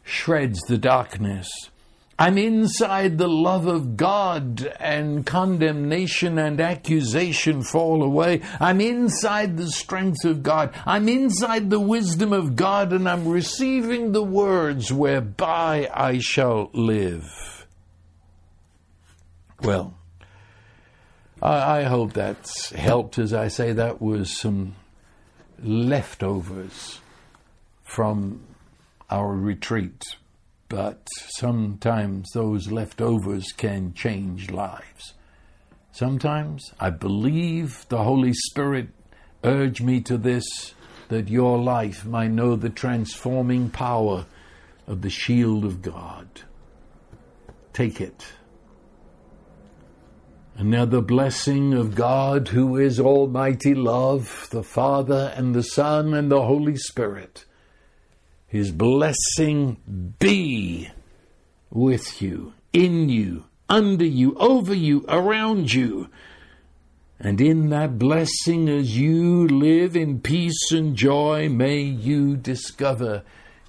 shreds 0.03 0.59
the 0.67 0.77
darkness. 0.77 1.49
I'm 2.19 2.37
inside 2.37 3.17
the 3.17 3.29
love 3.29 3.65
of 3.65 3.95
God 3.95 4.75
and 4.77 5.25
condemnation 5.25 6.37
and 6.37 6.59
accusation 6.59 7.63
fall 7.63 8.03
away. 8.03 8.41
I'm 8.59 8.81
inside 8.81 9.55
the 9.55 9.71
strength 9.71 10.25
of 10.25 10.43
God. 10.43 10.73
I'm 10.85 11.07
inside 11.07 11.69
the 11.69 11.79
wisdom 11.79 12.33
of 12.33 12.57
God 12.57 12.91
and 12.91 13.07
I'm 13.07 13.25
receiving 13.25 14.11
the 14.11 14.21
words 14.21 14.91
whereby 14.91 15.89
I 15.93 16.17
shall 16.19 16.69
live. 16.73 17.65
Well, 19.61 19.93
I, 21.41 21.79
I 21.79 21.83
hope 21.83 22.11
that's 22.11 22.71
helped. 22.71 23.17
As 23.17 23.33
I 23.33 23.47
say, 23.47 23.71
that 23.71 24.01
was 24.01 24.37
some 24.37 24.75
leftovers 25.63 26.99
from 27.85 28.41
our 29.09 29.33
retreat 29.33 30.17
but 30.69 31.07
sometimes 31.29 32.29
those 32.33 32.71
leftovers 32.71 33.51
can 33.51 33.93
change 33.93 34.51
lives. 34.51 35.15
Sometimes 35.91 36.71
I 36.79 36.91
believe 36.91 37.85
the 37.89 38.03
Holy 38.03 38.33
Spirit 38.33 38.89
urged 39.43 39.83
me 39.83 39.99
to 40.01 40.17
this 40.17 40.45
that 41.09 41.27
your 41.27 41.57
life 41.57 42.05
might 42.05 42.31
know 42.31 42.55
the 42.55 42.69
transforming 42.69 43.71
power 43.71 44.27
of 44.85 45.01
the 45.01 45.09
shield 45.09 45.65
of 45.65 45.81
God. 45.81 46.27
Take 47.73 47.99
it. 47.99 48.27
Another 50.55 51.01
blessing 51.01 51.73
of 51.73 51.95
God, 51.95 52.49
who 52.49 52.77
is 52.77 52.99
Almighty 52.99 53.73
Love, 53.73 54.47
the 54.51 54.61
Father 54.61 55.33
and 55.35 55.55
the 55.55 55.63
Son 55.63 56.13
and 56.13 56.29
the 56.29 56.43
Holy 56.43 56.75
Spirit 56.75 57.45
his 58.49 58.71
blessing 58.71 59.77
be 60.17 60.89
with 61.69 62.19
you, 62.19 62.53
in 62.73 63.07
you, 63.07 63.45
under 63.69 64.05
you, 64.05 64.35
over 64.37 64.73
you, 64.73 65.05
around 65.07 65.71
you. 65.71 66.09
And 67.19 67.39
in 67.39 67.69
that 67.69 67.99
blessing, 67.99 68.67
as 68.67 68.97
you 68.97 69.47
live 69.47 69.95
in 69.95 70.21
peace 70.21 70.71
and 70.71 70.95
joy, 70.95 71.47
may 71.47 71.81
you 71.81 72.35
discover 72.37 73.21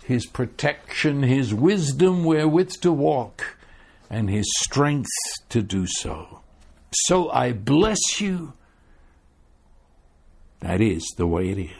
His 0.04 0.24
protection, 0.24 1.24
His 1.24 1.52
wisdom 1.52 2.24
wherewith 2.24 2.80
to 2.80 2.90
walk, 2.90 3.58
and 4.08 4.30
His 4.30 4.50
strength 4.60 5.10
to 5.50 5.60
do 5.60 5.86
so. 5.86 6.40
So 6.92 7.28
I 7.30 7.52
bless 7.52 8.18
you. 8.18 8.54
That 10.60 10.80
is 10.80 11.06
the 11.18 11.26
way 11.26 11.50
it 11.50 11.58
is. 11.58 11.79